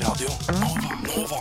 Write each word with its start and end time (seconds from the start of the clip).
Radio 0.00 0.28
Nova. 0.48 0.94
Nova. 1.16 1.38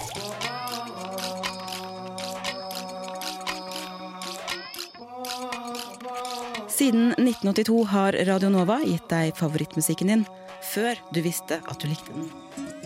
Siden 6.67 7.11
1982 7.11 7.85
har 7.87 8.17
Radio 8.27 8.49
Nova 8.49 8.81
gitt 8.83 9.07
deg 9.07 9.31
favorittmusikken 9.39 10.11
din 10.11 10.25
før 10.73 10.99
du 11.15 11.21
visste 11.23 11.61
at 11.63 11.79
du 11.79 11.87
likte 11.87 12.11
den. 12.11 12.27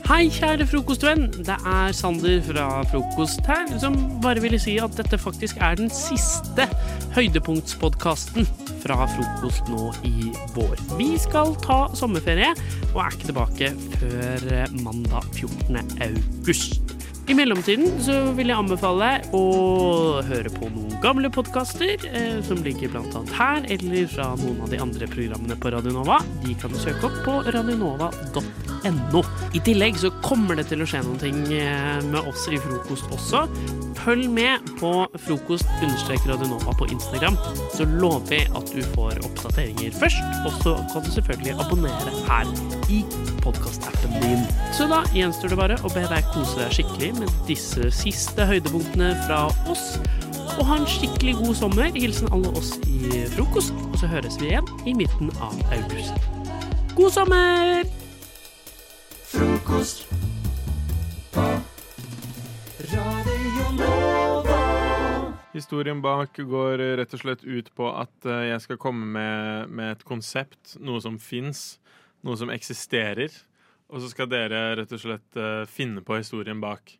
Hei, 0.05 0.27
kjære 0.29 0.67
frokostvenn. 0.69 1.31
Det 1.41 1.57
er 1.57 1.95
Sander 1.97 2.43
fra 2.45 2.67
Frokost 2.91 3.41
her, 3.49 3.65
som 3.81 3.97
bare 4.21 4.43
ville 4.43 4.59
si 4.61 4.75
at 4.83 4.93
dette 4.99 5.17
faktisk 5.17 5.57
er 5.57 5.79
den 5.79 5.89
siste 5.89 6.67
høydepunktspodkasten 7.17 8.45
fra 8.83 9.07
frokost 9.15 9.69
nå 9.71 9.91
i 10.07 10.31
vår. 10.55 10.75
Vi 10.99 11.13
skal 11.21 11.55
ta 11.63 11.85
sommerferie, 11.97 12.53
og 12.93 13.03
er 13.05 13.15
ikke 13.15 13.31
tilbake 13.31 13.71
før 13.99 14.49
mandag 14.83 15.29
14. 15.31 15.79
august. 16.09 16.93
I 17.23 17.35
mellomtiden 17.39 18.01
så 18.03 18.17
vil 18.35 18.49
jeg 18.51 18.59
anbefale 18.59 19.13
å 19.31 19.43
høre 20.27 20.49
på 20.51 20.67
noen 20.67 20.97
gamle 21.03 21.29
podkaster, 21.31 21.95
eh, 22.09 22.41
som 22.43 22.59
ligger 22.65 22.97
annet 22.99 23.31
her, 23.37 23.63
eller 23.77 24.09
fra 24.11 24.27
noen 24.41 24.59
av 24.65 24.73
de 24.73 24.81
andre 24.83 25.07
programmene 25.07 25.55
på 25.55 25.71
Radio 25.71 25.95
Nova. 25.95 26.19
De 26.43 26.55
kan 26.59 26.73
du 26.73 26.79
søke 26.81 27.07
opp 27.07 27.21
på 27.23 27.39
radionova.no. 27.47 28.43
I 28.83 29.61
tillegg 29.63 29.97
så 29.99 30.11
kommer 30.23 30.57
det 30.59 30.65
til 30.71 30.81
å 30.83 30.87
skje 30.89 31.03
noen 31.05 31.19
ting 31.21 31.39
eh, 31.55 31.99
med 32.09 32.27
oss 32.27 32.47
i 32.51 32.59
Frokost 32.59 33.07
også. 33.13 33.45
Følg 34.03 34.27
med 34.33 34.65
på 34.79 34.91
frokost-radionova 35.23 36.73
på 36.75 36.87
Instagram, 36.91 37.37
så 37.71 37.87
lover 37.87 38.25
vi 38.33 38.41
at 38.43 38.73
du 38.73 38.81
får 38.95 39.21
oppdateringer 39.23 39.95
først. 39.95 40.25
Og 40.43 40.57
så 40.59 40.75
kan 40.91 41.05
du 41.05 41.11
selvfølgelig 41.13 41.55
abonnere 41.63 42.17
her 42.27 42.51
i 42.91 42.99
podkastappen 43.45 44.19
din. 44.25 44.43
Så 44.75 44.89
da 44.91 45.03
gjenstår 45.15 45.53
det 45.53 45.61
bare 45.61 45.79
å 45.79 45.93
be 45.95 46.03
deg 46.11 46.27
kose 46.35 46.59
deg 46.59 46.75
skikkelig 46.75 47.13
med 47.21 47.33
disse 47.47 47.93
siste 47.95 48.49
høydepunktene 48.49 49.13
fra 49.23 49.45
oss. 49.71 49.93
Og 50.57 50.67
ha 50.67 50.81
en 50.81 50.89
skikkelig 50.89 51.39
god 51.39 51.55
sommer. 51.63 51.91
Hilsen 51.95 52.31
alle 52.35 52.51
oss 52.59 52.75
i 52.83 53.25
Frokost. 53.37 53.71
Og 53.93 53.99
så 54.03 54.11
høres 54.11 54.39
vi 54.41 54.51
igjen 54.51 54.67
i 54.83 54.97
midten 54.97 55.31
av 55.39 55.55
august. 55.71 56.31
God 56.97 57.13
sommer! 57.15 58.02
Frokost 59.33 60.09
på 61.33 61.41
Radio 62.93 63.63
Nova. 63.77 64.57
Historien 65.53 66.01
bak 66.01 66.37
går 66.37 66.83
rett 66.99 67.15
og 67.17 67.21
slett 67.23 67.41
ut 67.41 67.71
på 67.73 67.87
at 67.97 68.27
eh, 68.29 68.43
jeg 68.51 68.61
skal 68.61 68.77
komme 68.83 69.07
med, 69.15 69.71
med 69.73 69.95
et 69.95 70.03
konsept, 70.05 70.75
noe 70.77 71.01
som 71.01 71.17
fins, 71.17 71.79
noe 72.21 72.37
som 72.37 72.53
eksisterer. 72.53 73.33
Og 73.89 74.03
så 74.03 74.11
skal 74.13 74.29
dere 74.29 74.61
rett 74.83 74.93
og 74.93 75.01
slett 75.01 75.41
eh, 75.41 75.63
finne 75.65 76.05
på 76.05 76.19
historien 76.19 76.61
bak. 76.61 76.93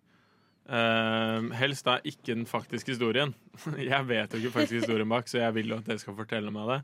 Uh, 0.63 1.51
helst 1.59 1.85
da 1.85 1.99
ikke 2.01 2.31
den 2.31 2.47
faktiske 2.49 2.95
historien. 2.95 3.35
Jeg 3.77 4.09
vet 4.09 4.33
jo 4.33 4.41
ikke 4.41 4.57
faktisk 4.57 4.79
historien 4.81 5.09
bak, 5.11 5.29
så 5.29 5.43
jeg 5.43 5.57
vil 5.59 5.73
jo 5.73 5.77
at 5.77 5.89
dere 5.89 6.01
skal 6.01 6.15
fortelle 6.17 6.53
meg 6.55 6.69
det. 6.71 6.81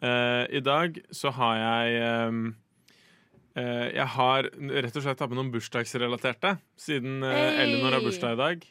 Uh, 0.00 0.44
I 0.56 0.64
dag 0.64 0.96
så 1.12 1.32
har 1.36 1.56
jeg 1.60 1.96
eh, 2.00 2.36
Jeg 3.50 4.06
har 4.14 4.46
rett 4.46 4.94
og 4.94 5.02
slett 5.02 5.18
tatt 5.18 5.30
med 5.32 5.40
noen 5.40 5.48
bursdagsrelaterte, 5.50 6.52
siden 6.78 7.24
uh, 7.24 7.32
Hey! 7.32 7.64
Elinor 7.64 7.96
har 7.96 8.04
bursdag 8.04 8.36
i 8.36 8.38
dag. 8.38 8.68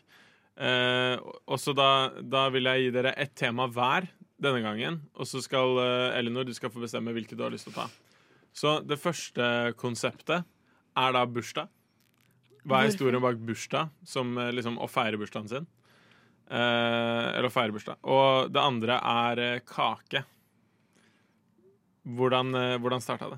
Eh, 0.59 1.15
og 1.47 1.59
så 1.61 1.71
da, 1.75 2.11
da 2.19 2.47
vil 2.51 2.67
jeg 2.67 2.85
gi 2.85 2.93
dere 2.97 3.13
ett 3.19 3.31
tema 3.39 3.69
hver 3.71 4.09
denne 4.41 4.61
gangen. 4.63 5.01
Og 5.15 5.27
så 5.29 5.41
skal 5.43 5.79
eh, 5.83 6.19
Elinor 6.19 6.47
du 6.47 6.53
skal 6.55 6.71
få 6.73 6.83
bestemme 6.83 7.13
hvilket 7.15 7.39
du 7.39 7.45
har 7.45 7.53
lyst 7.53 7.69
til 7.69 7.75
å 7.75 7.81
ta. 7.83 7.87
Så 8.55 8.79
det 8.83 8.99
første 8.99 9.73
konseptet 9.79 10.43
er 10.99 11.15
da 11.15 11.23
bursdag. 11.29 11.69
Hva 12.67 12.81
er 12.81 12.89
historien 12.91 13.23
bak 13.23 13.39
bursdag? 13.39 13.93
Som 14.07 14.35
eh, 14.37 14.51
liksom 14.55 14.79
å 14.81 14.89
feire 14.91 15.19
bursdagen 15.21 15.51
sin. 15.51 15.69
Eh, 16.49 17.25
eller 17.37 17.47
å 17.47 17.53
feire 17.53 17.75
bursdag. 17.75 18.01
Og 18.03 18.51
det 18.51 18.63
andre 18.63 18.99
er 18.99 19.43
eh, 19.45 19.61
kake. 19.63 20.25
Hvordan, 22.09 22.55
hvordan 22.81 23.03
starta 23.03 23.27
det? 23.35 23.37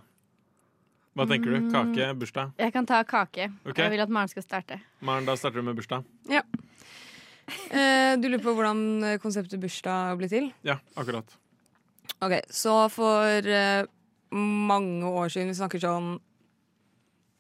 Hva 1.12 1.26
tenker 1.28 1.52
du? 1.52 1.66
Kake, 1.74 2.06
bursdag? 2.16 2.54
Jeg 2.62 2.72
kan 2.72 2.86
ta 2.88 3.02
kake. 3.04 3.50
Okay. 3.68 3.84
Jeg 3.84 3.92
vil 3.92 4.04
at 4.06 4.12
Maren 4.16 4.32
skal 4.32 4.46
starte. 4.46 4.78
Maren, 5.04 5.26
da 5.28 5.36
starter 5.36 5.60
du 5.60 5.68
med 5.68 5.76
bursdag. 5.76 6.06
Eh, 6.32 8.14
du 8.16 8.30
lurer 8.30 8.44
på 8.44 8.54
hvordan 8.56 8.80
eh, 9.04 9.18
konseptet 9.20 9.60
bursdag 9.60 10.16
ble 10.22 10.30
til? 10.32 10.48
Ja, 10.64 10.78
akkurat. 10.96 11.28
Ok, 12.24 12.38
Så 12.48 12.76
for 12.94 13.28
eh, 13.44 13.84
mange 14.32 15.12
år 15.12 15.34
siden, 15.34 15.52
vi 15.52 15.60
snakker 15.60 15.84
sånn 15.84 16.14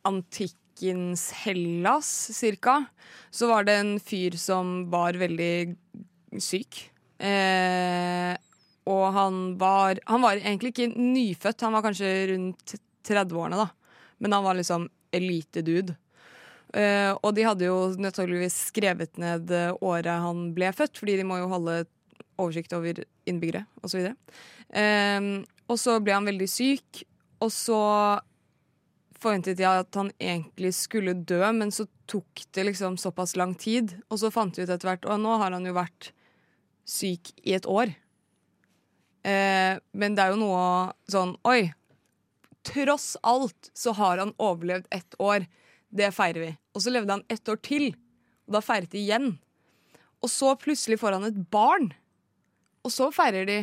antikkens 0.03 1.29
Hellas 1.45 2.09
cirka, 2.35 2.81
så 3.31 3.47
var 3.53 3.69
det 3.69 3.77
en 3.79 3.95
fyr 4.03 4.35
som 4.41 4.89
var 4.91 5.15
veldig 5.21 5.77
syk. 6.43 6.89
Eh, 7.21 8.35
og 8.89 9.03
han 9.13 9.41
var 9.61 9.99
Han 10.09 10.23
var 10.25 10.39
egentlig 10.41 10.73
ikke 10.73 10.91
nyfødt, 10.97 11.61
han 11.61 11.75
var 11.77 11.83
kanskje 11.85 12.09
rundt 12.33 12.75
30-årene, 13.07 13.59
da. 13.59 13.69
Men 14.21 14.37
han 14.37 14.45
var 14.45 14.57
liksom 14.57 14.87
elitedude. 15.15 15.97
Uh, 16.71 17.17
og 17.19 17.33
de 17.35 17.43
hadde 17.43 17.67
jo 17.67 17.79
naturligvis 17.99 18.55
skrevet 18.69 19.17
ned 19.19 19.49
eh, 19.51 19.73
året 19.83 20.23
han 20.23 20.53
ble 20.55 20.69
født, 20.71 21.01
fordi 21.01 21.17
de 21.19 21.25
må 21.27 21.41
jo 21.41 21.49
holde 21.51 21.81
oversikt 22.39 22.71
over 22.77 23.01
innbyggere 23.27 23.65
osv. 23.83 24.13
Uh, 24.71 25.41
og 25.67 25.79
så 25.81 25.97
ble 26.03 26.15
han 26.15 26.29
veldig 26.29 26.47
syk, 26.47 27.03
og 27.43 27.51
så 27.51 27.81
forventet 29.21 29.59
jeg 29.61 29.83
at 29.83 29.99
han 29.99 30.09
egentlig 30.17 30.71
skulle 30.77 31.13
dø, 31.13 31.41
men 31.53 31.73
så 31.73 31.85
tok 32.09 32.45
det 32.55 32.65
liksom 32.71 32.97
såpass 32.97 33.35
lang 33.39 33.53
tid. 33.55 33.93
Og 34.09 34.21
så 34.21 34.31
fant 34.33 34.57
vi 34.57 34.65
ut 34.65 34.71
etter 34.71 34.89
hvert 34.89 35.05
Og 35.07 35.19
nå 35.21 35.35
har 35.41 35.53
han 35.53 35.67
jo 35.67 35.75
vært 35.77 36.11
syk 36.87 37.33
i 37.43 37.55
et 37.57 37.67
år. 37.69 37.93
Eh, 39.23 39.77
men 39.93 40.17
det 40.17 40.23
er 40.23 40.33
jo 40.33 40.41
noe 40.41 40.63
sånn 41.11 41.35
Oi! 41.47 41.69
Tross 42.67 43.15
alt 43.25 43.71
så 43.73 43.93
har 43.97 44.21
han 44.21 44.33
overlevd 44.37 44.87
ett 44.93 45.15
år. 45.19 45.47
Det 45.89 46.11
feirer 46.15 46.45
vi. 46.45 46.51
Og 46.75 46.83
så 46.83 46.93
levde 46.93 47.17
han 47.17 47.25
ett 47.29 47.49
år 47.49 47.59
til, 47.65 47.91
og 48.47 48.57
da 48.57 48.61
feiret 48.63 48.91
de 48.93 49.01
igjen. 49.01 49.33
Og 50.21 50.29
så 50.29 50.53
plutselig 50.59 50.99
får 51.01 51.17
han 51.17 51.27
et 51.27 51.39
barn. 51.51 51.89
Og 52.85 52.93
så 52.93 53.09
feirer 53.13 53.47
de 53.49 53.59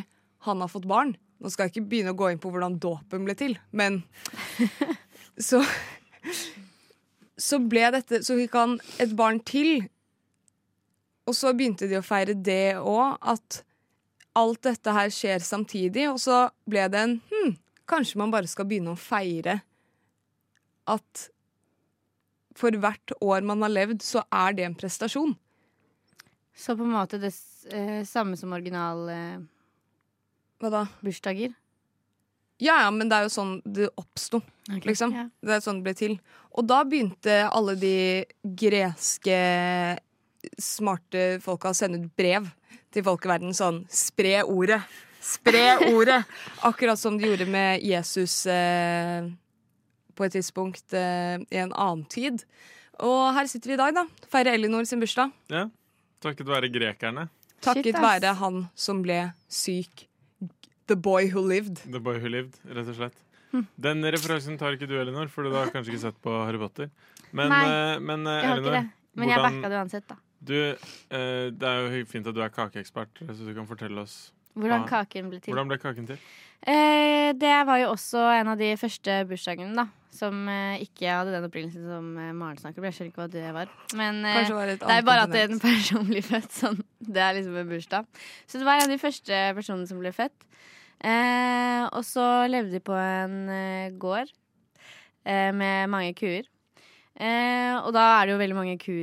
han 0.47 0.63
har 0.63 0.71
fått 0.71 0.89
barn. 0.89 1.15
Nå 1.39 1.51
skal 1.53 1.69
jeg 1.69 1.77
ikke 1.77 1.91
begynne 1.91 2.15
å 2.15 2.19
gå 2.19 2.33
inn 2.33 2.41
på 2.43 2.51
hvordan 2.51 2.81
dåpen 2.83 3.27
ble 3.27 3.35
til, 3.39 3.55
men 3.71 4.03
så 5.51 5.63
Så 7.39 7.61
ble 7.63 7.85
dette 7.95 8.19
Så 8.27 8.35
fikk 8.35 8.57
han 8.59 8.73
et 8.99 9.13
barn 9.15 9.39
til. 9.47 9.87
Og 11.31 11.37
så 11.39 11.53
begynte 11.55 11.87
de 11.87 12.01
å 12.01 12.03
feire 12.05 12.35
det 12.35 12.75
òg, 12.81 13.15
at 13.21 13.61
alt 14.39 14.63
dette 14.67 14.95
her 14.97 15.13
skjer 15.15 15.45
samtidig. 15.45 16.09
Og 16.11 16.19
så 16.23 16.49
ble 16.67 16.89
det 16.91 17.03
en 17.05 17.15
hm, 17.31 17.53
kanskje 17.89 18.21
man 18.21 18.33
bare 18.33 18.51
skal 18.51 18.69
begynne 18.69 18.95
å 18.95 19.01
feire 19.01 19.61
at 20.89 21.29
for 22.59 22.75
hvert 22.75 23.15
år 23.23 23.45
man 23.47 23.63
har 23.63 23.73
levd, 23.73 24.03
så 24.03 24.25
er 24.35 24.57
det 24.57 24.67
en 24.67 24.77
prestasjon. 24.79 25.37
Så 26.59 26.75
på 26.75 26.83
en 26.83 26.97
måte 26.97 27.21
det 27.23 27.31
eh, 27.71 28.03
samme 28.09 28.37
som 28.37 28.53
original 28.57 29.05
eh, 29.13 29.39
Hva 30.59 30.71
da? 30.75 30.85
bursdager. 31.07 31.53
Ja, 32.59 32.81
ja, 32.83 32.91
men 32.91 33.07
det 33.07 33.15
er 33.15 33.29
jo 33.29 33.31
sånn 33.31 33.53
det 33.63 33.93
oppsto. 34.01 34.41
Liksom. 34.83 35.15
Ja. 35.15 35.29
Det 35.39 35.55
er 35.55 35.63
sånn 35.63 35.79
det 35.79 35.87
ble 35.87 35.95
til. 35.95 36.17
Og 36.59 36.67
da 36.67 36.81
begynte 36.83 37.45
alle 37.47 37.77
de 37.79 37.95
greske 38.43 39.37
smarte 40.59 41.39
folka 41.45 41.71
å 41.71 41.77
sende 41.79 42.01
ut 42.03 42.11
brev 42.19 42.49
til 42.95 43.07
folkeverden 43.07 43.55
sånn 43.55 43.85
Spre 43.93 44.41
ordet! 44.43 44.81
Spre 45.29 45.93
ordet! 45.93 46.23
Akkurat 46.69 47.01
som 47.01 47.19
de 47.19 47.29
gjorde 47.29 47.47
med 47.51 47.85
Jesus 47.85 48.47
eh, 48.49 49.29
på 50.17 50.27
et 50.27 50.35
tidspunkt 50.39 50.97
eh, 50.97 51.37
i 51.39 51.61
en 51.61 51.75
annen 51.75 52.05
tid. 52.09 52.45
Og 53.05 53.35
her 53.37 53.49
sitter 53.51 53.75
vi 53.75 53.77
i 53.77 53.81
dag, 53.81 53.95
da. 53.95 54.07
Feirer 54.33 54.57
Elinor 54.57 54.89
sin 54.89 55.03
bursdag. 55.03 55.35
Ja. 55.53 55.67
Takket 56.25 56.49
være 56.49 56.71
grekerne. 56.73 57.29
Takket 57.63 57.93
Shit, 57.93 58.03
være 58.03 58.35
han 58.39 58.65
som 58.79 59.03
ble 59.05 59.21
syk. 59.51 60.07
The 60.89 60.97
boy 60.97 61.29
who 61.29 61.43
lived. 61.45 61.83
The 61.93 62.01
Boy 62.01 62.17
Who 62.23 62.31
Lived, 62.33 62.57
rett 62.65 62.89
og 62.89 62.97
slett. 62.97 63.19
Hm. 63.53 63.67
Den 63.77 64.05
referansen 64.13 64.57
tar 64.61 64.77
ikke 64.77 64.89
du, 64.89 64.95
Elinor, 65.01 65.29
for 65.33 65.45
du 65.45 65.53
har 65.53 65.69
kanskje 65.73 65.93
ikke 65.93 66.05
sett 66.07 66.23
på 66.25 66.33
Harry 66.47 66.61
Potter. 66.61 66.89
Men, 67.31 67.53
Nei, 67.53 67.61
eh, 67.69 68.01
men 68.01 68.25
eh, 68.25 68.39
Jeg 68.41 68.49
har 68.49 68.63
ikke 68.63 68.75
det. 68.79 68.83
Men 69.19 69.33
jeg 69.33 69.45
backa 69.45 69.69
det 69.69 69.79
uansett, 69.83 70.09
da. 70.09 70.17
du, 70.49 70.57
eh, 71.19 71.47
det 71.53 71.69
er 71.69 71.85
jo 71.99 72.03
fint 72.09 72.29
at 72.31 72.37
du 72.37 72.41
er 72.45 72.53
kakeekspert, 72.55 73.21
så 73.21 73.39
du 73.43 73.53
kan 73.57 73.69
fortelle 73.69 74.05
oss 74.05 74.17
Hvordan 74.55 74.87
kaken 74.89 75.31
ble 75.33 75.41
til. 75.43 75.53
Hvordan 75.53 75.71
ble 75.71 75.79
kaken 75.83 76.09
til? 76.09 76.19
Eh, 76.67 77.31
det 77.39 77.55
var 77.69 77.79
jo 77.83 77.93
også 77.93 78.25
en 78.41 78.51
av 78.55 78.59
de 78.59 78.73
første 78.81 79.21
bursdagene, 79.29 79.77
da. 79.77 79.87
Som 80.19 80.49
eh, 80.51 80.81
ikke 80.83 81.13
hadde 81.13 81.35
den 81.35 81.47
opprinnelsen 81.47 81.85
som 81.87 82.09
eh, 82.19 82.33
Maren 82.35 82.59
snakker 82.59 82.81
om. 82.81 82.89
Jeg 82.89 82.97
skjønner 82.97 83.13
ikke 83.13 83.23
hva 83.23 83.29
det 83.31 83.53
var. 83.55 83.71
Men 84.01 84.25
eh, 84.27 84.51
var 84.57 84.73
et 84.73 84.83
det 84.83 84.97
er 84.97 85.07
bare 85.07 85.29
at 85.29 85.37
en 85.45 85.63
person 85.69 86.09
blir 86.09 86.25
født 86.27 86.57
sånn. 86.57 86.81
Det 86.99 87.23
er 87.23 87.39
liksom 87.39 87.61
en 87.61 87.71
bursdag. 87.71 88.09
Så 88.49 88.59
det 88.59 88.67
var 88.67 88.81
en 88.81 88.89
av 88.89 88.95
de 88.95 89.01
første 89.03 89.41
personene 89.59 89.91
som 89.91 90.01
ble 90.03 90.15
født. 90.17 90.49
Eh, 91.07 91.85
og 91.93 92.03
så 92.03 92.27
levde 92.51 92.75
de 92.75 92.83
på 92.83 92.97
en 92.99 93.37
eh, 93.55 93.93
gård 94.01 94.33
eh, 95.29 95.53
med 95.55 95.93
mange 95.93 96.17
kuer. 96.19 96.49
Eh, 97.19 97.75
og 97.79 97.93
da 97.95 98.09
er 98.17 98.27
det 98.27 98.35
jo 98.35 98.43
veldig 98.43 98.59
mange 98.59 98.79
ku... 98.83 98.95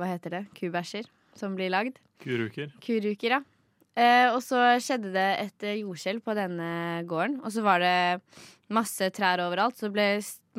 Hva 0.00 0.08
heter 0.14 0.38
det? 0.38 0.42
Kubæsjer 0.56 1.08
som 1.36 1.56
blir 1.58 1.72
lagd. 1.72 1.98
Kuruker. 2.22 2.72
Kuruker, 2.84 3.36
ja. 3.36 3.42
Eh, 3.92 4.28
og 4.32 4.40
så 4.40 4.58
skjedde 4.80 5.12
det 5.12 5.28
et 5.42 5.64
eh, 5.68 5.80
jordskjelv 5.82 6.22
på 6.24 6.36
denne 6.36 7.02
gården. 7.08 7.40
Og 7.44 7.52
så 7.52 7.64
var 7.64 7.82
det 7.82 7.96
masse 8.72 9.08
trær 9.12 9.42
overalt. 9.44 9.76
Så 9.76 9.88
det 9.88 9.96
ble 9.96 10.06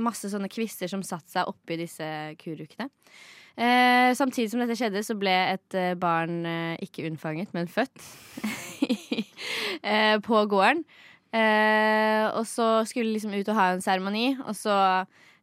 masse 0.03 0.30
sånne 0.30 0.51
kvister 0.51 0.91
som 0.91 1.06
satte 1.06 1.33
seg 1.33 1.50
oppi 1.50 1.80
disse 1.81 2.06
kurukene. 2.41 2.89
Eh, 3.53 4.12
samtidig 4.18 4.50
som 4.50 4.62
dette 4.63 4.77
skjedde, 4.77 5.03
så 5.06 5.18
ble 5.18 5.33
et 5.53 5.77
eh, 5.77 5.94
barn 6.00 6.41
eh, 6.50 6.77
ikke 6.85 7.06
unnfanget, 7.09 7.53
men 7.53 7.69
født 7.69 8.01
på 10.27 10.45
gården. 10.50 10.85
Og 11.33 12.44
så 12.45 12.65
skulle 12.85 13.09
de 13.09 13.15
liksom 13.18 13.33
ut 13.33 13.47
og 13.50 13.57
ha 13.57 13.71
en 13.74 13.81
seremoni, 13.81 14.27
og 14.45 14.53
så 14.57 14.75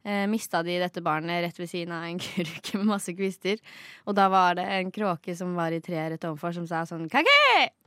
eh, 0.04 0.26
mista 0.30 0.62
de 0.62 0.78
dette 0.80 1.02
barnet 1.04 1.44
rett 1.44 1.58
ved 1.60 1.70
siden 1.70 1.94
av 1.94 2.06
en 2.06 2.20
kuruke 2.22 2.78
med 2.78 2.90
masse 2.92 3.14
kvister. 3.16 3.60
Og 4.06 4.16
da 4.18 4.28
var 4.32 4.58
det 4.58 4.66
en 4.78 4.94
kråke 4.94 5.34
som 5.36 5.54
var 5.58 5.74
i 5.74 5.82
treet 5.84 6.14
rett 6.14 6.30
overfor, 6.30 6.54
som 6.56 6.68
sa 6.70 6.84
sånn 6.88 7.08
kake! 7.10 7.79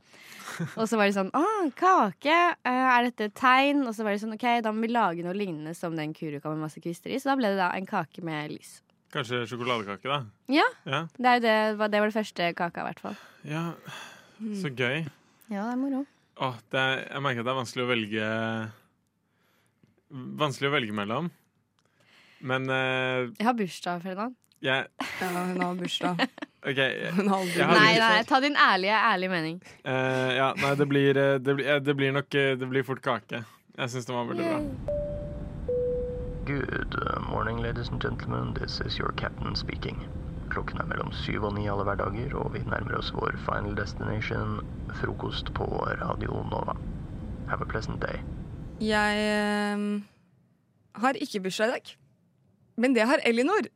Og 0.80 0.86
så 0.90 0.96
var 1.00 1.08
de 1.10 1.14
sånn 1.16 1.30
Å, 1.34 1.42
kake! 1.78 2.38
Eh, 2.64 2.86
Er 2.94 3.08
dette 3.08 3.28
et 3.30 3.34
tegn? 3.38 3.82
Og 3.88 3.94
så 3.96 4.04
var 4.06 4.14
de 4.16 4.22
sånn 4.22 4.34
OK, 4.36 4.46
da 4.64 4.72
må 4.74 4.84
vi 4.86 4.92
lage 4.94 5.24
noe 5.26 5.34
lignende 5.36 5.74
som 5.78 5.96
den 5.98 6.12
kuruka 6.16 6.50
med 6.52 6.62
masse 6.66 6.80
kvister 6.84 7.10
i. 7.14 7.18
Så 7.22 7.30
da 7.32 7.36
ble 7.40 7.50
det 7.54 7.60
da 7.60 7.70
en 7.76 7.86
kake 7.88 8.22
med 8.26 8.52
lys. 8.54 8.80
Kanskje 9.14 9.44
sjokoladekake, 9.46 10.08
da. 10.10 10.20
Ja. 10.50 10.64
Ja. 10.90 11.04
Det, 11.14 11.36
er 11.36 11.42
det, 11.44 11.56
var- 11.78 11.90
det 11.92 12.00
var 12.02 12.10
det 12.10 12.16
første 12.18 12.48
kaka, 12.58 12.82
i 12.82 12.88
hvert 12.90 13.02
fall. 13.04 13.18
ja. 13.46 13.64
Så 14.58 14.66
gøy. 14.74 15.04
Ja, 15.52 15.62
det 15.68 15.72
er 15.76 15.78
moro. 15.78 16.00
Åh, 16.42 16.56
det 16.74 16.80
er, 16.80 17.04
jeg 17.14 17.22
merker 17.22 17.44
at 17.44 17.46
det 17.46 17.52
er 17.52 17.60
vanskelig 17.60 17.84
å 17.84 17.90
velge 17.92 18.24
Vanskelig 20.42 20.68
å 20.70 20.74
velge 20.74 20.94
mellom. 20.96 21.28
Men 22.44 22.66
uh, 22.68 23.30
Jeg 23.38 23.46
har 23.46 23.54
bursdag, 23.56 24.02
Ferdinand. 24.04 24.34
jeg 24.64 24.88
Ja, 25.00 25.28
hun 25.30 25.62
har 25.62 25.78
bursdag. 25.78 26.20
OK. 26.64 26.76
jeg- 26.80 27.12
Hun 27.16 27.28
har 27.28 27.38
aldri 27.42 27.58
Jeg 27.60 27.68
Nei, 27.68 27.94
nei, 28.00 28.22
ta 28.28 28.40
din 28.40 28.56
ærlige, 28.56 28.96
ærlige 29.12 29.30
mening. 29.30 29.62
Uh, 29.84 30.30
ja, 30.36 30.52
nei, 30.62 30.74
det 30.80 30.88
blir, 30.88 31.16
eh, 31.16 31.38
det, 31.38 31.56
blir, 31.58 31.68
eh, 31.74 31.80
det 31.84 31.96
blir 31.96 32.12
nok 32.16 32.30
Det 32.30 32.68
blir 32.70 32.82
fort 32.84 33.02
kake. 33.04 33.44
Jeg 33.78 33.90
syns 33.90 34.06
den 34.06 34.16
var 34.16 34.24
veldig 34.30 34.44
bra. 34.48 34.60
Good 36.46 36.94
uh, 37.00 37.20
morning, 37.30 37.58
ladies 37.62 37.88
and 37.88 38.00
gentlemen. 38.00 38.54
This 38.54 38.80
is 38.80 38.98
your 38.98 39.12
captain 39.16 39.56
speaking. 39.56 39.98
Klokken 40.52 40.78
er 40.80 40.86
mellom 40.86 41.10
syv 41.12 41.44
og 41.48 41.54
ni 41.56 41.64
alle 41.68 41.84
hverdager, 41.88 42.34
og 42.36 42.52
vi 42.54 42.60
nærmer 42.68 42.98
oss 42.98 43.10
vår 43.16 43.34
final 43.46 43.74
destination, 43.76 44.60
frokost 45.00 45.50
på 45.56 45.64
Radio 46.02 46.42
Nova. 46.50 46.76
Have 47.48 47.62
a 47.64 47.68
pleasant 47.68 48.00
day. 48.02 48.20
Jeg 48.80 49.24
eh, 49.24 50.02
har 51.00 51.18
ikke 51.20 51.40
bursdag 51.40 51.66
i 51.66 51.70
dag. 51.78 51.94
Men 52.76 52.94
det 52.94 53.06
har 53.08 53.18
Elinor. 53.26 53.66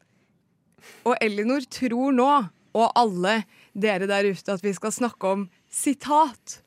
Og 1.05 1.17
Elinor 1.23 1.65
tror 1.71 2.13
nå, 2.15 2.29
og 2.79 2.93
alle 2.99 3.43
dere 3.75 4.09
der 4.11 4.29
ute, 4.31 4.55
at 4.55 4.65
vi 4.65 4.73
skal 4.77 4.95
snakke 4.95 5.35
om 5.35 5.47
sitat. 5.71 6.61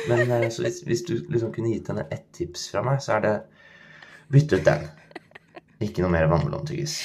Men 0.09 0.21
eh, 0.31 0.49
hvis, 0.51 0.83
hvis 0.87 1.03
du 1.09 1.15
liksom 1.31 1.53
kunne 1.55 1.73
gitt 1.75 1.89
henne 1.91 2.05
ett 2.11 2.27
tips 2.35 2.71
fra 2.73 2.83
meg, 2.87 2.99
så 3.03 3.13
er 3.17 3.21
det 3.27 3.37
bytte 4.33 4.61
ut 4.61 4.69
den. 4.69 4.87
Ikke 5.83 6.05
noe 6.05 6.13
mer 6.15 6.31
vannmelontyggis. 6.31 6.97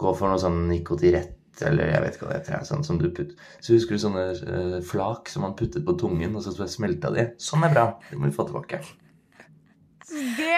Gå 0.00 0.12
for 0.16 0.30
noe 0.30 0.40
sånn 0.40 0.66
nikotirett, 0.68 1.34
eller 1.64 1.92
jeg 1.94 2.04
vet 2.04 2.18
ikke 2.18 2.28
hva 2.28 2.34
det 2.34 2.42
heter. 2.42 2.66
Sånn 2.68 2.84
som 2.86 3.00
du 3.00 3.08
putt... 3.16 3.34
Så 3.64 3.76
husker 3.76 3.96
du 3.96 4.02
sånne 4.02 4.26
uh, 4.36 4.78
flak 4.84 5.32
som 5.32 5.46
man 5.46 5.56
puttet 5.58 5.86
på 5.86 5.96
tungen, 6.00 6.36
og 6.36 6.44
så 6.44 6.68
smelta 6.70 7.12
de? 7.14 7.30
Sånn 7.42 7.64
er 7.66 7.74
bra. 7.74 7.86
Det 8.10 8.20
må 8.20 8.28
vi 8.30 8.36
få 8.36 8.48
tilbake. 8.48 8.82
Det, 10.06 10.56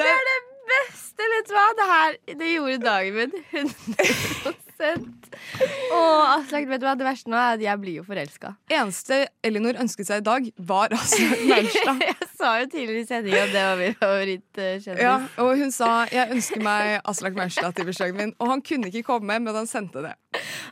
Det 0.00 0.12
er 0.12 0.28
det 0.30 0.38
beste! 0.72 1.32
Vet 1.36 1.50
du 1.50 1.56
hva? 1.56 1.66
Det 1.76 1.90
her 1.92 2.20
det 2.40 2.52
gjorde 2.54 2.78
dagen 2.84 3.20
min 3.20 3.36
100 3.52 4.65
Å, 4.76 6.00
Aslak, 6.36 6.66
vet 6.68 6.82
du 6.82 6.86
hva? 6.86 6.94
Det 6.98 7.06
verste 7.06 7.32
nå 7.32 7.38
er 7.38 7.56
at 7.56 7.64
jeg 7.64 7.80
blir 7.82 7.98
jo 8.00 8.04
forelska. 8.06 8.54
eneste 8.72 9.22
Elinor 9.46 9.78
ønsket 9.82 10.10
seg 10.10 10.22
i 10.22 10.26
dag, 10.26 10.48
var 10.58 10.94
altså 10.96 11.22
Maurstad. 11.48 12.02
Jeg 12.06 12.28
sa 12.36 12.50
jo 12.60 12.66
tidligere 12.68 13.00
i 13.00 13.06
sendinga 13.08 13.44
at 13.46 13.52
det 13.54 13.62
var 13.64 13.78
min 13.80 13.94
favorittkjendis. 13.96 15.00
Ja, 15.00 15.14
og 15.40 15.56
hun 15.56 15.72
sa 15.72 16.04
'jeg 16.12 16.36
ønsker 16.36 16.60
meg 16.62 17.00
Aslak 17.08 17.34
Maurstad 17.34 17.72
til 17.72 17.88
bursdagen 17.88 18.16
min'. 18.20 18.34
Og 18.38 18.50
han 18.52 18.60
kunne 18.60 18.92
ikke 18.92 19.02
komme, 19.08 19.38
men 19.40 19.54
han 19.54 19.66
sendte 19.66 20.04
det. 20.04 20.12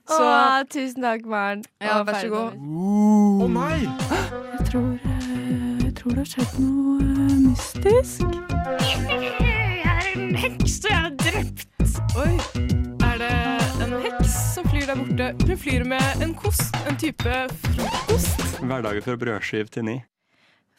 Så 0.05 0.21
Åh, 0.21 0.63
tusen 0.69 1.03
takk, 1.03 1.25
Maren. 1.25 1.65
Ja, 1.81 2.03
vær 2.05 2.21
så 2.21 2.29
god. 2.29 2.53
Å 3.41 3.49
nei! 3.49 3.81
Jeg 4.53 4.69
tror, 4.69 4.93
eh, 5.01 5.85
jeg 5.89 5.95
tror 5.97 6.11
det 6.11 6.19
har 6.19 6.31
skjedd 6.37 6.61
noe 6.61 6.95
er 11.05 11.11
drept 11.17 11.67
Oi, 12.17 12.35
er 13.05 13.19
det 13.19 13.64
en 13.95 14.03
heks 14.03 14.33
som 14.55 14.67
flyr 14.67 14.89
der 14.89 14.99
borte? 14.99 15.29
Hun 15.47 15.59
flyr 15.61 15.85
med 15.87 16.25
en 16.25 16.35
kost, 16.39 16.75
en 16.89 16.99
type 16.99 17.37
frokost. 17.63 18.43
Hverdager 18.65 19.05
fra 19.05 19.17
brødskiv 19.21 19.71
til 19.75 19.87
ni. 19.87 19.97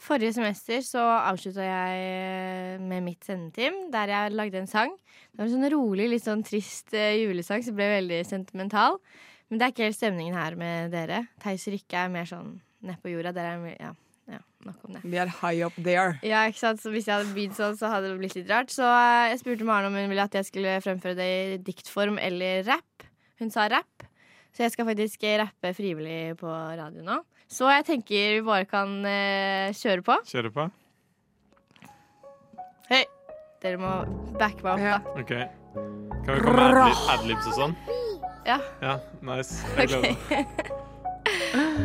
Forrige 0.05 0.35
semester 0.35 0.83
så 0.85 1.01
avslutta 1.01 1.63
jeg 1.65 2.01
eh, 2.05 2.81
med 2.83 3.05
mitt 3.05 3.25
sendeteam, 3.25 3.87
der 3.93 4.11
jeg 4.11 4.35
lagde 4.35 4.59
en 4.59 4.69
sang. 4.69 4.91
Det 5.31 5.39
var 5.39 5.47
en 5.47 5.55
sånn 5.55 5.71
rolig, 5.73 6.09
litt 6.11 6.25
sånn 6.25 6.43
trist 6.45 6.93
eh, 6.93 7.15
julesang 7.23 7.63
som 7.65 7.77
ble 7.77 7.87
veldig 7.95 8.19
sentimental. 8.27 8.99
Men 9.49 9.61
det 9.61 9.65
er 9.65 9.73
ikke 9.73 9.87
helt 9.87 9.97
stemningen 9.97 10.37
her 10.37 10.57
med 10.59 10.93
dere. 10.93 11.23
Theis 11.41 11.65
og 11.69 11.77
Rikke 11.77 12.03
er 12.03 12.11
mer 12.13 12.27
sånn 12.29 12.57
nedpå 12.85 13.13
jorda. 13.13 13.33
Dere 13.35 13.55
er 13.55 13.79
ja, 13.79 13.91
ja, 14.35 14.41
nok 14.67 14.85
om 14.85 14.97
det. 14.97 15.03
vi 15.05 15.21
er 15.21 15.33
high 15.39 15.65
up 15.65 15.79
there. 15.79 16.19
Ja, 16.25 16.43
ikke 16.49 16.61
sant? 16.61 16.83
Så 16.83 16.93
Hvis 16.93 17.09
jeg 17.09 17.15
hadde 17.15 17.33
begynt 17.33 17.57
sånn, 17.57 17.77
så 17.79 17.89
hadde 17.93 18.11
det 18.11 18.19
blitt 18.21 18.37
litt 18.37 18.51
rart. 18.51 18.73
Så 18.73 18.85
eh, 18.85 19.31
jeg 19.31 19.41
spurte 19.41 19.67
Maren 19.67 19.89
om 19.89 19.97
hun 19.97 20.11
ville 20.11 20.25
at 20.27 20.37
jeg 20.37 20.49
skulle 20.51 20.77
fremføre 20.85 21.17
det 21.17 21.29
i 21.33 21.59
diktform 21.65 22.19
eller 22.21 22.65
rapp. 22.69 23.04
Hun 23.41 23.51
sa 23.51 23.67
rapp. 23.71 24.05
Så 24.55 24.63
jeg 24.63 24.71
skal 24.71 24.87
faktisk 24.87 25.25
rappe 25.41 25.73
frivillig 25.75 26.37
på 26.39 26.47
radio 26.47 27.03
nå. 27.03 27.17
Så 27.51 27.67
jeg 27.69 27.85
tenker 27.85 28.37
vi 28.37 28.43
bare 28.47 28.65
kan 28.69 28.93
eh, 29.05 29.73
kjøre 29.75 30.01
på. 30.07 30.15
Kjøre 30.31 30.51
på? 30.55 30.67
Hei! 32.89 33.03
Dere 33.65 33.79
må 33.81 33.91
backe 34.39 34.61
meg 34.65 34.73
opp, 34.77 34.85
da. 34.85 34.99
OK. 35.21 35.33
Kan 36.25 36.37
vi 36.37 36.41
komme 36.45 36.55
med 36.55 36.79
adlib- 36.85 37.11
adlibs 37.15 37.49
og 37.51 37.57
sånn? 37.59 37.75
Ja. 38.45 38.59
Ja, 38.83 38.95
nice. 39.25 39.59
Jeg 39.75 39.89
gleder 39.89 40.13
meg. 40.13 40.71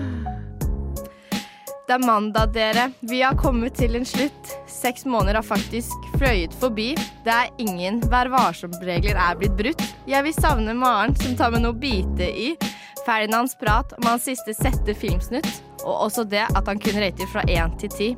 Det 1.91 1.97
er 1.97 2.07
mandag, 2.07 2.53
dere. 2.55 2.83
Vi 3.01 3.19
har 3.23 3.35
kommet 3.35 3.75
til 3.75 3.97
en 3.99 4.05
slutt. 4.07 4.51
Seks 4.71 5.03
måneder 5.11 5.41
har 5.41 5.43
faktisk 5.43 6.05
fløyet 6.21 6.53
forbi. 6.61 6.93
Det 7.25 7.33
er 7.35 7.49
ingen 7.59 7.99
Vær 8.13 8.31
varsom-regler 8.31 9.19
er 9.19 9.41
blitt 9.41 9.57
brutt. 9.59 9.83
Jeg 10.07 10.23
vil 10.23 10.37
savne 10.37 10.71
Maren 10.79 11.17
som 11.19 11.35
tar 11.35 11.51
med 11.51 11.65
noe 11.65 11.75
å 11.75 11.81
bite 11.83 12.29
i. 12.31 12.53
Ferdinands 13.03 13.59
prat 13.59 13.91
om 13.99 14.07
hans 14.07 14.29
siste 14.31 14.55
sette 14.55 14.95
filmsnutt, 14.95 15.51
og 15.83 16.07
også 16.07 16.29
det 16.31 16.45
at 16.47 16.71
han 16.71 16.79
kunne 16.79 17.03
rate 17.03 17.27
fra 17.33 17.43
én 17.51 17.75
til 17.83 17.91
ti. 17.97 18.11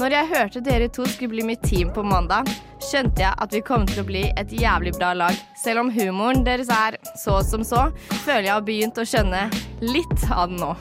Når 0.00 0.16
jeg 0.16 0.30
hørte 0.32 0.64
dere 0.64 0.88
to 0.88 1.04
skulle 1.04 1.34
bli 1.36 1.44
mitt 1.50 1.68
team 1.68 1.92
på 1.92 2.06
mandag, 2.08 2.48
skjønte 2.80 3.26
jeg 3.26 3.36
at 3.36 3.52
vi 3.52 3.60
kom 3.60 3.84
til 3.90 4.06
å 4.06 4.08
bli 4.08 4.24
et 4.40 4.56
jævlig 4.56 4.96
bra 4.96 5.12
lag. 5.12 5.36
Selv 5.66 5.84
om 5.84 5.92
humoren 5.92 6.48
deres 6.48 6.72
er 6.72 6.96
så 7.26 7.42
som 7.44 7.60
så, 7.60 7.90
føler 8.22 8.48
jeg 8.48 8.56
har 8.56 8.64
begynt 8.72 9.02
å 9.02 9.04
skjønne 9.04 9.50
litt 9.84 10.30
av 10.32 10.48
den 10.48 10.64
nå. 10.64 10.72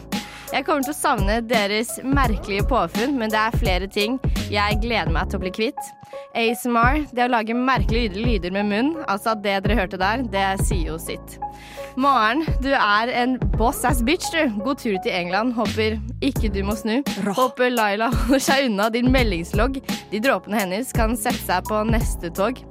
Jeg 0.48 0.64
kommer 0.64 0.86
til 0.86 0.94
å 0.94 0.96
savne 0.96 1.42
deres 1.44 1.98
merkelige 2.08 2.64
påfunn, 2.70 3.18
men 3.20 3.32
det 3.34 3.40
er 3.42 3.58
flere 3.60 3.88
ting 3.92 4.16
jeg 4.48 4.78
gleder 4.80 5.12
meg 5.12 5.28
til 5.28 5.42
å 5.42 5.44
bli 5.44 5.52
kvitt. 5.52 5.90
ASMR, 6.40 7.02
det 7.12 7.26
å 7.26 7.32
lage 7.34 7.56
merkelige 7.58 8.16
lyder 8.16 8.54
med 8.56 8.70
munn, 8.70 8.94
altså 9.12 9.36
det 9.36 9.58
dere 9.66 9.76
hørte 9.82 10.00
der, 10.00 10.24
det 10.32 10.46
sier 10.64 10.94
jo 10.94 10.96
sitt. 11.02 11.36
Maren, 12.00 12.46
du 12.64 12.70
er 12.72 13.12
en 13.12 13.36
boss 13.58 13.84
ass 13.90 14.00
bitch, 14.06 14.30
du. 14.32 14.54
God 14.64 14.80
tur 14.80 14.96
til 15.04 15.12
England. 15.12 15.56
Håper 15.58 15.98
ikke 16.24 16.52
du 16.54 16.62
må 16.64 16.78
snu. 16.78 17.02
Håper 17.26 17.74
Laila 17.74 18.12
holder 18.22 18.44
seg 18.48 18.70
unna 18.70 18.88
din 18.94 19.12
meldingslogg. 19.12 19.82
De 20.14 20.22
dråpene 20.24 20.62
hennes 20.62 20.94
kan 20.96 21.18
sette 21.18 21.42
seg 21.44 21.68
på 21.68 21.82
neste 21.90 22.32
tog. 22.38 22.62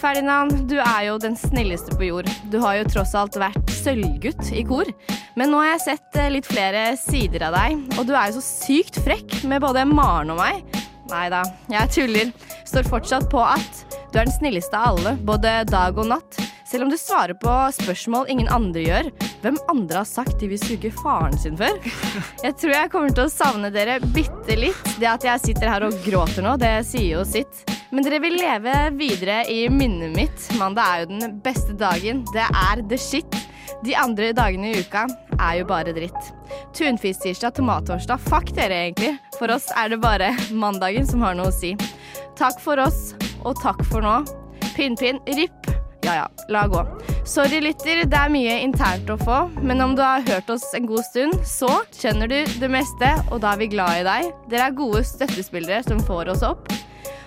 Ferdinand, 0.00 0.62
du 0.70 0.78
er 0.78 1.10
jo 1.10 1.18
den 1.20 1.36
snilleste 1.36 1.98
på 1.98 2.08
jord. 2.08 2.30
Du 2.48 2.60
har 2.62 2.78
jo 2.78 2.88
tross 2.94 3.12
alt 3.18 3.36
vært 3.42 3.69
sølvgutt 3.80 4.52
i 4.56 4.64
kor. 4.68 4.90
Men 5.38 5.52
nå 5.52 5.62
har 5.62 5.74
jeg 5.74 5.84
sett 5.86 6.20
eh, 6.20 6.30
litt 6.36 6.48
flere 6.48 6.90
sider 7.00 7.48
av 7.48 7.56
deg, 7.58 7.80
og 7.96 8.06
du 8.08 8.14
er 8.14 8.30
jo 8.30 8.38
så 8.38 8.44
sykt 8.46 9.00
frekk 9.04 9.40
med 9.50 9.64
både 9.64 9.86
Maren 9.88 10.34
og 10.34 10.40
meg. 10.42 10.62
Nei 11.10 11.26
da, 11.32 11.42
jeg 11.70 11.90
tuller. 11.96 12.30
Står 12.68 12.86
fortsatt 12.86 13.26
på 13.32 13.42
at 13.42 13.84
du 14.12 14.20
er 14.20 14.26
den 14.26 14.34
snilleste 14.34 14.78
av 14.78 14.94
alle, 14.94 15.16
både 15.26 15.60
dag 15.70 15.98
og 15.98 16.10
natt. 16.12 16.38
Selv 16.70 16.86
om 16.86 16.90
du 16.92 16.94
svarer 16.98 17.34
på 17.34 17.50
spørsmål 17.74 18.28
ingen 18.30 18.48
andre 18.54 18.84
gjør. 18.84 19.08
Hvem 19.42 19.56
andre 19.72 20.04
har 20.04 20.06
sagt 20.06 20.38
de 20.38 20.52
vil 20.52 20.60
suge 20.62 20.92
faren 21.00 21.34
sin 21.38 21.58
før? 21.58 21.80
Jeg 22.44 22.54
tror 22.60 22.74
jeg 22.76 22.92
kommer 22.92 23.14
til 23.16 23.26
å 23.26 23.32
savne 23.32 23.72
dere 23.74 23.98
bitte 24.14 24.54
litt. 24.54 24.94
Det 25.00 25.08
at 25.10 25.26
jeg 25.26 25.42
sitter 25.48 25.72
her 25.72 25.88
og 25.88 25.98
gråter 26.06 26.46
nå, 26.46 26.54
det 26.62 26.76
sier 26.86 27.16
jo 27.16 27.26
sitt. 27.26 27.64
Men 27.90 28.06
dere 28.06 28.20
vil 28.22 28.38
leve 28.38 28.74
videre 28.94 29.42
i 29.50 29.64
minnet 29.72 30.14
mitt. 30.14 30.46
Mandag 30.60 30.86
er 30.86 31.02
jo 31.02 31.10
den 31.16 31.40
beste 31.42 31.74
dagen. 31.74 32.22
Det 32.30 32.46
er 32.46 32.84
the 32.86 32.98
shit. 33.00 33.40
De 33.84 33.96
andre 33.96 34.32
dagene 34.36 34.72
i 34.72 34.82
uka 34.84 35.06
er 35.38 35.60
jo 35.60 35.66
bare 35.68 35.94
dritt. 35.96 36.32
Tunfisktirsdag, 36.76 37.54
tomattorsdag, 37.56 38.22
fuck 38.28 38.52
dere 38.56 38.84
egentlig. 38.86 39.14
For 39.38 39.52
oss 39.54 39.70
er 39.76 39.92
det 39.92 40.00
bare 40.02 40.34
mandagen 40.52 41.06
som 41.08 41.24
har 41.26 41.38
noe 41.38 41.50
å 41.52 41.54
si. 41.54 41.74
Takk 42.38 42.60
for 42.62 42.80
oss, 42.80 43.12
og 43.44 43.58
takk 43.62 43.82
for 43.90 44.04
nå. 44.04 44.20
Pinn-pinn, 44.76 45.20
ripp. 45.36 45.70
Ja 46.02 46.14
ja, 46.14 46.28
la 46.48 46.66
gå. 46.66 46.80
Sorry, 47.28 47.60
lytter, 47.60 48.04
det 48.08 48.16
er 48.16 48.32
mye 48.32 48.56
internt 48.64 49.10
å 49.12 49.18
få, 49.20 49.42
men 49.60 49.82
om 49.84 49.92
du 49.96 50.00
har 50.02 50.24
hørt 50.24 50.48
oss 50.50 50.64
en 50.74 50.88
god 50.88 51.04
stund, 51.04 51.36
så 51.46 51.68
skjønner 51.92 52.30
du 52.30 52.38
det 52.62 52.70
meste, 52.72 53.10
og 53.28 53.42
da 53.44 53.52
er 53.52 53.60
vi 53.60 53.68
glad 53.74 54.00
i 54.00 54.06
deg. 54.08 54.30
Dere 54.50 54.70
er 54.70 54.78
gode 54.78 55.04
støttespillere 55.04 55.82
som 55.84 56.00
får 56.08 56.32
oss 56.32 56.44
opp. 56.46 56.72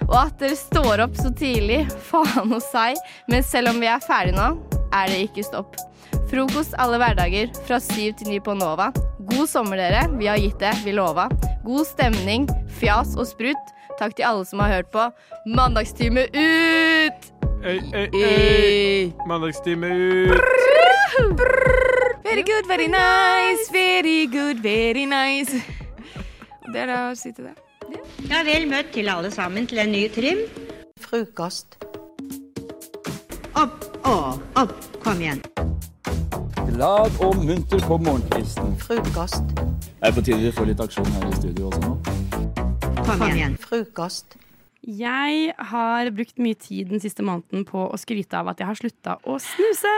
Og 0.10 0.18
at 0.20 0.36
dere 0.42 0.58
står 0.60 1.06
opp 1.06 1.16
så 1.22 1.32
tidlig, 1.38 1.84
faen 2.10 2.52
hos 2.52 2.68
seg, 2.74 3.00
men 3.30 3.46
selv 3.46 3.76
om 3.76 3.82
vi 3.84 3.92
er 3.94 4.04
ferdige 4.04 4.40
nå, 4.40 4.50
er 4.94 5.14
det 5.14 5.26
ikke 5.30 5.46
stopp. 5.46 5.78
Frokost 6.34 6.74
alle 6.82 6.98
hverdager 6.98 7.52
fra 7.68 7.78
syv 7.78 8.16
til 8.18 8.32
ni 8.34 8.40
på 8.42 8.56
Nova. 8.58 8.88
God 9.30 9.46
sommer, 9.52 9.78
dere. 9.78 10.08
Vi 10.18 10.26
har 10.26 10.40
gitt 10.42 10.58
det, 10.64 10.72
vi 10.82 10.96
lova. 10.98 11.28
God 11.62 11.86
stemning, 11.86 12.48
fjas 12.80 13.12
og 13.14 13.28
sprut. 13.30 13.70
Takk 14.00 14.16
til 14.18 14.26
alle 14.26 14.48
som 14.50 14.64
har 14.64 14.80
hørt 14.80 14.90
på 14.90 15.04
Mandagstime 15.46 16.24
ut! 16.34 17.30
Øy, 17.62 17.78
øy, 17.94 18.08
øy. 18.18 19.14
Mandagstime 19.30 19.94
ut. 19.94 20.42
Very 22.26 22.42
good, 22.42 22.66
very 22.68 22.90
nice, 22.90 23.70
very 23.70 24.26
good, 24.26 24.66
very 24.66 25.06
nice. 25.06 25.62
Det 26.74 26.82
er 26.82 26.90
da 26.90 27.00
å 27.12 27.16
si 27.20 27.30
til 27.30 27.52
det. 27.52 27.56
Ja, 28.26 28.42
vel 28.42 28.66
møtt 28.74 28.90
til 28.98 29.14
alle 29.14 29.30
sammen 29.30 29.70
til 29.70 29.86
en 29.86 29.94
ny 29.94 30.08
trim. 30.10 30.48
Frokost. 30.98 31.78
Opp, 33.54 33.86
opp, 34.02 34.42
opp, 34.58 34.80
kom 35.06 35.22
igjen. 35.22 35.46
Glad 36.74 37.12
og 37.22 37.36
munter 37.46 37.82
på 37.88 37.98
morgenkvisten. 38.02 38.74
Frokost. 38.82 39.44
Det 39.54 40.10
er 40.10 40.14
på 40.16 40.24
tide 40.26 40.40
vi 40.42 40.52
får 40.56 40.70
litt 40.72 40.82
aksjon 40.84 41.10
her 41.16 41.28
i 41.30 41.36
studio 41.38 41.70
også 41.70 41.82
nå. 41.84 41.92
Kom 43.06 43.22
igjen. 43.28 43.58
Frokost. 43.62 44.38
Jeg 44.84 45.54
har 45.70 46.10
brukt 46.12 46.42
mye 46.44 46.58
tid 46.60 46.90
den 46.92 47.00
siste 47.00 47.24
måneden 47.24 47.64
på 47.70 47.86
å 47.88 48.00
skryte 48.02 48.36
av 48.42 48.50
at 48.52 48.60
jeg 48.60 48.68
har 48.68 48.80
slutta 48.80 49.14
å 49.32 49.38
snuse. 49.40 49.94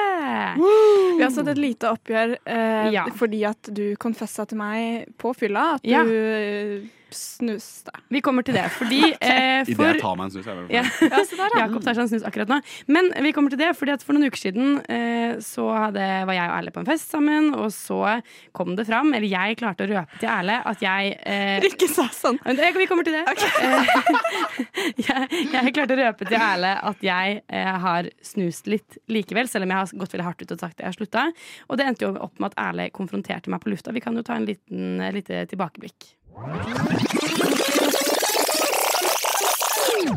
Vi 0.59 1.23
har 1.23 1.31
satt 1.33 1.49
et 1.55 1.61
lite 1.63 1.89
oppgjør 1.95 2.35
eh, 2.43 2.91
Ja. 2.93 3.07
fordi 3.17 3.41
at 3.49 3.71
du 3.73 3.95
konfessa 3.97 4.45
til 4.45 4.59
meg 4.61 5.07
på 5.17 5.33
fylla 5.33 5.75
at 5.79 5.87
Ja. 5.89 6.03
du 6.03 6.85
eh, 7.15 7.59
da. 7.87 8.01
Vi 8.13 8.21
kommer 8.25 8.45
til 8.45 8.57
det, 8.57 8.65
fordi 8.75 9.01
eh, 9.19 9.63
Idet 9.65 9.89
jeg 9.89 10.01
tar 10.01 10.17
meg 10.19 10.27
en 10.27 10.33
snus. 10.35 10.47
Jeg 10.47 10.67
ja. 10.73 10.83
Ja, 10.83 11.23
så 11.23 11.39
der. 11.39 11.57
Jakob 11.61 11.85
tar 11.85 11.97
seg 11.97 12.05
en 12.05 12.11
snus 12.13 12.25
akkurat 12.27 12.51
nå. 12.51 12.59
Men 12.91 13.11
vi 13.25 13.33
kommer 13.35 13.53
til 13.53 13.61
det, 13.61 13.71
fordi 13.77 13.95
at 13.95 14.05
for 14.05 14.17
noen 14.17 14.29
uker 14.29 14.41
siden 14.41 14.79
eh, 14.91 15.37
så 15.43 15.67
hadde, 15.73 16.05
var 16.29 16.37
jeg 16.37 16.49
og 16.49 16.55
Erle 16.59 16.73
på 16.75 16.83
en 16.83 16.89
fest 16.89 17.11
sammen, 17.13 17.51
og 17.57 17.71
så 17.75 18.19
kom 18.55 18.75
det 18.77 18.87
fram, 18.89 19.13
eller 19.15 19.29
jeg 19.29 19.59
klarte 19.61 19.87
å 19.87 19.91
røpe 19.91 20.21
til 20.21 20.31
Erle 20.31 20.59
at 20.65 20.83
jeg 20.83 21.15
eh, 21.21 21.57
Rikke 21.65 21.89
sa 21.91 22.07
sånn. 22.13 22.39
Men 22.45 22.61
Vi 22.75 22.87
kommer 22.89 23.07
til 23.07 23.17
det. 23.17 23.25
Okay. 23.31 24.25
jeg, 25.07 25.45
jeg 25.53 25.75
klarte 25.75 25.97
å 25.97 26.01
røpe 26.01 26.27
til 26.29 26.39
Erle 26.39 26.75
at 26.91 27.05
jeg 27.05 27.41
eh, 27.47 27.73
har 27.85 28.09
snust 28.25 28.69
litt 28.71 28.99
likevel, 29.11 29.49
selv 29.51 29.67
om 29.67 29.73
jeg 29.73 29.81
har 29.81 30.03
gått 30.03 30.15
veldig 30.15 30.27
hardt 30.27 30.43
ut 30.43 30.55
og 30.55 30.61
sagt 30.61 30.77
at 30.77 30.85
jeg 30.85 30.91
har 30.91 30.99
slutta. 30.99 31.25
Og 31.69 31.79
det 31.79 31.87
endte 31.89 32.07
jo 32.07 32.13
opp 32.27 32.39
med 32.39 32.51
at 32.51 32.59
Erle 32.69 32.89
konfronterte 32.95 33.51
meg 33.51 33.63
på 33.63 33.71
lufta. 33.73 33.93
Vi 33.95 34.03
kan 34.03 34.17
jo 34.17 34.25
ta 34.25 34.37
en 34.37 34.47
liten 34.49 35.01
eh, 35.01 35.13
lite 35.15 35.45
tilbakeblikk. 35.51 36.13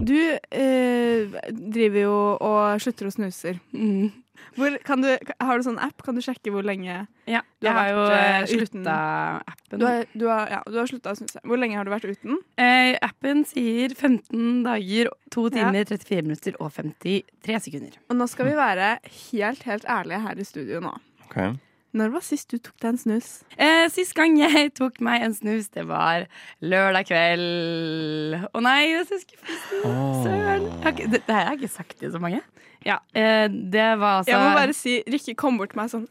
Du 0.09 0.17
eh, 0.51 1.29
driver 1.51 2.01
jo 2.01 2.15
og 2.45 2.81
slutter 2.83 3.09
å 3.09 3.13
snuser. 3.15 3.59
Mm. 3.75 4.11
Hvor, 4.59 4.75
du, 5.03 5.09
har 5.45 5.59
du 5.61 5.65
sånn 5.67 5.79
app? 5.83 6.01
Kan 6.03 6.17
du 6.19 6.23
sjekke 6.25 6.51
hvor 6.55 6.65
lenge 6.67 7.05
Ja, 7.29 7.43
du 7.61 7.67
jeg 7.69 7.75
har 7.77 7.89
jo 7.91 8.01
vært, 8.01 8.15
eh, 8.15 8.25
eh, 8.25 8.43
uten? 8.43 8.67
slutta 8.71 8.97
appen. 9.53 9.79
Du 9.83 9.85
har, 9.87 10.07
du 10.15 10.25
har, 10.31 10.53
ja, 10.55 10.61
du 10.67 10.79
har 10.81 10.91
slutta 10.91 11.13
å 11.15 11.19
snuse. 11.19 11.43
Hvor 11.45 11.61
lenge 11.61 11.79
har 11.79 11.87
du 11.87 11.93
vært 11.93 12.09
uten? 12.09 12.41
Eh, 12.59 12.97
appen 13.05 13.45
sier 13.49 13.95
15 13.95 14.65
dager, 14.67 15.13
2 15.35 15.47
Ja. 15.51 15.55
timer, 15.59 15.85
34 15.93 16.23
minutter 16.27 16.59
og 16.59 16.73
53 16.75 17.61
sekunder. 17.69 17.99
Og 18.11 18.17
nå 18.19 18.29
skal 18.31 18.51
vi 18.51 18.59
være 18.59 18.91
helt, 19.31 19.63
helt 19.69 19.85
ærlige 19.87 20.23
her 20.27 20.39
i 20.39 20.49
studio 20.49 20.81
nå. 20.81 20.95
Når 21.97 22.11
var 22.12 22.25
sist 22.25 22.50
du 22.52 22.59
tok 22.61 22.76
deg 22.83 22.90
en 22.90 23.00
snus? 23.00 23.28
Eh, 23.57 23.87
sist 23.92 24.12
gang 24.16 24.37
jeg 24.37 24.73
tok 24.80 25.00
meg 25.04 25.25
en 25.25 25.35
snus, 25.37 25.71
det 25.73 25.87
var 25.88 26.26
lørdag 26.61 27.09
kveld. 27.09 28.37
Å 28.52 28.62
nei, 28.64 28.80
det 28.92 29.00
er 29.00 29.09
så 29.09 29.21
skuffende. 29.23 29.80
Søren. 30.26 30.68
Jeg 30.85 31.11
Det, 31.14 31.23
det 31.25 31.35
har 31.35 31.47
jeg 31.49 31.61
ikke 31.62 31.75
sagt 31.78 31.97
til 32.02 32.12
så 32.12 32.21
mange. 32.23 32.42
Ja, 32.87 33.00
eh, 33.16 33.49
det 33.49 33.88
var 33.99 34.21
altså 34.21 34.30
Jeg 34.35 34.45
må 34.45 34.54
bare 34.54 34.76
si, 34.76 35.00
Rikke, 35.11 35.35
kom 35.35 35.57
bort 35.59 35.73
til 35.73 35.80
meg 35.80 35.90
sånn 35.90 36.04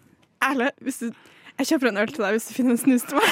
Erle, 0.44 0.68
hvis 0.84 1.00
du 1.00 1.08
jeg 1.58 1.68
kjøper 1.72 1.90
en 1.90 1.98
øl 2.04 2.12
til 2.14 2.24
deg 2.26 2.36
hvis 2.38 2.48
du 2.50 2.54
finner 2.58 2.76
en 2.76 2.82
snus 2.82 3.04
til 3.10 3.18
meg. 3.18 3.30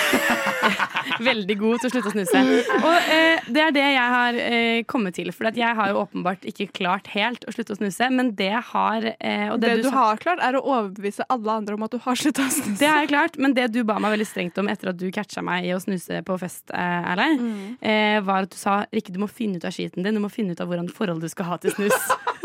Veldig 1.30 1.56
god 1.60 1.80
til 1.84 1.88
å 1.90 1.92
slutte 1.94 2.10
å 2.10 2.14
snuse. 2.16 2.42
Og 2.80 3.10
eh, 3.14 3.46
det 3.54 3.62
er 3.62 3.74
det 3.76 3.84
jeg 3.86 4.10
har 4.16 4.38
eh, 4.42 4.80
kommet 4.90 5.16
til. 5.18 5.30
For 5.36 5.50
jeg 5.54 5.76
har 5.78 5.92
jo 5.92 6.00
åpenbart 6.02 6.46
ikke 6.50 6.68
klart 6.76 7.08
helt 7.14 7.46
å 7.48 7.54
slutte 7.56 7.76
å 7.76 7.80
snuse, 7.80 8.10
men 8.14 8.32
det 8.40 8.50
har 8.72 9.06
eh, 9.20 9.48
og 9.54 9.60
det, 9.62 9.76
du, 9.84 9.88
sa- 9.90 9.96
har 10.10 10.22
klart, 10.24 10.42
er 10.44 10.58
å 10.58 10.64
overbevise 10.66 11.28
alle 11.32 11.56
andre 11.62 11.78
om 11.78 11.86
at 11.88 11.94
du 11.96 12.00
har 12.06 12.18
slutta 12.20 12.48
å 12.48 12.52
snuse. 12.52 12.76
Det 12.82 12.90
har 12.90 13.04
jeg 13.06 13.12
klart, 13.14 13.38
men 13.42 13.54
det 13.58 13.70
du 13.76 13.82
ba 13.88 14.00
meg 14.02 14.16
veldig 14.18 14.28
strengt 14.30 14.58
om 14.62 14.70
etter 14.74 14.92
at 14.92 15.00
du 15.00 15.06
catcha 15.16 15.44
meg 15.46 15.70
i 15.70 15.74
å 15.76 15.82
snuse 15.84 16.24
på 16.26 16.40
fest, 16.42 16.66
eh, 16.74 17.12
Erle, 17.14 17.30
Mm. 17.36 17.78
eh, 17.82 18.20
var 18.26 18.46
at 18.46 18.52
du 18.54 18.58
sa 18.58 18.80
Rikke, 18.94 19.12
du 19.14 19.20
må 19.22 19.28
finne 19.30 19.58
ut 19.60 19.66
av 19.68 19.74
skiten 19.76 20.04
din. 20.06 20.16
Du 20.16 20.22
må 20.24 20.30
finne 20.32 20.54
ut 20.56 20.62
av 20.64 20.70
hvordan 20.70 20.88
forhold 20.94 21.22
du 21.22 21.30
skal 21.30 21.46
ha 21.52 21.58
til 21.62 21.74
snus. 21.76 21.96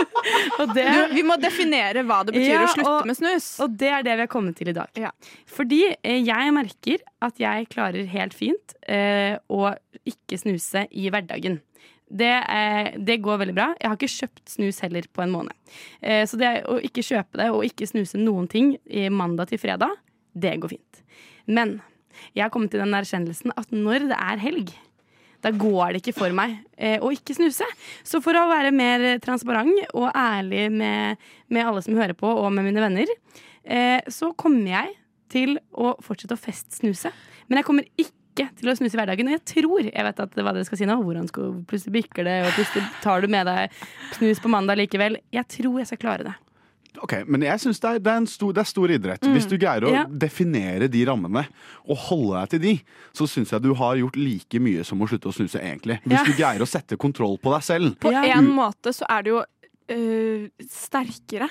det, 0.74 0.84
Du, 0.84 1.14
vi 1.14 1.22
må 1.26 1.36
definere 1.40 2.02
hva 2.06 2.20
det 2.26 2.34
betyr 2.36 2.52
Ja, 2.54 2.64
å 2.66 2.72
slutte 2.74 2.90
og- 2.98 3.06
med 3.10 3.16
snus. 3.18 3.48
Og 3.64 3.76
det 3.80 3.88
er 3.88 4.02
det 4.06 4.16
vi 4.18 4.24
har 4.26 4.30
kommet 4.32 4.56
til 4.58 4.68
i 4.72 4.76
dag. 4.76 4.88
Fordi 5.46 5.80
eh, 6.02 6.20
jeg 6.26 6.52
merker 6.56 7.02
at 7.22 7.40
jeg 7.40 7.68
klarer 7.72 8.06
helt 8.06 8.34
fint 8.36 8.74
eh, 8.88 9.36
å 9.50 9.72
ikke 10.08 10.38
snuse 10.40 10.86
i 10.90 11.08
hverdagen. 11.12 11.60
Det, 12.10 12.26
eh, 12.50 12.88
det 12.98 13.20
går 13.22 13.38
veldig 13.44 13.54
bra. 13.54 13.68
Jeg 13.78 13.86
har 13.92 13.96
ikke 13.96 14.10
kjøpt 14.16 14.48
snus 14.56 14.80
heller 14.82 15.06
på 15.14 15.22
en 15.22 15.30
måned. 15.30 15.54
Eh, 16.02 16.24
så 16.26 16.38
det 16.40 16.64
å 16.66 16.80
ikke 16.82 17.04
kjøpe 17.06 17.38
det 17.38 17.50
og 17.54 17.62
ikke 17.68 17.86
snuse 17.86 18.18
noen 18.18 18.48
ting 18.50 18.72
i 18.90 19.08
mandag 19.14 19.52
til 19.52 19.60
fredag, 19.62 19.94
det 20.34 20.56
går 20.62 20.74
fint. 20.74 21.04
Men 21.46 21.76
jeg 22.34 22.42
har 22.44 22.50
kommet 22.50 22.72
til 22.74 22.82
den 22.82 22.94
erkjennelsen 22.98 23.54
at 23.56 23.70
når 23.70 24.08
det 24.10 24.18
er 24.18 24.42
helg, 24.42 24.72
da 25.44 25.52
går 25.56 25.94
det 25.94 26.02
ikke 26.02 26.16
for 26.18 26.36
meg 26.36 26.58
eh, 26.76 26.98
å 27.00 27.10
ikke 27.14 27.36
snuse. 27.36 27.66
Så 28.06 28.20
for 28.24 28.36
å 28.36 28.48
være 28.50 28.72
mer 28.74 29.06
transparent 29.24 29.94
og 29.94 30.10
ærlig 30.12 30.68
med, 30.74 31.20
med 31.48 31.66
alle 31.66 31.82
som 31.84 31.96
hører 31.98 32.16
på, 32.18 32.28
og 32.28 32.50
med 32.54 32.68
mine 32.68 32.84
venner, 32.84 33.12
eh, 33.64 34.00
så 34.12 34.32
kommer 34.38 34.74
jeg 34.74 34.96
til 35.30 35.56
å 35.72 35.94
fortsette 36.02 36.36
å 36.36 36.40
festsnuse. 36.40 37.12
Men 37.48 37.60
jeg 37.60 37.68
kommer 37.68 37.86
ikke 37.96 38.48
til 38.58 38.70
å 38.70 38.76
snuse 38.78 38.96
i 38.96 39.00
hverdagen. 39.00 39.30
Og 39.30 39.36
jeg 39.38 39.46
tror 39.54 39.88
jeg 39.88 40.06
vet 40.06 40.22
at 40.26 40.38
hva 40.38 40.54
dere 40.54 40.66
skal 40.66 40.80
si 40.80 40.88
nå. 40.88 40.98
Hvordan 41.02 41.28
skal 41.30 41.56
plutselig 41.70 41.96
bikker 42.00 42.26
det, 42.26 42.36
og 42.46 42.54
plutselig 42.58 42.86
tar 43.04 43.22
du 43.22 43.32
med 43.32 43.48
deg 43.48 43.82
snus 44.18 44.42
på 44.42 44.52
mandag 44.52 44.80
likevel. 44.80 45.20
Jeg 45.34 45.48
tror 45.58 45.80
jeg 45.80 45.90
skal 45.90 46.02
klare 46.04 46.30
det. 46.30 46.36
Ok, 46.98 47.12
Men 47.30 47.42
jeg 47.46 47.60
syns 47.62 47.78
det, 47.80 48.02
det, 48.02 48.12
er 48.12 48.24
det 48.26 48.58
er 48.64 48.68
stor 48.68 48.90
idrett. 48.90 49.22
Mm. 49.22 49.34
Hvis 49.36 49.46
du 49.48 49.56
greier 49.56 49.86
å 49.86 49.92
Ja. 49.92 50.04
definere 50.04 50.88
de 50.90 51.04
rammene 51.06 51.46
og 51.86 51.96
holde 52.08 52.40
deg 52.40 52.50
til 52.50 52.60
de, 52.60 52.74
så 53.14 53.28
syns 53.30 53.50
jeg 53.54 53.62
du 53.62 53.72
har 53.74 53.96
gjort 53.96 54.16
like 54.16 54.58
mye 54.58 54.84
som 54.84 54.98
å 55.00 55.06
slutte 55.08 55.30
å 55.30 55.34
snuse, 55.34 55.60
egentlig. 55.62 56.00
Hvis 56.04 56.18
Ja. 56.18 56.24
du 56.24 56.32
greier 56.32 56.60
å 56.60 56.68
sette 56.68 56.96
kontroll 56.98 57.38
på 57.38 57.52
deg 57.54 57.62
selv. 57.62 57.96
På 58.00 58.10
ja. 58.12 58.22
en 58.36 58.50
måte 58.50 58.92
så 58.92 59.06
er 59.08 59.22
det 59.22 59.30
jo 59.30 59.44
øh, 59.90 60.48
sterkere. 60.66 61.48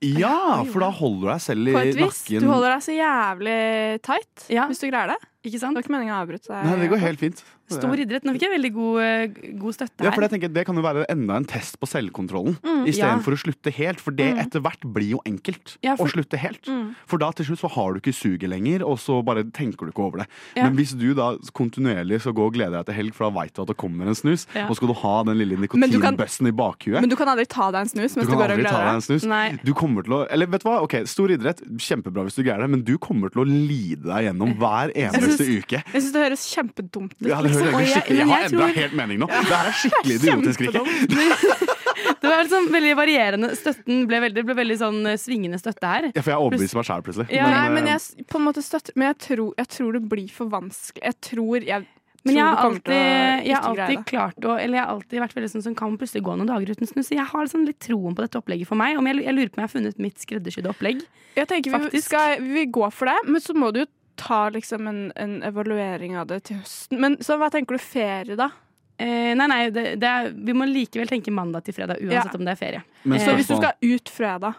Ja, 0.00 0.62
for 0.70 0.78
da 0.80 0.90
holder 0.94 1.20
du 1.20 1.32
deg 1.32 1.40
selv 1.42 1.68
i 1.68 1.72
På 1.74 1.78
et 1.82 1.96
vis. 1.96 2.04
nakken. 2.06 2.40
Du 2.44 2.46
holder 2.52 2.76
deg 2.76 2.82
så 2.86 2.94
jævlig 2.94 4.02
tight 4.06 4.44
hvis 4.68 4.78
du 4.80 4.86
greier 4.90 5.08
det. 5.08 5.18
Ikke 5.48 5.58
sant? 5.58 5.74
Det 5.74 5.80
var 5.80 5.86
ikke 5.86 5.94
meninga 5.96 6.14
å 6.14 6.20
avbryte 6.22 6.48
deg. 6.52 6.64
Nei, 6.68 6.76
det 6.78 6.90
går 6.92 7.02
helt 7.02 7.18
fint. 7.18 7.42
Stor 7.68 7.96
idrett. 8.00 8.24
Nå 8.24 8.32
fikk 8.36 8.44
jeg 8.46 8.52
veldig 8.54 8.72
god, 8.74 9.00
eh, 9.02 9.26
god 9.60 9.74
støtte 9.76 10.04
Ja, 10.04 10.10
for 10.10 10.22
jeg 10.22 10.30
tenker 10.30 10.52
Det 10.52 10.64
kan 10.66 10.74
jo 10.76 10.82
være 10.82 11.04
enda 11.08 11.36
en 11.36 11.44
test 11.44 11.78
på 11.78 11.86
selvkontrollen, 11.86 12.56
Mm, 12.62 12.86
istedenfor 12.88 13.34
ja. 13.34 13.36
å 13.36 13.42
slutte 13.44 13.72
helt. 13.72 14.00
For 14.00 14.10
det 14.10 14.34
Mm. 14.34 14.40
etter 14.46 14.60
hvert 14.60 14.80
blir 14.92 15.10
jo 15.10 15.20
enkelt 15.26 15.76
Ja, 15.82 15.96
for- 15.96 16.06
å 16.06 16.10
slutte 16.12 16.38
helt. 16.38 16.62
Mm. 16.66 16.94
For 17.06 17.18
da 17.18 17.30
til 17.32 17.44
slutt 17.46 17.60
så 17.60 17.70
har 17.70 17.92
du 17.94 18.00
ikke 18.00 18.14
suget 18.14 18.48
lenger, 18.48 18.82
og 18.86 18.98
så 18.98 19.22
bare 19.24 19.44
tenker 19.44 19.84
du 19.86 19.92
ikke 19.92 20.02
over 20.04 20.18
det. 20.18 20.26
Ja. 20.56 20.64
Men 20.64 20.76
hvis 20.76 20.96
du 20.98 21.14
da 21.14 21.36
kontinuerlig 21.52 22.20
skal 22.20 22.32
gå 22.32 22.46
og 22.46 22.54
glede 22.54 22.72
deg 22.72 22.86
til 22.86 22.94
helg, 22.94 23.14
for 23.14 23.30
da 23.30 23.40
veit 23.40 23.52
du 23.54 23.62
at 23.62 23.68
det 23.68 23.76
kommer 23.76 24.06
en 24.08 24.14
snus, 24.14 24.46
Ja. 24.54 24.66
og 24.68 24.76
skal 24.76 24.88
du 24.88 24.94
ha 24.94 25.22
den 25.24 25.36
lille 25.38 25.56
nikotinbøssen 25.58 26.48
i 26.48 26.52
bakhuet 26.52 27.00
Men 27.00 27.08
du 27.08 27.16
kan 27.16 27.28
aldri 27.28 27.46
ta 27.46 27.70
deg 27.70 27.80
en 27.82 27.88
snus 27.88 28.14
du 28.14 28.20
mens 28.20 28.28
du, 28.28 28.32
kan 28.32 28.38
går 28.38 28.50
og 28.50 28.56
deg 28.56 28.66
gleder 28.66 28.94
en 28.94 29.00
snus. 29.00 29.60
Du 29.64 29.74
kommer 29.74 30.02
til 30.04 30.12
å 30.12 30.26
Eller 30.30 30.46
vet 30.46 30.62
du 30.62 30.68
hva, 30.68 30.82
ok, 30.82 31.06
stor 31.06 31.28
idrett, 31.28 31.60
kjempebra 31.78 32.24
hvis 32.26 32.34
du 32.36 32.42
greier 32.42 32.60
det, 32.60 32.70
men 32.70 32.82
du 32.82 32.96
kommer 32.98 33.30
til 33.30 33.44
å 33.44 33.46
lide 33.46 34.02
deg 34.04 34.26
gjennom 34.28 34.56
hver 34.58 34.92
Jeg 34.94 35.12
synes, 35.12 35.38
uke. 35.64 35.82
Jeg 35.92 36.02
syns 36.02 36.12
det 36.12 36.22
høres 36.30 36.44
kjempedumt 36.54 37.12
ut. 37.20 37.28
Ja, 37.28 37.40
det 37.42 37.50
liksom. 37.64 37.80
egentlig 37.80 37.94
skikkelig 37.94 38.18
Jeg 38.18 38.28
har 38.28 38.46
endra 38.48 38.68
tror- 38.68 38.78
helt 38.82 38.96
mening 39.00 39.18
nå. 39.22 39.26
Det 39.28 39.52
her 39.52 39.68
er 39.72 39.76
skikkelig 39.82 40.14
idiotisk, 40.20 40.60
Rikke. 40.66 41.74
Det 42.20 42.28
var 42.30 42.42
liksom 42.42 42.72
veldig 42.72 42.94
varierende. 42.98 43.50
Støtten 43.58 44.06
ble 44.08 44.20
veldig, 44.22 44.44
ble 44.46 44.56
veldig 44.58 44.78
sånn 44.80 44.98
eh, 45.10 45.18
svingende 45.20 45.58
støtte 45.60 45.90
her. 45.90 46.08
Ja, 46.14 46.22
for 46.22 46.34
jeg 46.34 46.46
overbeviser 46.46 46.78
meg 46.80 46.88
sjæl 46.88 47.04
plutselig. 47.06 47.28
Ja, 47.34 47.50
nei, 47.50 47.66
eh, 47.66 47.74
men 47.74 47.90
jeg 47.90 48.26
på 48.30 48.40
en 48.40 48.46
måte 48.48 48.64
støtter 48.64 48.96
Men 48.98 49.12
jeg 49.12 49.20
tror, 49.26 49.52
jeg 49.58 49.70
tror 49.74 49.98
det 49.98 50.02
blir 50.10 50.28
for 50.34 50.52
vanskelig. 50.52 51.04
Jeg 51.04 51.18
tror 51.28 51.66
jeg 51.68 51.86
Men 52.26 52.34
jeg 52.34 52.44
har 52.44 52.62
alltid, 52.68 52.94
å 52.94 53.44
jeg 53.48 53.56
har 53.56 53.68
alltid 53.70 54.04
klart 54.10 54.48
å 54.48 54.56
Eller 54.58 54.80
jeg 54.80 54.84
har 54.84 54.94
alltid 54.96 55.22
vært 55.22 55.36
veldig 55.38 55.52
sånn 55.54 55.66
som 55.68 55.76
kan 55.78 55.98
plutselig 56.00 56.24
gå 56.26 56.34
noen 56.38 56.50
dager 56.50 56.74
uten 56.74 56.90
snus. 56.90 57.10
Så 57.10 57.18
Jeg 57.18 57.28
har 57.30 57.46
liksom 57.46 57.66
litt 57.68 57.80
troen 57.84 58.16
på 58.18 58.24
dette 58.24 58.40
opplegget 58.40 58.70
for 58.70 58.80
meg. 58.80 58.98
Om 58.98 59.10
jeg, 59.10 59.22
jeg 59.26 59.38
lurer 59.38 59.52
på 59.52 59.60
om 59.60 59.64
jeg 59.64 59.70
har 59.70 59.76
funnet 59.76 60.02
mitt 60.02 60.26
skreddersydde 60.26 60.72
opplegg. 60.74 61.04
Jeg 61.38 61.50
tenker 61.50 61.90
vi, 61.90 62.02
skal, 62.02 62.42
vi 62.42 62.66
går 62.66 62.90
gå 62.90 62.90
for 62.94 63.10
det, 63.10 63.18
men 63.28 63.42
så 63.42 63.54
må 63.54 63.70
du 63.74 63.84
jo 63.84 63.88
ta 64.18 64.48
liksom 64.54 64.86
en, 64.90 65.00
en 65.16 65.36
evaluering 65.48 66.16
av 66.20 66.26
det 66.30 66.42
til 66.50 66.58
høsten. 66.60 66.98
Men 67.00 67.16
så 67.24 67.38
hva 67.40 67.48
tenker 67.54 67.78
du 67.78 67.82
ferie, 67.82 68.36
da? 68.38 68.50
Eh, 68.98 69.32
nei, 69.38 69.46
nei, 69.46 69.58
det, 69.70 69.84
det 70.02 70.08
er, 70.10 70.32
vi 70.34 70.54
må 70.58 70.66
likevel 70.66 71.06
tenke 71.10 71.30
mandag 71.30 71.62
til 71.68 71.76
fredag, 71.76 72.00
uansett 72.02 72.32
Ja. 72.34 72.38
om 72.40 72.44
det 72.48 72.54
er 72.56 72.58
ferie. 72.58 72.80
Men 73.04 73.20
Så 73.22 73.34
hvis 73.38 73.46
du 73.46 73.54
skal 73.60 73.74
ut 73.80 74.10
fredag 74.10 74.56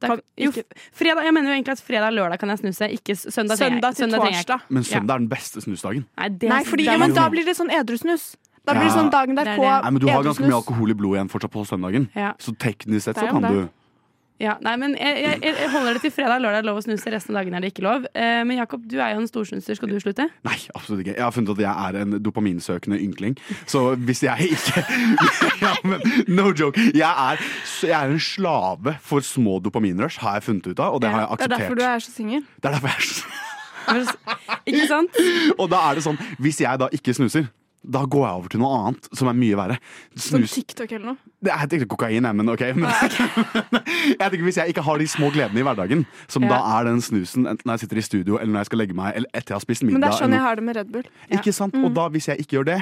Da, 0.00 0.06
Kan 0.14 0.20
jo, 0.40 0.48
fredag, 0.96 1.26
jeg 1.28 1.34
mener 1.36 1.50
jo 1.52 1.56
egentlig 1.58 1.74
at 1.76 1.80
fredag 1.84 2.08
og 2.08 2.14
lørdag 2.16 2.38
kan 2.40 2.48
jeg 2.48 2.58
snuse, 2.62 2.86
ikke 2.96 3.12
søndag. 3.20 3.58
Søndag 3.60 3.92
til 3.98 4.08
ikke. 4.08 4.16
torsdag. 4.24 4.60
Men 4.70 4.82
Ja. 4.82 4.88
søndag 4.96 5.14
er 5.14 5.18
den 5.18 5.28
beste 5.28 5.60
snusdagen. 5.60 6.06
Nei, 6.16 6.28
det, 6.30 6.48
Nei, 6.48 6.62
fordi, 6.64 6.84
det 6.84 6.88
er 6.88 6.92
ja, 6.92 6.98
men 6.98 7.10
jo- 7.10 7.14
da 7.20 7.28
blir 7.28 7.44
det 7.44 7.56
sånn 7.58 7.68
edrusnus. 7.70 8.34
Da 8.64 8.72
blir 8.72 8.88
det 8.88 8.94
Ja. 8.94 8.96
sånn 8.96 9.10
dagen 9.12 9.34
Det 9.36 9.44
er 9.46 9.56
derpå. 9.58 9.82
Nei, 9.82 9.90
men 9.90 10.00
Du 10.00 10.08
har 10.08 10.22
ganske 10.24 10.40
mye 10.40 10.56
alkohol 10.56 10.90
i 10.90 10.94
blodet 10.94 11.20
igjen 11.20 11.28
fortsatt 11.28 11.52
på 11.52 11.66
søndagen. 11.68 12.08
Ja. 12.16 12.32
Så 12.38 12.56
teknisk 12.56 13.02
sett 13.02 13.16
så 13.16 13.28
kan 13.28 13.42
det. 13.42 13.50
du 13.52 13.68
Ja, 14.40 14.54
nei, 14.64 14.72
men 14.80 14.94
jeg, 14.96 15.18
jeg, 15.20 15.40
jeg 15.44 15.68
holder 15.68 15.98
det 15.98 16.00
til 16.06 16.12
fredag. 16.14 16.40
Lørdag 16.40 16.62
er 16.62 16.68
lov 16.70 16.78
å 16.80 16.84
snuse, 16.84 17.10
resten 17.12 17.34
av 17.34 17.42
dagen 17.42 17.58
er 17.58 17.64
det 17.64 17.74
ikke 17.74 17.84
lov. 17.84 18.06
Eh, 18.16 18.40
men 18.48 18.56
Jakob, 18.56 18.86
du 18.88 18.96
er 18.96 19.12
jo 19.12 19.20
en 19.20 19.28
storsnuser. 19.28 19.76
Skal 19.76 19.92
du 19.92 19.98
slutte? 20.00 20.30
Nei, 20.48 20.56
absolutt 20.72 21.04
ikke. 21.04 21.16
Jeg 21.18 21.26
har 21.26 21.34
funnet 21.36 21.52
at 21.52 21.60
jeg 21.66 21.90
er 21.90 21.98
en 22.00 22.16
dopaminsøkende 22.24 22.96
ynkling. 23.04 23.36
Så 23.68 23.84
hvis 24.00 24.24
jeg 24.24 24.56
ikke 24.56 24.84
ja, 25.64 25.74
men, 25.84 26.00
No 26.32 26.48
joke. 26.56 26.80
Jeg 26.96 27.04
er, 27.04 27.44
jeg 27.84 27.96
er 27.98 28.16
en 28.16 28.24
slave 28.24 28.96
for 29.04 29.20
små 29.24 29.58
dopaminrush, 29.60 30.22
har 30.24 30.40
jeg 30.40 30.48
funnet 30.48 30.72
ut 30.72 30.80
av, 30.80 30.96
og 30.96 31.04
det 31.04 31.12
har 31.12 31.26
jeg 31.26 31.44
Det 31.44 31.50
er 31.50 31.56
derfor 31.58 31.80
du 31.82 31.84
er 31.84 32.04
så 32.08 32.16
singel. 32.16 32.44
Det 32.56 32.70
er 32.72 32.78
derfor 32.78 32.94
jeg 32.94 33.00
er 33.00 33.08
så 33.12 33.48
Ikke 34.70 34.86
sant? 34.88 35.16
Og 35.60 35.70
da 35.70 35.80
er 35.88 35.98
det 35.98 36.04
sånn, 36.04 36.18
hvis 36.40 36.60
jeg 36.62 36.80
da 36.80 36.88
ikke 36.94 37.14
snuser, 37.16 37.48
da 37.80 38.02
går 38.04 38.24
jeg 38.26 38.36
over 38.40 38.52
til 38.52 38.60
noe 38.60 38.76
annet 38.76 39.06
som 39.16 39.28
er 39.30 39.36
mye 39.40 39.56
verre. 39.56 39.76
Som 40.20 40.42
TikTok 40.44 40.90
eller 40.92 41.12
noe. 41.12 41.30
Det 41.40 41.48
er 41.54 41.70
ikke 41.78 41.86
kokain, 41.94 42.26
jeg, 42.26 42.36
men 42.36 42.52
ok. 42.52 42.64
Men, 42.76 42.90
jeg 44.12 44.18
tenker 44.20 44.44
Hvis 44.44 44.58
jeg 44.60 44.74
ikke 44.74 44.84
har 44.84 45.00
de 45.00 45.06
små 45.08 45.30
gledene 45.32 45.62
i 45.62 45.64
hverdagen, 45.64 46.02
som 46.28 46.44
Ja. 46.44 46.50
da 46.52 46.58
er 46.76 46.90
den 46.90 47.00
snusen 47.00 47.48
enten 47.48 47.64
når 47.64 47.78
jeg 47.78 47.84
sitter 47.86 48.00
i 48.02 48.04
studio, 48.04 48.36
eller 48.36 48.52
når 48.52 48.60
jeg 48.66 48.70
skal 48.70 48.82
legge 48.82 48.96
meg, 48.98 49.16
eller 49.16 49.32
etter 49.32 49.54
jeg 49.54 49.56
har 49.56 49.64
spist 49.64 49.86
middag 49.86 49.96
Men 49.96 50.04
det 50.04 50.10
er 50.12 50.18
sånn 50.20 50.36
jeg 50.36 50.44
har 50.44 50.60
det 50.60 50.66
med 50.68 50.76
Red 50.76 50.92
Bull. 50.92 51.08
Ikke 51.38 51.54
sant? 51.56 51.78
Og 51.80 51.88
da, 51.96 52.06
hvis 52.12 52.28
jeg 52.28 52.44
ikke 52.44 52.58
gjør 52.58 52.68
det, 52.68 52.78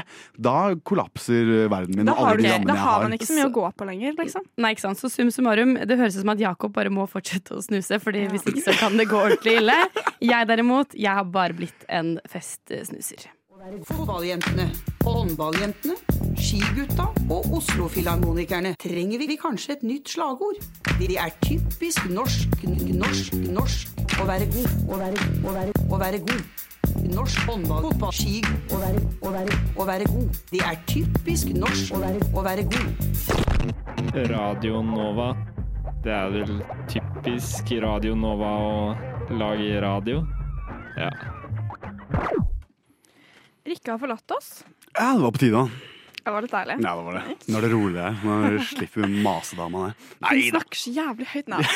da 0.49 0.57
kollapser 0.91 1.55
verden 1.71 1.95
min 1.95 2.11
Da 2.11 2.19
har, 2.19 2.35
alle 2.35 2.59
da 2.67 2.79
har 2.83 3.07
man 3.07 3.15
ikke 3.15 3.31
så 3.31 3.39
mye 3.39 3.47
å 3.47 3.55
gå 3.55 3.71
på 3.79 3.89
lenger, 3.93 4.19
liksom. 4.19 4.47
Nei, 4.59 4.75
ikke 4.75 4.87
sant. 4.89 4.99
Så 4.99 5.13
sum 5.15 5.31
summarum, 5.35 5.77
det 5.79 6.01
høres 6.01 6.19
ut 6.19 6.25
som 6.27 6.35
at 6.35 6.43
Jakob 6.43 6.75
bare 6.75 6.91
må 6.91 7.07
fortsette 7.11 7.55
å 7.55 7.63
snuse, 7.63 8.03
Fordi 8.03 8.27
hvis 8.35 8.47
ikke 8.51 8.67
så 8.67 8.75
kan 8.83 8.99
det 8.99 9.07
gå 9.11 9.19
ordentlig 9.23 9.61
ille. 9.63 9.79
Jeg 10.25 10.51
derimot, 10.51 10.99
jeg 10.99 11.15
har 11.23 11.27
bare 11.31 11.55
blitt 11.55 11.87
en 11.89 12.17
festsnuser. 12.27 13.31
Fotballjentene, 13.59 14.69
håndballjentene, 15.03 15.97
skigutta 16.39 17.09
og 17.27 17.49
Oslo-filharmonikerne. 17.59 18.77
Trenger 18.79 19.19
vi 19.19 19.37
kanskje 19.41 19.75
et 19.75 19.83
nytt 19.83 20.13
slagord? 20.13 20.61
De 21.01 21.17
er 21.19 21.33
typisk 21.43 22.07
norsk, 22.13 22.55
norsk, 22.95 23.35
norsk 23.51 24.05
å 24.23 24.27
være 24.29 24.47
god, 24.53 24.77
å 24.87 24.99
være, 25.01 25.27
å 25.43 25.55
være, 25.57 25.75
å 25.91 25.99
være 25.99 26.21
god. 26.29 26.45
Norsk 27.11 27.49
håndball, 27.49 27.89
fotball, 27.89 28.15
ski, 28.15 28.39
å 28.71 28.79
være, 28.79 29.03
å 29.27 29.33
være, 29.35 29.59
å 29.75 29.87
være 29.89 30.07
god. 30.13 30.39
De 30.53 30.61
er 30.63 30.79
typisk 30.87 31.51
norsk 31.59 31.97
å 31.99 32.03
være, 32.05 32.29
å 32.31 32.45
være 32.47 32.67
god. 32.71 34.23
Radio 34.31 34.85
Nova. 34.87 35.33
Det 36.05 36.15
er 36.15 36.31
vel 36.37 36.63
typisk 36.95 37.75
Radio 37.83 38.15
Nova 38.15 38.55
å 38.69 39.35
lage 39.35 39.83
radio. 39.83 40.23
Ja. 40.95 41.11
Rikke 43.69 43.93
har 43.95 44.01
forlatt 44.03 44.31
oss. 44.37 44.51
Ja, 44.97 45.13
det 45.15 45.23
var 45.23 45.33
på 45.37 45.43
tide. 45.43 45.63
Det 46.19 46.33
var 46.35 46.45
litt 46.45 46.53
deilig. 46.53 46.75
Ja, 46.85 46.93
det 46.99 47.05
var 47.07 47.15
det. 47.19 47.37
Nå 47.49 47.57
er 47.59 47.65
det 47.65 47.71
roligere. 47.73 48.11
Nå 48.25 48.63
slipper 48.69 49.05
vi 49.07 49.21
masedama. 49.25 49.85
Hun 49.89 49.95
Nei 50.27 50.35
da. 50.43 50.59
snakker 50.59 50.77
så 50.83 50.93
jævlig 50.93 51.27
høyt 51.33 51.49
nå. 51.53 51.61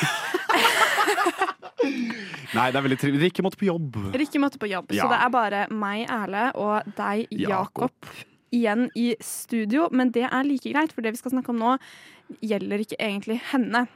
Nei, 2.52 2.66
det 2.68 2.76
er 2.78 2.84
veldig 2.84 2.98
trivelig. 3.00 3.22
Rikke 3.30 3.44
måtte 3.46 3.58
på 3.60 3.66
jobb. 3.70 3.96
Rikke 4.14 4.40
måtte 4.42 4.60
på 4.60 4.68
jobb, 4.70 4.92
Ja. 4.92 5.06
så 5.06 5.08
det 5.14 5.20
er 5.24 5.30
bare 5.32 5.62
meg, 5.72 6.04
Erle, 6.12 6.44
og 6.54 6.84
deg, 6.98 7.26
Jakob. 7.32 7.92
Jakob, 7.96 8.12
igjen 8.52 8.90
i 8.96 9.14
studio. 9.24 9.88
Men 9.90 10.10
det 10.12 10.26
er 10.28 10.44
like 10.44 10.68
greit, 10.72 10.92
for 10.92 11.00
det 11.02 11.12
vi 11.16 11.22
skal 11.22 11.32
snakke 11.32 11.48
om 11.54 11.58
nå, 11.62 11.78
gjelder 12.44 12.84
ikke 12.84 13.00
egentlig 13.00 13.40
henne. 13.52 13.86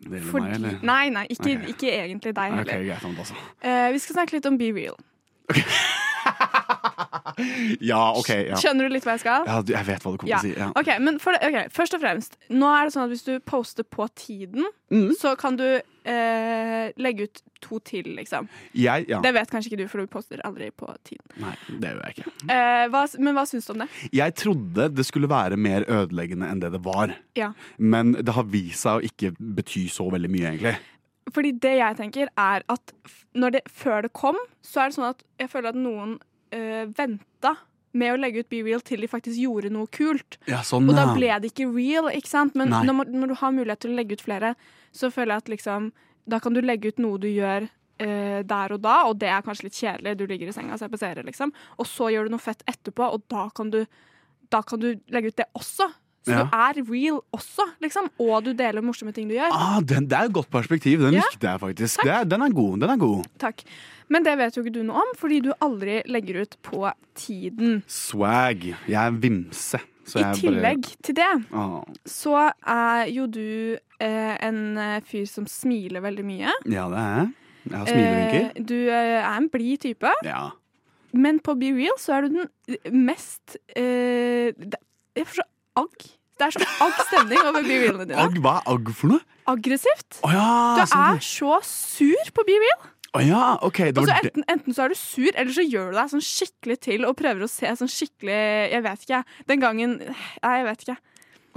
Det 0.00 0.18
gjelder 0.18 0.40
meg, 0.40 0.54
eller? 0.58 0.78
nei, 0.82 1.08
nei, 1.14 1.26
ikke, 1.30 1.56
Ok. 1.60 1.68
ikke 1.76 1.90
egentlig 1.94 2.34
deg 2.34 2.52
Ok, 2.52 2.58
heller. 2.58 2.84
greit, 2.90 3.18
altså. 3.18 3.34
Eh, 3.62 3.92
vi 3.92 3.98
skal 4.02 4.14
snakke 4.18 4.32
litt 4.38 4.46
om 4.50 4.58
Be 4.58 4.72
Real. 4.72 4.96
Ja, 7.80 8.00
OK. 8.18 8.28
Ja. 8.50 8.56
Skjønner 8.60 8.88
du 8.88 8.92
litt 8.92 9.04
hva 9.06 9.14
jeg 9.16 9.22
skal? 9.22 9.46
Ja, 9.48 9.60
jeg 9.72 9.86
vet 9.86 10.02
hva 10.04 10.10
du 10.12 10.18
kommer 10.20 10.28
Ja. 10.34 10.40
til 10.42 10.50
å 10.50 10.54
si. 10.54 10.60
Ja. 10.60 10.66
Okay, 10.76 10.98
men 11.00 11.16
det, 11.16 11.38
ok, 11.46 11.70
Først 11.72 11.94
og 11.96 12.02
fremst, 12.02 12.36
nå 12.52 12.68
er 12.68 12.84
det 12.88 12.92
sånn 12.94 13.06
at 13.06 13.12
hvis 13.14 13.24
du 13.24 13.32
poster 13.40 13.86
på 13.86 14.08
tiden, 14.18 14.66
Mm. 14.90 15.12
så 15.16 15.36
kan 15.38 15.56
du 15.56 15.80
eh, 16.04 16.90
legge 16.98 17.22
ut 17.28 17.40
to 17.62 17.78
til, 17.86 18.04
liksom. 18.16 18.48
Jeg, 18.74 19.06
ja. 19.08 19.20
Det 19.22 19.32
vet 19.36 19.50
kanskje 19.52 19.70
ikke 19.70 19.78
du, 19.84 19.88
for 19.88 20.00
du 20.02 20.06
poster 20.10 20.40
aldri 20.44 20.70
på 20.74 20.88
tiden. 21.06 21.24
Nei, 21.38 21.54
det 21.78 21.92
gjør 21.92 22.02
jeg 22.08 22.16
ikke. 22.16 22.32
Eh, 22.50 22.86
hva, 22.90 23.02
men 23.20 23.34
hva 23.36 23.44
syns 23.46 23.66
du 23.68 23.72
om 23.76 23.82
det? 23.84 23.88
Jeg 24.12 24.34
trodde 24.40 24.88
det 24.96 25.06
skulle 25.06 25.28
være 25.30 25.56
mer 25.60 25.84
ødeleggende 25.86 26.48
enn 26.50 26.60
det 26.60 26.72
det 26.72 26.82
var. 26.84 27.14
Ja. 27.38 27.52
Men 27.78 28.12
det 28.18 28.34
har 28.34 28.44
vist 28.50 28.82
seg 28.82 28.98
å 29.00 29.04
ikke 29.06 29.32
bety 29.38 29.86
så 29.92 30.10
veldig 30.10 30.30
mye, 30.32 30.50
egentlig. 30.56 30.76
Fordi 31.34 31.52
det 31.62 31.76
jeg 31.78 31.98
tenker 31.98 32.30
er 32.38 32.64
at 32.72 32.94
når 33.38 33.56
det, 33.56 33.64
før 33.70 34.06
det 34.06 34.12
kom, 34.16 34.38
så 34.66 34.84
er 34.84 34.90
det 34.90 34.98
sånn 34.98 35.10
at 35.12 35.24
jeg 35.40 35.50
føler 35.52 35.72
at 35.72 35.78
noen 35.78 36.16
øh, 36.54 36.86
venta 36.96 37.56
med 37.92 38.14
å 38.14 38.18
legge 38.20 38.44
ut 38.44 38.50
Be 38.52 38.60
Real 38.62 38.82
til 38.86 39.02
de 39.02 39.08
faktisk 39.10 39.38
gjorde 39.40 39.72
noe 39.74 39.90
kult. 39.90 40.38
Ja, 40.50 40.60
sånn, 40.66 40.86
og 40.90 40.94
da 40.98 41.08
ble 41.14 41.32
det 41.42 41.50
ikke 41.50 41.66
real, 41.74 42.10
ikke 42.14 42.30
sant? 42.30 42.54
Men 42.58 42.70
når, 42.70 43.10
når 43.10 43.32
du 43.32 43.36
har 43.40 43.54
mulighet 43.56 43.82
til 43.82 43.94
å 43.94 43.98
legge 43.98 44.18
ut 44.18 44.24
flere, 44.24 44.54
så 44.94 45.10
føler 45.10 45.36
jeg 45.36 45.44
at 45.44 45.52
liksom 45.56 45.90
Da 46.30 46.38
kan 46.38 46.54
du 46.54 46.60
legge 46.62 46.92
ut 46.92 46.98
noe 47.02 47.18
du 47.18 47.26
gjør 47.26 47.64
øh, 47.64 48.40
der 48.46 48.74
og 48.76 48.82
da, 48.84 48.96
og 49.08 49.16
det 49.18 49.30
er 49.32 49.42
kanskje 49.42 49.66
litt 49.66 49.78
kjedelig, 49.78 50.12
du 50.20 50.26
ligger 50.28 50.50
i 50.50 50.54
senga 50.54 50.76
og 50.76 50.78
ser 50.82 50.92
på 50.92 51.00
serier, 51.00 51.26
liksom. 51.26 51.50
Og 51.80 51.88
så 51.88 52.10
gjør 52.12 52.28
du 52.28 52.36
noe 52.36 52.42
fett 52.44 52.62
etterpå, 52.70 53.08
og 53.16 53.24
da 53.32 53.48
kan 53.56 53.72
du, 53.72 53.80
da 54.52 54.60
kan 54.62 54.82
du 54.82 54.92
legge 55.10 55.32
ut 55.32 55.40
det 55.40 55.48
også. 55.58 55.88
Så 56.26 56.32
Ja. 56.36 56.42
du 56.44 56.50
er 56.52 56.82
real 56.92 57.20
også, 57.32 57.64
liksom. 57.80 58.08
Og 58.20 58.44
du 58.44 58.52
deler 58.52 58.82
morsomme 58.84 59.12
ting 59.14 59.28
du 59.28 59.34
gjør. 59.34 59.48
Ah, 59.52 59.80
den, 59.80 60.06
det 60.06 60.12
er 60.18 60.24
et 60.28 60.32
godt 60.36 60.50
perspektiv. 60.50 61.00
Den 61.00 61.14
Ja. 61.14 61.22
likte 61.30 61.48
jeg 61.48 61.60
faktisk. 61.60 62.02
Det 62.04 62.28
den 62.28 62.42
er 62.42 62.50
god. 62.52 62.80
Den 62.80 62.90
er 62.90 62.96
god. 63.00 63.24
Takk. 63.38 63.62
Men 64.08 64.22
det 64.24 64.36
vet 64.38 64.54
jo 64.56 64.62
ikke 64.62 64.72
du 64.74 64.82
noe 64.82 64.96
om, 64.96 65.14
fordi 65.16 65.40
du 65.42 65.52
aldri 65.62 66.02
legger 66.06 66.42
ut 66.42 66.56
på 66.62 66.92
tiden. 67.14 67.82
Swag. 67.86 68.74
Jeg 68.88 69.06
er 69.06 69.10
vimse. 69.12 69.80
Så 70.04 70.18
I 70.18 70.32
tillegg 70.34 70.82
tillegg 70.82 71.02
til 71.06 71.14
det, 71.14 71.46
ah, 71.54 71.84
så 72.04 72.52
er 72.66 73.06
jo 73.14 73.26
du 73.28 73.76
eh, 74.00 74.36
en 74.42 74.76
eh, 74.76 75.00
fyr 75.06 75.24
som 75.28 75.46
smiler 75.46 76.00
veldig 76.02 76.24
mye. 76.24 76.50
ja, 76.66 76.88
det 76.90 76.98
er 76.98 77.14
jeg. 77.20 77.28
Jeg 77.70 77.78
har 77.78 77.86
smilevinker. 77.86 78.56
Eh, 78.56 78.64
du 78.64 78.74
eh, 78.88 79.20
er 79.22 79.36
en 79.36 79.48
blid 79.48 79.78
type. 79.78 80.10
Ja. 80.24 80.50
men 81.12 81.38
på 81.38 81.54
Be 81.58 81.70
Real 81.76 81.94
så 81.98 82.14
er 82.16 82.22
du 82.22 82.28
den 82.40 83.04
mest 83.06 83.56
eh, 83.76 84.50
Jeg 85.16 85.26
får 85.26 85.34
så 85.40 85.42
agg. 85.78 86.06
Det 86.40 86.46
er 86.48 86.54
sånn 86.56 86.70
agg 86.86 87.00
stemning 87.04 87.42
over 87.44 87.62
Be 87.66 87.74
Realene 87.82 88.06
dine. 88.08 88.22
Agg, 88.22 88.38
hva 88.40 88.54
er 88.62 88.70
agg 88.72 88.88
for 88.96 89.12
noe? 89.12 89.20
Aggressivt. 89.50 90.20
Oh, 90.24 90.32
ja, 90.32 90.46
du 90.78 90.82
sånn. 90.88 91.18
er 91.18 91.20
så 91.26 91.58
sur 91.66 92.32
på 92.36 92.44
Be 92.48 92.56
Real. 92.62 92.86
Å 93.18 93.20
ja, 93.26 93.42
OK. 93.66 93.80
Det 93.90 93.98
Og 93.98 94.06
så 94.06 94.14
det. 94.14 94.30
enten, 94.30 94.44
enten 94.54 94.74
så 94.76 94.84
er 94.84 94.92
du 94.94 94.98
sur, 94.98 95.30
eller 95.34 95.50
så 95.52 95.64
gjør 95.66 95.90
du 95.90 95.96
deg 95.98 96.10
sånn 96.12 96.22
skikkelig 96.22 96.76
til 96.86 97.06
og 97.08 97.16
prøver 97.18 97.42
å 97.42 97.48
se 97.50 97.72
sånn 97.80 97.90
skikkelig 97.90 98.36
Jeg 98.70 98.84
vet 98.86 99.06
ikke. 99.06 99.22
Den 99.50 99.64
gangen 99.64 99.96
Nei, 100.06 100.52
jeg 100.60 100.66
vet 100.68 100.84
ikke. 100.86 100.96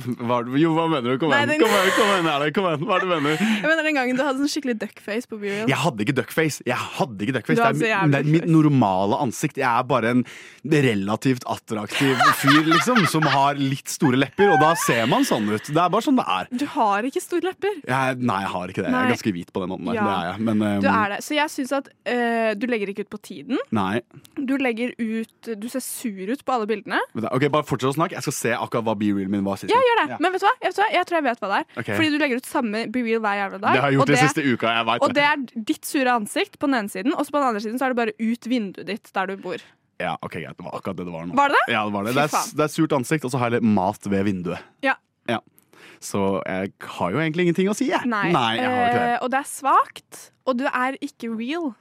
Hva, 0.02 0.40
jo, 0.58 0.72
hva 0.74 0.88
mener 0.90 1.14
du? 1.14 1.20
Kom 1.22 1.32
igjen, 1.36 1.52
kom 1.62 1.70
igjen, 1.70 1.92
kom 1.94 2.08
igjen, 2.10 2.28
her, 2.32 2.46
kom 2.56 2.66
igjen. 2.70 2.86
Hva 2.90 2.96
er 2.98 3.04
det 3.04 3.10
du 3.10 3.14
mener? 3.14 3.42
Jeg 3.44 3.70
mener 3.70 3.88
den 3.88 3.98
gangen 4.00 4.18
du 4.18 4.24
hadde 4.26 4.42
sånn 4.42 4.50
skikkelig 4.50 4.76
duckface 4.82 5.30
på 5.30 5.38
Be 5.38 5.52
Real. 5.52 5.70
Jeg 5.70 5.80
hadde 5.84 6.06
ikke 6.06 6.16
duckface. 6.18 6.66
Jeg 6.66 6.80
hadde 6.98 7.28
ikke 7.28 7.36
duckface. 7.38 7.60
Det 7.78 7.92
er, 7.92 8.10
det 8.10 8.22
er 8.24 8.30
mitt 8.34 8.48
normale 8.50 9.20
ansikt. 9.24 9.60
Jeg 9.62 9.70
er 9.70 9.86
bare 9.88 10.16
en 10.16 10.24
relativt 10.74 11.46
attraktiv 11.52 12.18
fyr, 12.42 12.64
liksom, 12.72 13.04
som 13.12 13.28
har 13.30 13.60
litt 13.62 13.92
store 13.92 14.18
lepper, 14.24 14.56
og 14.56 14.64
da 14.64 14.74
ser 14.82 15.06
man 15.12 15.28
sånn 15.30 15.46
ut. 15.52 15.70
Det 15.70 15.78
er 15.78 15.94
bare 15.94 16.08
sånn 16.08 16.18
det 16.20 16.26
er. 16.40 16.50
Du 16.64 16.66
har 16.74 17.08
ikke 17.08 17.22
store 17.24 17.52
lepper. 17.52 17.78
Jeg, 17.86 18.18
nei, 18.24 18.40
jeg 18.48 18.52
har 18.56 18.74
ikke 18.74 18.86
det. 18.86 18.90
Jeg 18.90 19.00
er 19.04 19.14
ganske 19.14 19.36
hvit 19.38 19.54
på 19.54 19.64
den 19.64 19.74
måten 19.76 19.92
der. 19.92 20.00
Ja. 20.00 20.08
Det 20.08 20.16
er 20.18 20.30
jeg. 20.32 20.46
Men 20.50 20.66
um, 20.66 20.84
Du 20.84 20.90
er 20.90 21.14
det. 21.14 21.22
Så 21.28 21.38
jeg 21.38 21.54
syns 21.54 21.76
at 21.78 21.92
uh, 21.94 22.50
du 22.58 22.68
legger 22.72 22.94
ikke 22.94 23.06
ut 23.06 23.14
på 23.14 23.22
tiden. 23.30 23.62
Nei. 23.76 24.02
Du 24.38 24.56
legger 24.58 24.96
ut 24.98 25.54
Du 25.60 25.68
ser 25.70 25.84
sur 25.86 26.34
ut 26.34 26.42
på 26.44 26.56
alle 26.56 26.70
bildene. 26.70 27.00
Ok, 27.30 27.48
Bare 27.54 27.68
fortsett 27.68 27.94
å 27.94 27.96
snakke. 28.00 28.18
Jeg 28.18 28.26
skal 28.26 28.38
se 28.40 28.56
akkurat 28.58 28.88
hva 28.88 28.98
be-real 28.98 29.30
min 29.32 29.46
var 29.46 29.62
sist. 29.62 29.72
Ja, 29.72 29.83
gjør 29.88 30.00
det. 30.02 30.08
Ja. 30.14 30.18
Men 30.24 30.34
vet 30.34 30.44
du 30.44 30.48
vet 30.48 30.80
hva? 30.80 30.88
jeg 30.94 31.08
tror 31.10 31.18
jeg 31.20 31.26
vet 31.28 31.44
hva 31.44 31.52
det 31.52 31.60
er. 31.60 31.68
Okay. 31.84 31.96
Fordi 32.00 32.10
du 32.14 32.18
legger 32.22 32.42
ut 32.42 32.50
samme 32.50 32.84
Be 32.94 33.06
Real 33.06 33.24
hver 33.24 33.40
jævla 33.40 33.62
dag. 33.62 33.70
Det 33.78 33.84
har 33.84 33.94
jeg 33.94 34.00
gjort 34.00 34.04
og 34.04 34.14
det 34.14 34.24
siste 34.24 34.44
uka. 34.48 34.74
Jeg 34.78 34.90
vet 34.90 35.06
Og 35.06 35.16
det 35.18 35.30
er 35.30 35.46
ditt 35.72 35.88
sure 35.88 36.18
ansikt 36.18 36.60
på 36.60 36.70
den 36.70 36.80
ene 36.82 36.94
siden, 36.94 37.16
og 37.16 37.26
så 37.26 37.36
på 37.36 37.40
den 37.42 37.48
andre 37.52 37.64
siden 37.64 37.80
så 37.82 37.88
er 37.88 37.96
det 37.96 38.00
bare 38.02 38.18
ut 38.20 38.50
vinduet 38.50 38.90
ditt 38.90 39.14
der 39.16 39.32
du 39.32 39.38
bor. 39.44 39.64
Ja, 40.02 40.18
ok, 40.20 40.36
greit. 40.42 40.58
Det 40.58 40.66
var 40.66 40.76
akkurat 40.76 41.00
det 41.00 41.08
det 41.08 41.14
var 41.14 41.28
nå. 41.30 41.38
Var 41.38 41.54
det 41.54 41.60
det? 41.62 41.74
Ja, 41.76 41.86
det 41.88 41.96
var 41.96 42.08
det. 42.08 42.16
Det 42.18 42.24
er, 42.26 42.54
det 42.60 42.66
er 42.66 42.72
surt 42.74 42.96
ansikt, 42.98 43.28
og 43.28 43.34
så 43.34 43.42
har 43.42 43.52
jeg 43.52 43.62
litt 43.62 43.74
mat 43.76 44.10
ved 44.10 44.26
vinduet. 44.28 44.66
Ja. 44.84 44.98
Ja. 45.30 45.40
Så 46.04 46.42
jeg 46.44 46.74
har 46.98 47.14
jo 47.14 47.22
egentlig 47.22 47.48
ingenting 47.48 47.70
å 47.72 47.78
si, 47.78 47.88
jeg. 47.92 48.10
Nei. 48.10 48.28
jeg 48.58 48.68
har 48.68 48.90
ikke 48.90 49.00
det. 49.00 49.14
Eh, 49.14 49.22
og 49.24 49.32
det 49.32 49.40
er 49.40 49.50
svakt. 49.50 50.26
Og 50.50 50.60
du 50.60 50.66
er 50.68 50.98
ikke 51.04 51.32
real. 51.32 51.72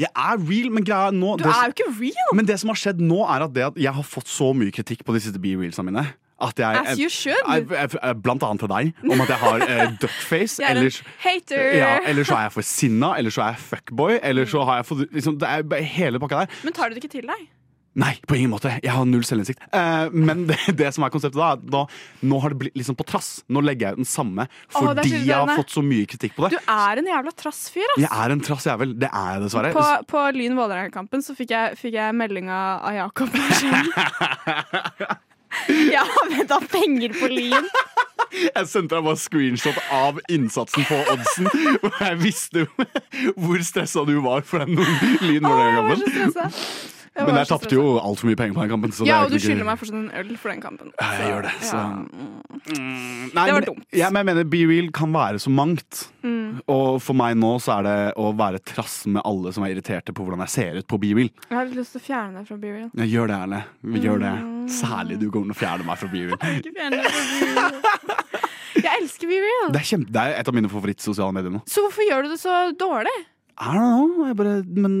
Jeg 0.00 0.12
er 0.12 0.40
real, 0.40 0.70
men 0.72 0.84
greia 0.84 1.12
nå 1.12 1.36
Du 1.40 1.46
det, 1.46 1.52
er 1.52 1.70
jo 1.70 1.74
ikke 1.74 1.88
real! 1.96 2.32
Men 2.36 2.48
det 2.48 2.58
som 2.60 2.72
har 2.72 2.78
skjedd 2.80 3.00
nå, 3.00 3.22
er 3.32 3.46
at, 3.46 3.52
det 3.56 3.64
at 3.70 3.78
jeg 3.80 3.92
har 3.96 4.06
fått 4.06 4.28
så 4.28 4.50
mye 4.56 4.72
kritikk 4.74 5.04
på 5.08 5.16
de 5.16 5.22
siste 5.24 5.40
be-reelsene 5.40 5.88
mine. 5.88 6.04
At 6.36 6.58
jeg, 6.60 6.82
As 6.84 6.98
you 7.00 7.08
should. 7.08 7.40
Blant 8.22 8.44
annet 8.44 8.60
fra 8.60 8.68
deg, 8.76 8.92
om 9.08 9.24
at 9.24 9.30
jeg 9.32 9.40
har 9.40 9.62
uh, 9.64 9.84
duckface. 10.02 10.60
Jeg 10.60 10.76
er 10.76 10.82
en 10.82 11.12
hater. 11.24 11.68
ja, 11.78 11.92
eller 12.04 12.28
så 12.28 12.36
er 12.36 12.48
jeg 12.48 12.56
for 12.58 12.70
sinna, 12.76 13.14
eller 13.16 13.32
så 13.32 13.46
er 13.46 13.54
jeg 13.54 13.64
fuckboy. 13.72 14.18
Eller 14.22 14.48
så 14.50 14.64
har 14.68 14.82
jeg 14.82 14.90
for, 14.90 15.06
liksom, 15.16 15.38
Det 15.40 15.48
er 15.48 15.86
hele 15.96 16.20
pakka 16.20 16.44
der. 16.44 16.58
Men 16.64 16.76
tar 16.76 16.90
du 16.92 16.98
det 16.98 17.04
ikke 17.04 17.16
til 17.16 17.30
deg? 17.30 17.46
Nei, 17.96 18.12
på 18.28 18.36
ingen 18.36 18.50
måte. 18.52 18.74
Jeg 18.84 18.92
har 18.92 19.06
null 19.08 19.24
selvinnsikt. 19.24 19.62
Uh, 19.72 20.12
men 20.12 20.44
det, 20.50 20.58
det 20.76 20.90
som 20.92 21.06
er 21.06 21.12
konseptet 21.14 21.40
da, 21.40 21.54
da, 21.56 21.86
nå 22.28 22.40
har 22.42 22.52
det 22.52 22.58
blitt 22.60 22.76
liksom 22.76 22.98
på 22.98 23.06
trass. 23.08 23.30
Nå 23.48 23.62
legger 23.64 23.88
jeg 23.88 23.96
ut 23.96 24.02
den 24.02 24.10
samme 24.10 24.44
fordi 24.74 25.14
oh, 25.14 25.22
jeg 25.24 25.32
har 25.32 25.56
fått 25.56 25.72
så 25.72 25.80
mye 25.84 26.04
kritikk 26.10 26.36
på 26.36 26.44
det. 26.44 26.58
Du 26.58 26.72
er 26.74 27.00
en 27.00 27.08
jævla 27.08 27.32
trassfyr, 27.32 27.86
ass. 27.94 28.02
Jeg 28.04 28.12
er 28.12 28.34
en 28.34 28.42
trass 28.44 28.68
jævel. 28.68 28.92
Det 29.00 29.08
er 29.08 29.30
jeg 29.38 29.46
dessverre. 29.46 29.72
På, 29.72 29.86
på 30.12 30.26
Lyn 30.36 30.58
Vålerenga-kampen 30.60 31.24
så 31.24 31.32
fikk 31.38 31.56
jeg, 31.56 31.80
fikk 31.80 31.96
jeg 31.96 32.18
melding 32.20 32.52
av 32.52 32.92
Jakob. 32.98 33.32
Jeg 35.68 36.02
har 36.02 36.34
da, 36.50 36.60
penger 36.70 37.14
på 37.16 37.30
Lyn. 37.32 37.70
Jeg 38.36 38.66
sendte 38.68 38.96
deg 38.96 39.06
bare 39.06 39.20
screenshot 39.20 39.76
av 39.94 40.18
innsatsen 40.32 40.84
på 40.88 40.98
oddsen. 41.12 41.46
Og 41.78 42.00
jeg 42.02 42.18
visste 42.20 42.64
hvor 43.42 43.62
stressa 43.64 44.02
du 44.08 44.16
var 44.24 44.44
for 44.44 44.64
den 44.64 44.76
Lyn 45.22 45.46
Vålerenga-kampen. 45.46 46.50
Jeg 47.16 47.26
Men 47.26 47.38
jeg 47.40 47.48
tapte 47.48 47.72
jo 47.72 47.84
altfor 47.96 48.28
mye 48.28 48.36
penger 48.36 48.54
på 48.56 48.60
den 48.60 48.70
kampen. 48.74 48.92
Ja, 49.08 49.22
og 49.24 49.30
du 49.32 49.38
skylder 49.40 49.64
meg 49.64 49.78
fortsatt 49.80 49.96
en 49.96 50.10
øl 50.20 50.32
for 50.36 50.52
den 50.52 50.60
kampen. 50.60 50.90
Ja, 51.00 51.06
jeg 51.16 51.30
gjør 51.32 51.46
det. 51.46 51.52
Så. 51.64 51.76
Ja. 51.80 51.86
Nei, 52.76 53.46
Det 53.46 53.54
var 53.54 53.60
men- 53.60 53.68
dumt. 53.70 53.84
Ja, 53.96 54.10
men 54.10 54.20
jeg 54.20 54.26
mener 54.34 54.44
Be 54.52 54.60
Real 54.68 54.90
kan 54.92 55.12
være 55.12 55.40
så 55.40 55.50
mangt. 55.50 56.08
Mm. 56.22 56.60
Og 56.68 57.00
for 57.02 57.14
meg 57.14 57.36
nå 57.36 57.54
så 57.62 57.78
er 57.78 57.82
det 57.88 58.14
å 58.20 58.30
være 58.36 58.60
trass 58.64 59.06
med 59.06 59.22
alle 59.24 59.52
som 59.52 59.64
er 59.64 59.74
irriterte 59.74 60.12
på 60.12 60.24
hvordan 60.26 60.40
jeg 60.44 60.48
ser 60.52 60.76
ut 60.80 60.86
på 60.88 60.98
Be 61.00 61.14
Real. 61.14 61.30
Jeg 61.48 61.56
har 61.56 61.64
litt 61.64 61.76
lyst 61.80 61.92
til 61.96 62.00
å 62.00 62.04
fjerne 62.04 62.34
deg 62.40 62.46
fra 62.48 62.56
Be 62.56 62.72
Real. 62.74 62.90
Ja, 62.94 63.04
gjør 63.04 63.26
det, 63.32 63.36
Erle. 63.46 63.62
Gjør 64.04 64.18
det. 64.20 64.34
Mm. 64.44 64.68
Særlig 64.68 65.18
du 65.20 65.30
kommer 65.30 65.52
til 65.52 65.56
å 65.56 65.60
fjerne 65.64 65.86
meg 65.86 65.98
fra 65.98 66.08
Be 66.12 66.24
Real. 66.26 66.38
Ikke 66.60 66.74
fjerne 66.76 67.00
deg 67.00 67.08
fra 67.12 67.24
Be 67.32 67.46
Real. 67.54 67.80
Jeg 68.76 68.92
elsker 69.00 69.26
Be 69.30 69.38
Real. 69.40 69.70
Det 69.72 69.80
er, 69.80 69.86
kjempe, 69.88 70.12
det 70.12 70.20
er 70.20 70.34
et 70.40 70.48
av 70.48 70.54
mine 70.54 70.68
favorittsosiale 70.68 71.32
medier 71.32 71.50
nå. 71.56 71.62
Så 71.66 71.80
hvorfor 71.86 72.04
gjør 72.06 72.26
du 72.26 72.34
det 72.34 72.40
så 72.42 72.58
dårlig? 72.76 73.14
I 73.58 73.72
don't 73.72 74.16
know. 74.18 74.34
Bare, 74.36 74.62
men 74.68 74.94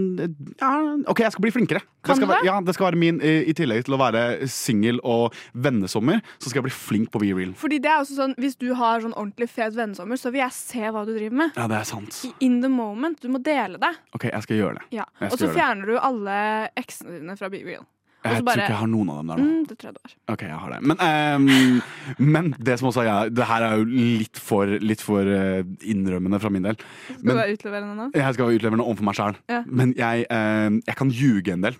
ja, 0.60 0.70
OK, 1.12 1.20
jeg 1.20 1.32
skal 1.34 1.42
bli 1.44 1.50
flinkere. 1.52 1.80
Kan 2.06 2.14
det 2.16 2.22
skal, 2.22 2.30
være-? 2.30 2.46
Ja, 2.46 2.54
det 2.64 2.74
skal 2.76 2.86
være 2.86 2.96
min 3.00 3.18
I, 3.20 3.32
i 3.50 3.54
tillegg 3.58 3.84
til 3.84 3.96
å 3.96 3.98
være 4.00 4.46
singel 4.48 5.00
og 5.04 5.34
vennesommer, 5.52 6.22
så 6.38 6.48
skal 6.48 6.62
jeg 6.62 6.68
bli 6.70 6.74
flink 6.76 7.10
på 7.12 7.20
Be 7.20 7.32
Real. 7.36 7.52
Fordi 7.58 7.80
det 7.84 7.90
er 7.90 8.00
også 8.04 8.16
sånn, 8.20 8.36
Hvis 8.40 8.56
du 8.60 8.70
har 8.78 9.00
sånn 9.04 9.12
ordentlig 9.16 9.50
fet 9.52 9.74
vennesommer, 9.76 10.16
så 10.20 10.32
vil 10.32 10.40
jeg 10.44 10.56
se 10.56 10.86
hva 10.88 11.04
du 11.04 11.12
driver 11.16 11.36
med. 11.42 11.52
Ja, 11.58 11.66
det 11.68 11.80
er 11.82 11.90
sant. 11.90 12.22
I- 12.24 12.32
In 12.46 12.60
the 12.62 12.68
moment. 12.72 13.20
Du 13.20 13.28
må 13.28 13.42
dele 13.42 13.76
det. 13.82 13.92
OK, 14.14 14.24
jeg 14.30 14.42
skal 14.46 14.56
gjøre 14.56 14.74
det. 14.80 14.86
Ja. 15.02 15.04
Og 15.20 15.36
så 15.38 15.50
fjerner 15.52 15.84
det. 15.86 15.96
du 15.96 16.00
alle 16.00 16.70
eksene 16.76 17.20
dine 17.20 17.36
fra 17.36 17.48
Be 17.52 17.60
Real. 17.64 17.84
Og 17.84 17.95
Jeg 18.34 18.44
bare, 18.46 18.56
tror 18.56 18.64
ikke 18.64 18.74
jeg 18.74 18.80
har 18.82 18.90
noen 18.92 19.10
av 19.12 19.18
dem 19.20 19.30
der 19.32 19.40
nå. 19.40 19.46
Mm, 19.46 19.64
det 19.70 19.76
tror 19.78 19.88
jeg 19.90 19.96
du 19.96 20.00
har. 20.02 20.14
Ok, 20.34 20.44
jeg 20.48 20.60
har 20.62 20.74
det. 20.74 20.80
Men, 20.90 21.02
um, 21.06 22.26
men 22.36 22.50
det 22.68 22.78
som 22.80 22.90
også 22.90 23.02
er 23.04 23.08
ja, 23.10 23.16
det 23.40 23.48
her 23.50 23.66
er 23.68 23.76
jo 23.80 23.88
litt 23.90 24.40
for, 24.42 24.76
litt 24.82 25.04
for 25.04 25.32
eh, 25.36 25.60
innrømmende 25.92 26.40
fra 26.42 26.52
min 26.52 26.66
del. 26.68 26.78
Skal 27.08 27.20
Men 27.22 27.32
du 27.34 27.40
være 27.42 27.58
utleverende 27.58 27.98
nå? 27.98 28.08
jeg 28.14 28.38
skal 28.38 28.48
være 28.48 28.60
utleverende 28.60 28.86
overfor 28.88 29.10
meg 29.10 29.20
sjæl. 29.20 29.38
Ja. 29.52 29.60
Men 29.66 29.94
jeg, 29.98 30.26
um, 30.30 30.80
jeg 30.86 31.00
kan 31.02 31.12
ljuge 31.22 31.56
en 31.56 31.68
del. 31.68 31.78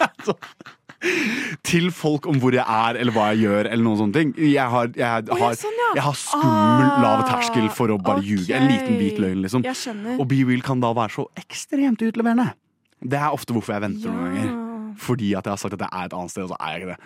altså 0.00 0.36
Til 1.64 1.86
folk 1.94 2.26
om 2.28 2.36
hvor 2.42 2.52
jeg 2.52 2.64
er, 2.64 2.98
eller 3.00 3.14
hva 3.14 3.30
jeg 3.32 3.46
gjør, 3.46 3.68
eller 3.70 3.84
noen 3.86 4.00
sånne 4.02 4.16
ting. 4.16 4.32
Jeg 4.36 4.66
har, 4.68 4.90
jeg 4.96 5.06
har, 5.06 5.22
ja, 5.24 5.50
sånn, 5.56 5.78
ja. 5.80 5.90
jeg 5.96 6.04
har 6.04 6.18
skummel 6.18 6.88
Ah, 6.90 6.98
lav 7.00 7.22
terskel 7.28 7.68
for 7.72 7.92
å 7.94 7.96
bare 8.00 8.20
ljuge. 8.24 8.52
En 8.56 8.68
liten 8.68 8.98
bit 9.00 9.20
løgn, 9.22 9.40
liksom. 9.46 9.64
Og 10.18 10.26
Be 10.28 10.42
Real 10.44 10.64
kan 10.66 10.82
da 10.82 10.92
være 10.96 11.14
så 11.14 11.24
ekstremt 11.40 12.04
utleverende. 12.04 12.50
Det 13.00 13.18
er 13.18 13.32
ofte 13.32 13.52
hvorfor 13.56 13.72
jeg 13.76 13.82
venter 13.86 14.12
noen 14.12 14.30
ganger. 14.34 14.94
Fordi 15.00 15.32
at 15.38 15.44
jeg 15.46 15.52
har 15.54 15.60
sagt 15.62 15.74
at 15.74 15.80
jeg 15.86 15.88
er 15.92 16.08
et 16.10 16.14
annet 16.16 16.30
sted, 16.30 16.42
og 16.44 16.50
så 16.52 16.56
er 16.60 16.72
jeg 16.74 16.82
ikke 16.82 16.94
det. 16.94 17.00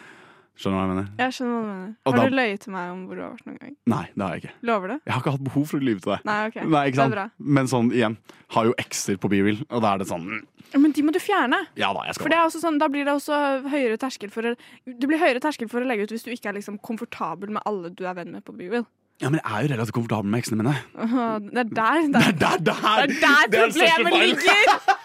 Skjønner 0.54 0.74
du 0.74 0.78
hva 0.78 0.82
jeg 0.86 0.90
mener? 0.94 1.06
Jeg 1.18 1.34
skjønner 1.34 1.54
hva 1.54 1.62
du 1.62 1.68
mener. 1.68 1.94
Har 2.06 2.14
da- 2.14 2.24
du 2.30 2.34
løyet 2.38 2.60
til 2.62 2.72
meg 2.72 2.90
om 2.92 2.98
hvor 3.08 3.16
du 3.18 3.22
har 3.24 3.30
vært 3.34 3.46
noen 3.48 3.58
gang? 3.58 3.76
Nei, 3.90 4.02
det 4.14 4.22
har 4.22 4.34
jeg 4.34 4.42
ikke. 4.44 4.52
Lover 4.62 4.88
du? 4.88 4.94
Jeg 5.04 5.12
har 5.14 5.20
ikke 5.20 5.32
hatt 5.34 5.44
behov 5.44 5.64
for 5.66 5.76
å 5.78 5.82
lyve 5.82 6.00
til 6.04 6.12
deg. 6.14 6.20
Nei, 6.24 6.36
ok. 6.46 6.58
Nei, 6.70 6.82
ikke 6.90 6.94
Det 6.94 7.04
er 7.04 7.14
bra. 7.16 7.24
Men 7.38 7.66
sånn 7.66 7.90
igjen, 7.90 8.16
har 8.54 8.64
jo 8.64 8.74
ekser 8.78 9.16
på 9.18 9.30
BeReal, 9.34 9.58
og 9.68 9.82
da 9.82 9.94
er 9.94 9.98
det 9.98 10.06
sånn 10.06 10.22
mm, 10.22 10.42
Men 10.78 10.92
de 10.92 11.02
må 11.02 11.12
du 11.12 11.18
fjerne. 11.18 11.58
Ja 11.76 11.92
da, 11.92 12.04
jeg 12.06 12.14
skal 12.14 12.22
For 12.22 12.30
det 12.30 12.38
er 12.38 12.46
også 12.46 12.62
sånn, 12.62 12.78
Da 12.78 12.88
blir 12.88 13.04
det 13.04 13.14
også 13.14 13.68
høyere 13.70 13.98
terskel 13.98 14.30
for 14.30 14.42
å, 14.42 14.54
det 14.86 15.06
blir 15.10 15.18
høyere 15.18 15.42
terskel 15.42 15.68
for 15.68 15.82
å 15.82 15.86
legge 15.86 16.06
ut 16.06 16.14
hvis 16.14 16.22
du 16.22 16.30
ikke 16.30 16.50
er 16.50 16.58
liksom 16.58 16.78
komfortabel 16.78 17.50
med 17.50 17.62
alle 17.66 17.90
du 17.90 18.06
er 18.06 18.14
venn 18.14 18.30
med 18.30 18.44
på 18.44 18.54
BeReal. 18.54 18.86
Ja, 19.22 19.30
men 19.30 19.38
jeg 19.38 19.46
er 19.46 19.62
jo 19.62 19.74
relativt 19.74 19.94
komfortabel 19.94 20.30
med 20.30 20.42
eksene 20.42 20.62
mine. 20.62 20.74
Det 21.50 21.62
er 21.62 21.68
der, 21.70 21.98
er 22.02 22.08
der, 22.10 22.32
det 22.34 22.46
er 22.46 22.58
der 22.62 23.06
Det 23.06 23.22
er 23.22 23.46
der 23.50 23.66
problemet 23.70 24.12
ligger! 24.22 24.78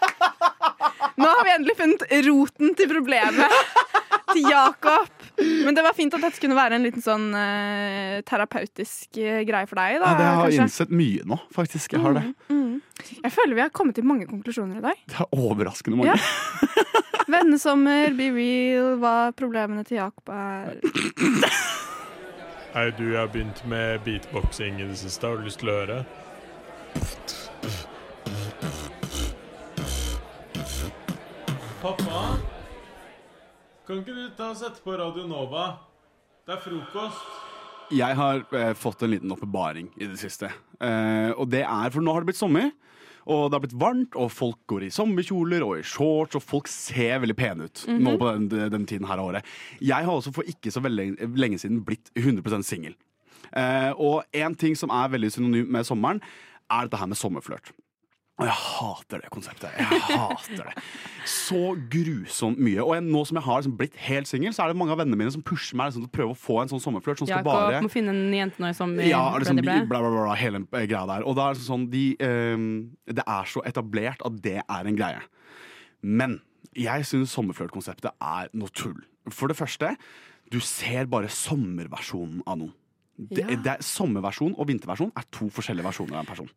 Nå 1.20 1.30
har 1.30 1.46
vi 1.48 1.54
endelig 1.58 1.76
funnet 1.80 2.04
roten 2.28 2.76
til 2.80 2.90
problemet. 2.92 3.56
Til 4.30 4.46
Jakob. 4.46 5.08
Men 5.42 5.74
det 5.74 5.82
var 5.82 5.96
fint 5.98 6.14
at 6.14 6.22
dette 6.22 6.38
kunne 6.38 6.54
være 6.54 6.78
en 6.78 6.84
liten 6.86 7.02
sånn 7.02 7.24
uh, 7.34 8.20
terapeutisk 8.30 9.18
eh, 9.18 9.40
greie 9.48 9.66
for 9.66 9.80
deg. 9.80 9.96
Da, 10.04 10.12
Ja, 10.12 10.20
det 10.20 10.28
har 10.28 10.44
kanskje. 10.44 10.68
innsett 10.68 10.92
mye 10.94 11.24
nå, 11.32 11.40
faktisk. 11.56 11.96
Jeg 11.96 12.04
har 12.04 12.14
det. 12.20 12.24
Mm. 12.54 12.76
Jeg 13.24 13.32
føler 13.34 13.58
vi 13.58 13.64
har 13.64 13.72
kommet 13.74 13.98
til 13.98 14.06
mange 14.06 14.28
konklusjoner 14.30 14.78
i 14.78 14.86
dag. 14.86 15.02
Det 15.10 15.18
er 15.26 15.34
overraskende 15.34 15.98
mange. 16.04 16.14
Ja. 16.14 16.86
Vennesommer, 17.34 18.14
be 18.20 18.30
real, 18.38 18.92
hva 19.02 19.16
problemene 19.38 19.82
til 19.90 19.98
Jakob 19.98 20.30
er. 20.30 20.78
Hei, 22.76 22.86
du, 23.00 23.08
jeg 23.16 23.18
har 23.24 23.34
begynt 23.34 23.66
med 23.66 24.06
beatboxing 24.06 24.78
i 24.78 24.86
det 24.92 25.02
siste. 25.02 25.26
Har 25.26 25.42
du 25.42 25.50
lyst 25.50 25.64
til 25.66 25.74
å 25.74 25.80
høre? 25.82 26.04
Pappa? 31.82 32.24
Kan 33.88 34.02
ikke 34.02 34.16
du 34.16 34.26
ta 34.38 34.52
og 34.54 34.58
sette 34.60 34.84
på 34.84 34.96
Radio 35.00 35.26
Nova? 35.30 35.70
Det 36.46 36.56
er 36.58 36.62
frokost. 36.64 37.38
Jeg 37.96 38.18
har 38.20 38.44
eh, 38.54 38.74
fått 38.78 39.02
en 39.06 39.14
liten 39.16 39.32
åpenbaring 39.34 39.88
i 39.98 40.10
det 40.12 40.20
siste. 40.22 40.52
Eh, 40.78 41.32
og 41.34 41.48
det 41.50 41.64
er, 41.64 41.90
for 41.94 42.06
nå 42.06 42.14
har 42.14 42.22
det 42.26 42.30
blitt 42.32 42.42
sommer. 42.42 42.70
Og 43.30 43.48
det 43.50 43.58
har 43.58 43.64
blitt 43.64 43.78
varmt, 43.82 44.16
og 44.18 44.30
folk 44.34 44.60
går 44.70 44.88
i 44.88 44.92
sommerkjoler 44.94 45.64
og 45.66 45.76
i 45.80 45.86
shorts, 45.86 46.38
og 46.38 46.44
folk 46.46 46.70
ser 46.72 47.20
veldig 47.24 47.36
pene 47.38 47.68
ut 47.70 47.84
Mhm. 47.88 48.00
nå 48.06 48.16
på 48.22 48.30
den, 48.34 48.70
den 48.74 48.86
tiden 48.90 49.08
her 49.10 49.20
av 49.22 49.30
året. 49.32 49.46
Jeg 49.82 50.06
har 50.06 50.14
også 50.14 50.34
for 50.34 50.44
ikke 50.50 50.72
så 50.74 50.82
veldig 50.82 51.18
lenge 51.38 51.60
siden 51.62 51.84
blitt 51.86 52.10
100 52.18 52.64
singel. 52.66 52.96
Eh, 53.54 53.92
og 53.98 54.24
en 54.34 54.56
ting 54.56 54.76
som 54.78 54.90
er 54.94 55.10
veldig 55.10 55.32
synonym 55.34 55.70
med 55.70 55.86
sommeren, 55.86 56.22
er 56.70 56.86
dette 56.88 56.98
her 57.02 57.08
med 57.10 57.18
sommerflørt. 57.18 57.72
Og 58.40 58.48
jeg 58.48 58.56
hater 58.56 59.22
det 59.24 59.30
konseptet. 59.34 59.74
Jeg 59.76 60.02
hater 60.08 60.70
det. 60.70 60.84
Så 61.28 61.60
grusomt 61.92 62.60
mye. 62.64 62.80
Og 62.82 62.94
jeg, 62.96 63.04
nå 63.04 63.24
som 63.28 63.38
jeg 63.40 63.46
har 63.46 63.60
liksom 63.60 63.74
blitt 63.82 63.98
helt 64.08 64.30
singel, 64.30 64.54
så 64.56 64.64
er 64.64 64.72
det 64.72 64.80
mange 64.80 64.96
av 64.96 65.02
vennene 65.02 65.20
mine 65.20 65.34
som 65.36 65.44
pusher 65.46 65.76
meg 65.78 65.90
liksom, 65.92 66.06
til 66.06 66.10
å 66.10 66.16
prøve 66.16 66.36
å 66.36 66.40
få 66.40 66.62
en 66.64 66.72
sånn 66.72 66.84
sommerflørt 66.84 67.20
som 67.20 67.28
skal 67.28 67.42
Jakob 67.44 67.52
bare 67.52 67.82
må 67.84 67.92
finne 67.92 68.16
en 68.16 68.34
jente 68.38 68.64
nå 68.64 68.72
i 68.72 68.78
sommer. 68.78 69.04
ja, 69.10 69.22
liksom, 69.36 69.60
bla, 69.60 69.76
bla, 69.84 70.00
bla, 70.00 70.14
bla, 70.16 70.24
bla. 70.30 70.38
hele 70.40 70.64
den 70.64 70.70
greia 70.72 71.04
der. 71.12 71.28
Og 71.28 71.36
da 71.38 71.50
er 71.52 71.60
det 71.60 71.66
sånn 71.68 71.86
de, 71.92 72.06
um, 72.24 72.70
Det 73.12 73.26
er 73.28 73.52
så 73.52 73.66
etablert 73.68 74.24
at 74.26 74.42
det 74.48 74.58
er 74.64 74.90
en 74.94 75.00
greie. 75.04 75.22
Men 76.02 76.40
jeg 76.80 77.06
syns 77.12 77.36
sommerflørtkonseptet 77.36 78.16
er 78.24 78.52
noe 78.56 78.72
tull. 78.72 78.98
For 79.36 79.52
det 79.52 79.60
første, 79.60 79.92
du 80.50 80.62
ser 80.64 81.10
bare 81.12 81.28
sommerversjonen 81.30 82.42
av 82.48 82.62
noen. 82.64 82.76
Det, 83.20 83.44
Ja. 83.44 83.56
det 83.60 83.68
er, 83.74 83.82
sommerversjon 83.84 84.54
og 84.56 84.68
vinterversjon 84.70 85.12
er 85.20 85.26
to 85.36 85.50
forskjellige 85.52 85.84
versjoner 85.84 86.16
av 86.16 86.22
en 86.24 86.30
person. 86.30 86.50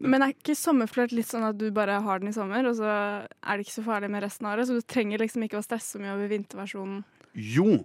Men 0.00 0.22
er 0.24 0.32
ikke 0.32 0.54
sommerflørt 0.56 1.12
litt 1.12 1.28
sånn 1.28 1.44
at 1.44 1.58
du 1.60 1.66
bare 1.70 1.98
har 2.00 2.18
den 2.22 2.28
i 2.30 2.32
sommer, 2.32 2.64
og 2.70 2.76
så 2.78 2.88
er 2.88 3.56
det 3.58 3.66
ikke 3.66 3.74
så 3.82 3.84
farlig 3.84 4.08
med 4.10 4.22
resten 4.24 4.46
av 4.48 4.54
året? 4.56 4.66
Så 4.70 4.78
du 4.78 4.86
trenger 4.88 5.18
liksom 5.20 5.42
ikke 5.44 5.58
å 5.60 5.64
stresse 5.66 5.96
så 5.98 6.00
mye 6.00 6.14
over 6.14 6.30
vinterversjonen? 6.32 7.02
Jo, 7.36 7.84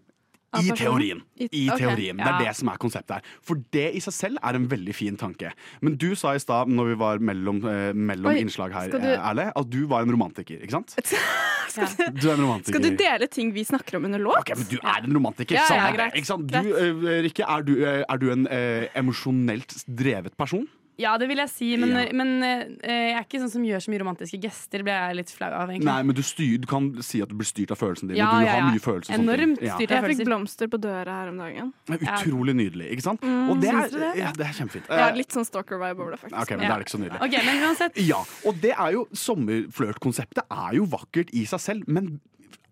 i 0.57 0.71
teorien. 0.71 1.19
I- 1.37 1.67
teorien. 1.67 2.15
Det 2.17 2.25
er 2.31 2.39
det 2.45 2.53
som 2.55 2.69
er 2.71 2.77
konseptet 2.79 3.17
her. 3.17 3.21
For 3.43 3.59
det 3.75 3.89
i 3.95 3.99
seg 3.99 4.13
selv 4.15 4.37
er 4.41 4.55
en 4.55 4.67
veldig 4.71 4.95
fin 4.95 5.17
tanke. 5.19 5.51
Men 5.81 5.97
du 5.99 6.15
sa 6.15 6.31
i 6.33 6.39
stad, 6.39 6.71
når 6.71 6.93
vi 6.93 6.95
var 7.03 7.19
mellom, 7.19 7.59
eh, 7.67 7.91
mellom 7.93 8.31
Oi, 8.31 8.39
innslag 8.41 8.71
her, 8.73 8.87
du- 8.89 8.97
eh, 8.97 9.19
Erle, 9.19 9.51
at 9.53 9.69
du 9.69 9.85
var 9.85 10.01
en 10.07 10.11
romantiker, 10.15 10.63
ikke 10.63 10.71
sant? 10.71 10.95
Du 11.77 11.83
er 12.31 12.33
en 12.33 12.41
romantiker. 12.41 12.71
Skal 12.73 12.81
du 12.81 12.95
dele 12.97 13.27
ting 13.29 13.51
vi 13.53 13.61
snakker 13.67 13.97
om 13.99 14.05
under 14.05 14.17
låt? 14.23 14.39
Ok, 14.39 14.55
men 14.57 14.65
Du 14.71 14.77
er 14.81 15.03
en 15.03 15.13
romantiker. 15.13 15.53
Ja, 15.59 15.61
ja, 15.69 16.13
samme 16.25 16.47
greit. 16.47 16.63
Du, 16.63 17.05
eh, 17.05 17.21
Rikke, 17.27 17.43
er 17.45 17.61
du, 17.67 17.73
eh, 17.85 18.03
er 18.09 18.17
du 18.17 18.31
en 18.31 18.47
eh, 18.47 18.87
emosjonelt 18.95 19.83
drevet 19.85 20.35
person? 20.39 20.65
Ja, 20.97 21.11
det 21.21 21.27
vil 21.29 21.37
jeg 21.37 21.49
si, 21.51 21.67
men, 21.77 21.91
Ja. 21.93 22.07
men 22.17 22.31
eh, 22.41 22.63
jeg 22.81 23.15
er 23.19 23.25
ikke 23.25 23.41
sånn 23.43 23.51
som 23.53 23.65
gjør 23.65 23.83
så 23.85 23.91
mye 23.93 24.01
romantiske 24.01 24.39
gester. 24.41 24.81
Blir 24.81 24.95
jeg 24.97 25.17
litt 25.19 25.29
flau 25.29 25.49
av, 25.53 25.69
egentlig. 25.69 25.85
Nei, 25.85 25.97
men 26.09 26.17
du, 26.17 26.23
styr, 26.25 26.57
du 26.63 26.65
kan 26.69 26.87
si 27.05 27.21
at 27.21 27.29
du 27.29 27.35
blir 27.37 27.45
styrt 27.49 27.73
av 27.75 27.77
følelsene 27.77 28.11
dine. 28.11 28.17
Ja, 28.17 28.31
du 28.33 28.45
ja, 28.47 28.55
har 28.55 28.63
ja. 28.63 28.71
mye 28.73 28.81
følelser. 28.81 29.13
Enormt 29.13 29.61
styrt 29.61 29.93
Jeg 29.93 30.07
fikk 30.11 30.23
blomster 30.25 30.71
på 30.73 30.79
døra 30.81 31.19
her 31.21 31.29
om 31.29 31.37
dagen. 31.43 31.73
Utrolig 31.93 32.55
nydelig, 32.57 32.89
ikke 32.95 33.05
sant? 33.05 33.21
Mm, 33.21 33.49
og 33.53 33.61
det 33.61 33.69
er, 33.73 33.91
det? 33.93 34.11
Ja, 34.23 34.31
det 34.33 34.47
er 34.47 34.55
kjempefint. 34.57 34.89
Jeg 34.89 35.03
har 35.03 35.13
Eh, 35.13 35.19
litt 35.21 35.31
sånn 35.37 35.45
stalker-vibe 35.45 36.01
over 36.01 36.15
det, 36.15 36.19
faktisk. 36.25 36.41
Ok, 36.41 36.55
men 36.57 36.65
det 36.65 36.73
er 36.73 36.85
ikke 36.87 36.95
så 36.95 37.01
nydelig. 37.03 37.21
Ok, 37.27 37.37
men 37.45 37.61
uansett. 37.67 38.01
Ja, 38.07 38.23
og 38.49 38.61
det 38.65 38.73
er 38.73 38.91
jo 38.97 39.05
Sommerflørtkonseptet 39.13 40.43
er 40.49 40.73
jo 40.77 40.85
vakkert 40.89 41.29
i 41.33 41.45
seg 41.49 41.61
selv, 41.63 41.87
men 41.87 42.19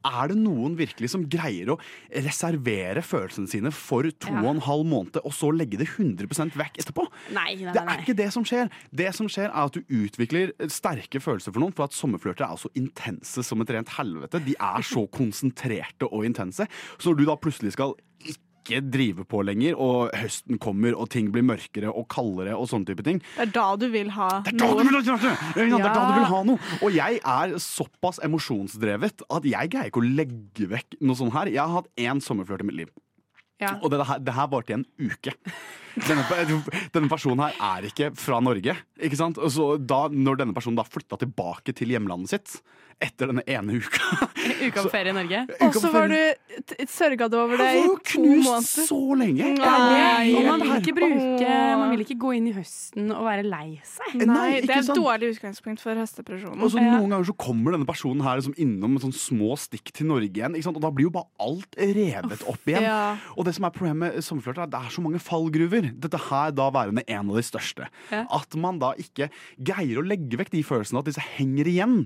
er 0.06 0.30
det 0.32 0.38
noen 0.38 0.76
virkelig 0.78 1.10
som 1.12 1.26
greier 1.32 1.74
å 1.74 1.80
reservere 2.14 3.02
følelsene 3.06 3.50
sine 3.50 3.72
for 3.74 4.04
to 4.12 4.32
Ja. 4.32 4.42
og 4.44 4.56
en 4.56 4.62
halv 4.62 4.86
måned, 4.86 5.18
og 5.24 5.34
så 5.34 5.50
legge 5.56 5.78
det 5.82 5.88
100% 5.98 6.54
vekk 6.56 6.78
etterpå? 6.84 7.08
Nei, 7.34 7.56
nei, 7.56 7.74
Det 7.74 7.82
er 7.84 7.98
ikke 8.04 8.16
det 8.16 8.32
som 8.34 8.44
skjer. 8.44 8.70
Det 8.94 9.14
som 9.16 9.28
skjer 9.28 9.50
er 9.50 9.66
at 9.66 9.74
du 9.74 9.82
utvikler 9.90 10.54
sterke 10.70 11.20
følelser 11.20 11.52
for 11.54 11.60
noen, 11.60 11.74
for 11.76 11.86
at 11.86 11.92
sommerflørter 11.98 12.46
er 12.46 12.56
så 12.62 12.70
intense 12.76 13.44
som 13.44 13.62
et 13.62 13.70
rent 13.70 13.90
helvete. 13.98 14.44
De 14.46 14.56
er 14.60 14.82
så 14.82 15.08
konsentrerte 15.10 16.08
og 16.12 16.26
intense. 16.26 16.68
Så 17.00 17.12
når 17.12 17.18
du 17.18 17.26
da 17.26 17.36
plutselig 17.36 17.74
skal 17.74 17.96
ikke 18.24 18.40
drive 18.66 19.26
på 19.30 19.42
lenger, 19.46 19.78
og 19.82 20.14
høsten 20.16 20.60
kommer, 20.62 20.96
og 20.98 21.10
ting 21.14 21.32
blir 21.34 21.46
mørkere 21.46 21.92
og 21.92 22.08
kaldere 22.12 22.56
og 22.58 22.68
sånne 22.72 22.90
type 22.90 23.06
ting, 23.06 23.22
Det 23.36 23.48
er 23.48 23.54
da 23.56 23.68
du 23.80 23.88
vil 23.94 24.12
ha 24.16 24.30
det 24.46 24.54
er 24.54 24.60
da 24.62 24.70
du 24.72 24.84
vil 24.84 25.00
ha 25.00 25.18
det! 25.22 25.34
Det 25.56 25.66
er 25.66 25.88
da 25.88 26.04
du 26.10 26.14
vil 26.18 26.30
ha 26.32 26.44
noe. 26.50 26.60
Og 26.82 26.96
jeg 26.96 27.22
er 27.22 27.56
såpass 27.62 28.22
emosjonsdrevet 28.26 29.26
at 29.30 29.50
jeg 29.50 29.72
greier 29.74 29.92
ikke 29.92 30.04
å 30.04 30.14
legge 30.22 30.70
vekk 30.72 31.00
noe 31.02 31.20
sånt 31.20 31.36
her. 31.36 31.52
Jeg 31.54 31.62
har 31.62 31.82
hatt 31.82 31.92
én 32.00 32.22
sommerflørt 32.24 32.66
i 32.66 32.70
mitt 32.70 32.80
liv. 32.84 32.94
Ja. 33.62 33.78
Og 33.80 33.92
det 33.94 34.04
her, 34.04 34.20
det 34.20 34.36
her 34.36 34.50
varte 34.52 34.74
i 34.74 34.76
en 34.76 34.86
uke. 35.00 35.32
Denne, 35.96 36.26
denne 36.92 37.08
personen 37.08 37.46
her 37.46 37.60
er 37.64 37.88
ikke 37.88 38.10
fra 38.20 38.42
Norge. 38.44 38.76
Ikke 39.00 39.20
sant? 39.20 39.40
Og 39.40 39.54
så 39.54 39.68
da, 39.80 40.06
når 40.12 40.42
denne 40.42 40.56
personen 40.56 40.80
da 40.80 40.84
flytta 40.88 41.22
tilbake 41.22 41.76
til 41.78 41.94
hjemlandet 41.96 42.34
sitt 42.34 42.58
etter 43.04 43.28
denne 43.32 43.44
ene 43.50 43.76
uka 43.82 44.28
Uka 44.66 44.84
på 44.86 44.92
ferie 44.94 45.12
i 45.12 45.16
Norge. 45.16 45.40
Og 45.66 45.76
så 45.76 45.90
var 45.92 46.08
du 46.12 46.86
sørga 46.90 47.28
du 47.32 47.36
over 47.40 47.60
det 47.60 47.68
i 47.76 47.82
to 47.84 47.96
knust 48.12 48.46
måneder. 48.46 48.86
så 48.88 49.00
lenge. 49.20 49.50
Nei, 49.58 50.36
Og 50.38 50.46
man 50.48 50.62
vil 50.64 50.76
ikke 50.80 50.94
bruke 51.00 51.56
Man 51.82 51.92
vil 51.92 52.04
ikke 52.06 52.18
gå 52.22 52.32
inn 52.38 52.48
i 52.50 52.54
høsten 52.56 53.10
og 53.16 53.26
være 53.26 53.44
lei 53.48 53.80
seg. 53.88 54.14
Nei, 54.22 54.62
det 54.64 54.70
er 54.72 54.84
et 54.84 54.92
dårlig 54.96 55.32
utgangspunkt 55.36 55.82
for 55.84 55.98
høstdepresjonen. 56.00 56.62
Og 56.62 56.72
så 56.72 56.80
Noen 56.84 57.10
ganger 57.12 57.28
så 57.32 57.36
kommer 57.46 57.76
denne 57.76 57.88
personen 57.90 58.24
her 58.26 58.40
liksom 58.40 58.56
innom 58.62 58.96
med 58.96 59.04
sånn 59.04 59.16
små 59.18 59.58
stikk 59.60 59.92
til 59.96 60.08
Norge 60.12 60.30
igjen. 60.30 60.56
Ikke 60.56 60.70
sant? 60.70 60.78
Og 60.80 60.86
da 60.86 60.94
blir 60.96 61.10
jo 61.10 61.14
bare 61.18 61.28
alt 61.44 61.76
revet 61.82 62.46
opp 62.48 62.70
igjen. 62.70 62.86
Ja. 62.86 63.18
Og 63.36 63.50
det 63.50 63.56
som 63.58 63.66
er 63.68 63.74
problemet 63.76 64.16
med 64.16 64.26
sommerflørt, 64.26 64.62
er 64.62 64.68
at 64.70 64.74
det 64.76 64.82
er 64.86 64.94
så 64.94 65.04
mange 65.06 65.20
fallgruver. 65.24 65.90
Dette 66.06 66.22
her 66.30 66.54
da 66.56 66.70
værende 66.76 67.04
en 67.10 67.34
av 67.34 67.42
de 67.42 67.46
største. 67.50 67.90
Ja. 68.14 68.24
At 68.40 68.56
man 68.62 68.80
da 68.82 68.94
ikke 69.02 69.32
greier 69.58 70.00
å 70.02 70.06
legge 70.06 70.38
vekk 70.40 70.54
de 70.54 70.64
følelsene, 70.68 71.02
at 71.02 71.10
disse 71.10 71.24
henger 71.36 71.68
igjen. 71.72 71.98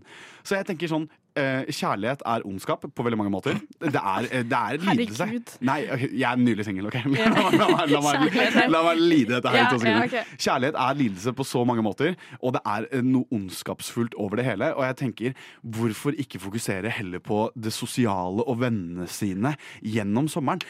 Så 0.48 0.56
jeg 0.56 0.66
tenker 0.70 0.79
sånn 0.88 1.10
eh, 1.36 1.66
Kjærlighet 1.68 2.22
er 2.26 2.46
ondskap 2.48 2.86
på 2.96 3.04
veldig 3.04 3.18
mange 3.20 3.32
måter. 3.34 3.58
Det 3.84 4.00
er, 4.00 4.28
eh, 4.32 4.44
det 4.48 4.56
er 4.60 4.78
lidelse. 4.80 5.28
Nei, 5.68 5.80
jeg 5.84 6.24
er 6.32 6.40
nylig 6.40 6.66
singel, 6.66 6.88
OK? 6.88 6.96
La, 7.04 7.28
meg- 7.36 7.58
la, 7.60 7.68
meg- 7.76 7.90
la, 7.92 8.02
meg- 8.06 8.70
la 8.72 8.84
meg 8.88 9.02
lide 9.02 9.36
dette 9.42 9.50
her 9.52 9.58
Ja, 9.60 9.80
ja, 9.84 10.04
ok. 10.06 10.36
Kjærlighet 10.40 10.80
er 10.86 11.00
lidelse 11.02 11.34
på 11.36 11.44
så 11.48 11.66
mange 11.68 11.84
måter, 11.84 12.16
og 12.42 12.54
det 12.56 12.62
er 12.66 12.88
eh, 12.92 13.02
noe 13.04 13.28
ondskapsfullt 13.36 14.16
over 14.16 14.40
det 14.40 14.46
hele. 14.48 14.72
Og 14.78 14.86
jeg 14.88 14.96
tenker, 15.04 15.34
hvorfor 15.64 16.16
ikke 16.16 16.40
fokusere 16.40 16.90
heller 16.96 17.20
på 17.20 17.50
det 17.56 17.74
sosiale 17.76 18.46
og 18.48 18.62
vennene 18.64 19.08
sine 19.12 19.56
gjennom 19.84 20.28
sommeren? 20.32 20.64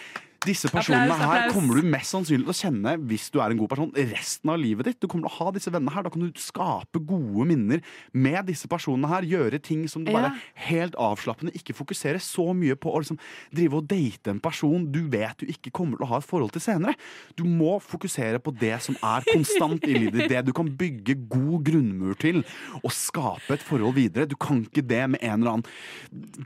Disse 0.46 0.70
personene 0.72 1.12
Applaus, 1.12 1.34
her 1.34 1.52
kommer 1.52 1.76
du 1.82 1.88
mest 1.92 2.14
sannsynlig 2.14 2.46
til 2.48 2.54
å 2.54 2.58
kjenne 2.60 2.94
hvis 3.10 3.26
du 3.34 3.40
er 3.44 3.52
en 3.52 3.60
god 3.60 3.70
person 3.74 3.90
resten 3.98 4.52
av 4.54 4.60
livet 4.62 4.88
ditt. 4.88 5.00
Du 5.02 5.08
kommer 5.12 5.28
til 5.28 5.34
å 5.34 5.46
ha 5.46 5.52
disse 5.56 5.72
vennene 5.74 5.92
her, 5.92 6.04
Da 6.08 6.10
kan 6.14 6.22
du 6.24 6.40
skape 6.40 7.02
gode 7.04 7.46
minner 7.50 7.82
med 8.14 8.46
disse 8.48 8.70
personene 8.72 9.10
her. 9.12 9.28
Gjøre 9.28 9.60
ting 9.62 9.88
som 9.92 10.06
du 10.06 10.12
bare 10.14 10.32
Ja. 10.32 10.40
helt 10.70 10.96
avslappende 10.96 11.52
ikke 11.52 11.76
fokuserer 11.76 12.22
så 12.24 12.54
mye 12.56 12.76
på 12.80 12.94
å 12.94 13.02
liksom 13.04 13.20
drive 13.54 13.74
og 13.82 13.88
date 13.88 14.28
en 14.32 14.40
person 14.40 14.86
du 14.92 15.02
vet 15.10 15.38
du 15.40 15.46
ikke 15.46 15.72
kommer 15.72 15.98
til 15.98 16.06
å 16.08 16.10
ha 16.14 16.18
et 16.18 16.30
forhold 16.30 16.52
til 16.56 16.62
senere. 16.62 16.96
Du 17.36 17.44
må 17.44 17.82
fokusere 17.82 18.40
på 18.40 18.56
det 18.58 18.82
som 18.82 18.96
er 19.04 19.24
konstant 19.34 19.84
i 19.84 19.94
livet 19.94 20.14
ditt, 20.22 20.30
det 20.30 20.46
du 20.46 20.54
kan 20.54 20.70
bygge 20.70 21.18
god 21.28 21.64
grunnmur 21.66 22.16
til, 22.18 22.44
og 22.84 22.92
skape 22.92 23.52
et 23.52 23.62
forhold 23.62 23.96
videre. 23.96 24.26
Du 24.28 24.36
kan 24.36 24.64
ikke 24.64 24.88
det 24.88 25.10
med 25.10 25.20
en 25.22 25.42
eller 25.42 25.52
annen 25.60 25.66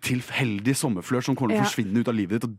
tilfeldig 0.02 0.76
sommerflørt 0.78 1.26
som 1.28 1.36
kommer 1.36 1.54
til 1.56 1.62
å 1.62 1.68
forsvinne 1.68 2.02
ut 2.04 2.08
av 2.08 2.16
livet 2.18 2.42
ditt. 2.42 2.50
og 2.50 2.58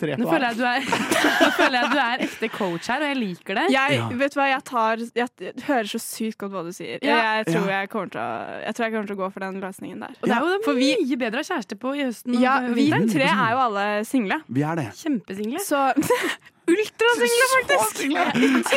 drepe 0.00 0.18
deg. 0.18 0.50
Er, 0.76 0.86
nå 1.40 1.48
føler 1.56 1.76
jeg 1.76 1.84
at 1.84 1.92
du 1.94 2.00
er 2.04 2.24
ekte 2.26 2.48
coach 2.54 2.88
her, 2.92 3.04
og 3.04 3.08
jeg 3.10 3.18
liker 3.20 3.58
det. 3.60 3.64
Jeg, 3.74 3.98
Ja. 4.00 4.08
vet 4.22 4.34
du 4.34 4.40
hva, 4.40 4.46
jeg 4.50 4.64
tar 4.70 5.04
Jeg 5.20 5.54
hører 5.66 5.90
så 5.92 6.00
sykt 6.02 6.38
godt 6.38 6.52
hva 6.54 6.62
du 6.66 6.72
sier. 6.76 6.98
Ja. 7.02 7.18
Jeg, 7.40 7.46
tror 7.50 7.66
Ja. 7.70 7.80
jeg, 7.80 7.90
kommer 7.92 8.10
til 8.14 8.20
å, 8.20 8.30
jeg 8.66 8.74
tror 8.78 8.84
jeg 8.86 8.92
kommer 8.94 9.06
til 9.12 9.16
å 9.16 9.20
gå 9.24 9.30
for 9.32 9.40
den 9.46 9.60
løsningen 9.60 10.00
der. 10.06 10.14
Og 10.22 10.28
det 10.30 10.36
er 10.36 10.40
jo 10.46 10.60
For 10.64 10.74
vi- 10.80 10.96
mye 11.02 11.20
bedre 11.24 11.40
å 11.40 11.44
ha 11.44 11.48
kjæreste 11.54 11.78
på 11.80 11.94
i 11.98 12.04
høsten. 12.06 12.40
Ja, 12.40 12.60
vi 12.68 12.88
tre 13.10 13.26
er 13.30 13.50
jo 13.56 13.60
alle 13.66 13.86
single. 14.04 14.40
Vi 14.48 14.62
er 14.62 14.74
det. 14.76 14.88
Kjempesingle. 15.00 15.60
Så 15.64 15.82
Ultrasingle, 16.70 17.46
faktisk! 17.56 18.04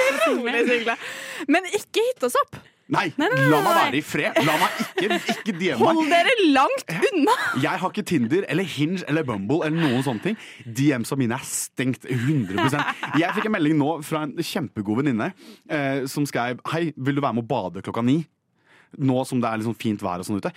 Utrolig 0.01 0.67
single. 0.67 0.95
Men 1.47 1.67
ikke 1.77 2.01
hit 2.10 2.23
oss 2.25 2.38
opp! 2.45 2.58
Nei, 2.91 3.13
nei, 3.15 3.30
nei, 3.32 3.46
la 3.48 3.60
meg 3.63 3.78
være 3.78 3.96
i 3.96 4.02
fred! 4.04 4.39
La 4.43 4.56
meg 4.60 4.80
ikke, 5.06 5.17
ikke 5.38 5.54
DM 5.56 5.80
Hold 5.80 6.02
dere 6.12 6.34
langt 6.52 6.91
unna! 6.91 7.36
Jeg 7.63 7.80
har 7.80 7.93
ikke 7.93 8.04
Tinder 8.10 8.43
eller 8.52 8.67
Hinge 8.67 9.06
eller 9.08 9.24
Bumble 9.28 9.62
eller 9.63 9.80
noen 9.80 10.04
sånne 10.04 10.26
ting. 10.26 10.38
DMs-a 10.67 11.15
mine 11.19 11.38
er 11.39 11.48
stengt 11.48 12.04
100% 12.04 13.19
Jeg 13.22 13.38
fikk 13.38 13.48
en 13.48 13.56
melding 13.56 13.80
nå 13.80 13.96
fra 14.04 14.26
en 14.28 14.36
kjempegod 14.36 15.00
venninne 15.00 15.32
eh, 15.72 16.04
som 16.12 16.28
skrev 16.28 16.60
Hei, 16.74 16.89
vil 16.98 17.15
du 17.17 17.24
være 17.24 17.39
med 17.39 17.46
å 17.48 17.52
bade 17.54 17.86
klokka 17.86 18.04
ni? 18.04 18.19
Nå 18.99 19.25
som 19.25 19.39
det 19.41 19.49
er 19.49 19.63
sånn 19.65 19.75
fint 19.77 19.99
vær 20.03 20.19
og 20.19 20.25
sånn 20.27 20.38
ute. 20.41 20.51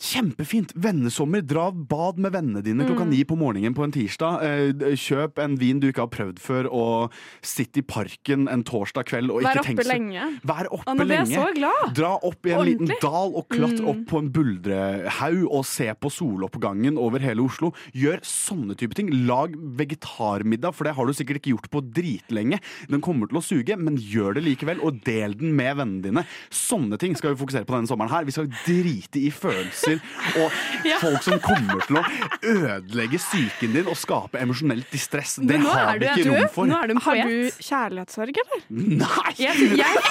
Kjempefint! 0.00 0.72
Vennesommer. 0.76 1.42
Dra 1.46 1.70
bad 1.70 2.18
med 2.18 2.32
vennene 2.32 2.62
dine 2.64 2.84
klokka 2.84 3.04
Mm. 3.04 3.10
ni 3.10 3.24
på 3.24 3.36
morgenen 3.36 3.74
på 3.74 3.84
en 3.84 3.92
tirsdag. 3.92 4.42
Eh, 4.42 4.94
kjøp 4.96 5.38
en 5.38 5.56
vin 5.56 5.78
du 5.80 5.88
ikke 5.90 6.02
har 6.04 6.08
prøvd 6.08 6.38
før, 6.38 6.68
og 6.72 7.12
sitt 7.42 7.76
i 7.76 7.82
parken 7.82 8.48
en 8.48 8.62
torsdag 8.64 9.04
kveld 9.06 9.30
og 9.30 9.42
Vær 9.42 9.54
ikke 9.56 9.64
tenk 9.64 9.80
så 9.84 9.88
lenge. 9.92 10.40
Vær 10.44 10.66
oppe 10.70 10.84
lenge. 10.86 10.98
nå 10.98 11.04
ble 11.06 11.16
jeg 11.16 11.26
så 11.38 11.54
glad. 11.54 11.94
Dra 11.94 12.12
opp 12.22 12.46
i 12.46 12.50
en 12.50 12.64
liten 12.66 12.86
dal 13.00 13.34
og 13.34 13.48
klatre 13.48 13.80
Mm. 13.84 13.88
opp 13.88 14.06
på 14.08 14.18
en 14.18 14.30
buldrehaug 14.30 15.46
og 15.50 15.64
se 15.64 15.86
på 15.94 16.10
soloppgangen 16.10 16.98
over 16.98 17.18
hele 17.20 17.40
Oslo. 17.44 17.72
Gjør 17.94 18.20
sånne 18.22 18.76
type 18.76 18.94
ting. 18.94 19.10
Lag 19.26 19.52
vegetarmiddag, 19.52 20.74
for 20.74 20.84
det 20.84 20.94
har 20.94 21.06
du 21.06 21.12
sikkert 21.12 21.40
ikke 21.40 21.52
gjort 21.56 21.70
på 21.70 21.82
dritlenge. 21.92 22.60
Den 22.88 23.00
kommer 23.00 23.28
til 23.28 23.38
å 23.38 23.44
suge, 23.44 23.76
men 23.78 23.96
gjør 23.96 24.34
det 24.34 24.44
likevel, 24.44 24.82
og 24.82 25.02
del 25.04 25.34
den 25.34 25.54
med 25.56 25.76
vennene 25.76 26.02
dine. 26.02 26.26
Sånne 26.50 26.98
ting 26.98 27.14
skal 27.16 27.34
vi 27.34 27.44
fokusere 27.44 27.66
på 27.66 27.73
denne 27.78 27.90
sommeren 27.90 28.10
her. 28.12 28.24
Vi 28.28 28.34
skal 28.36 28.48
drite 28.66 29.20
i 29.20 29.30
følelser 29.34 29.98
og 30.42 30.54
folk 31.04 31.22
som 31.26 31.40
kommer 31.44 31.82
til 31.86 31.98
å 32.00 32.04
ødelegge 32.42 33.18
psyken 33.20 33.74
din 33.76 33.88
og 33.90 33.96
skape 33.98 34.40
emosjonelt 34.42 34.90
distress. 34.92 35.36
Det 35.42 35.58
har 35.64 35.98
vi 35.98 36.06
du- 36.06 36.22
ikke 36.22 36.34
rom 36.34 36.48
for. 36.54 36.66
nå 36.70 36.78
er 36.82 36.90
du 36.90 36.94
en 36.96 37.02
Har 37.04 37.20
du 37.28 37.50
kjærlighetssorg, 37.68 38.40
eller? 38.44 38.64
Nei! 39.04 39.34
Jeg, 39.38 39.68
jeg, 39.82 40.02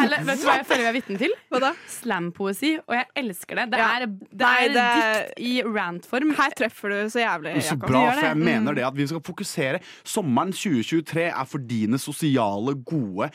ærlig, 0.00 0.20
vet 0.28 0.40
du 0.42 0.46
hva 0.48 0.56
jeg 0.60 0.66
føler 0.70 0.84
jeg 0.86 0.90
er 0.92 0.96
vitne 0.98 1.18
til? 1.20 1.34
Hva 1.52 1.62
da? 1.66 1.72
Slampoesi, 1.90 2.72
og 2.86 2.96
jeg 2.96 3.06
elsker 3.24 3.60
det. 3.60 3.66
Det 3.74 3.80
er, 3.86 4.06
det 4.06 4.44
Nei, 4.44 4.54
er 4.64 4.74
det- 4.76 4.88
dikt 4.90 5.44
i 5.50 5.54
rant-form. 5.66 6.34
Her 6.40 6.56
treffer 6.58 6.94
du 6.94 6.98
så 7.12 7.22
jævlig, 7.24 7.56
Jakob. 7.60 7.68
Så 7.70 7.78
bra, 7.86 8.04
for 8.14 8.26
jeg 8.30 8.40
mener 8.40 8.78
det 8.78 8.86
at 8.86 8.96
vi 8.98 9.06
skal 9.10 9.22
fokusere 9.26 9.80
Sommeren 10.04 10.52
2023 10.54 11.26
er 11.30 11.44
for 11.48 11.58
dine 11.70 11.98
sosiale, 12.00 12.74
gode 12.86 13.30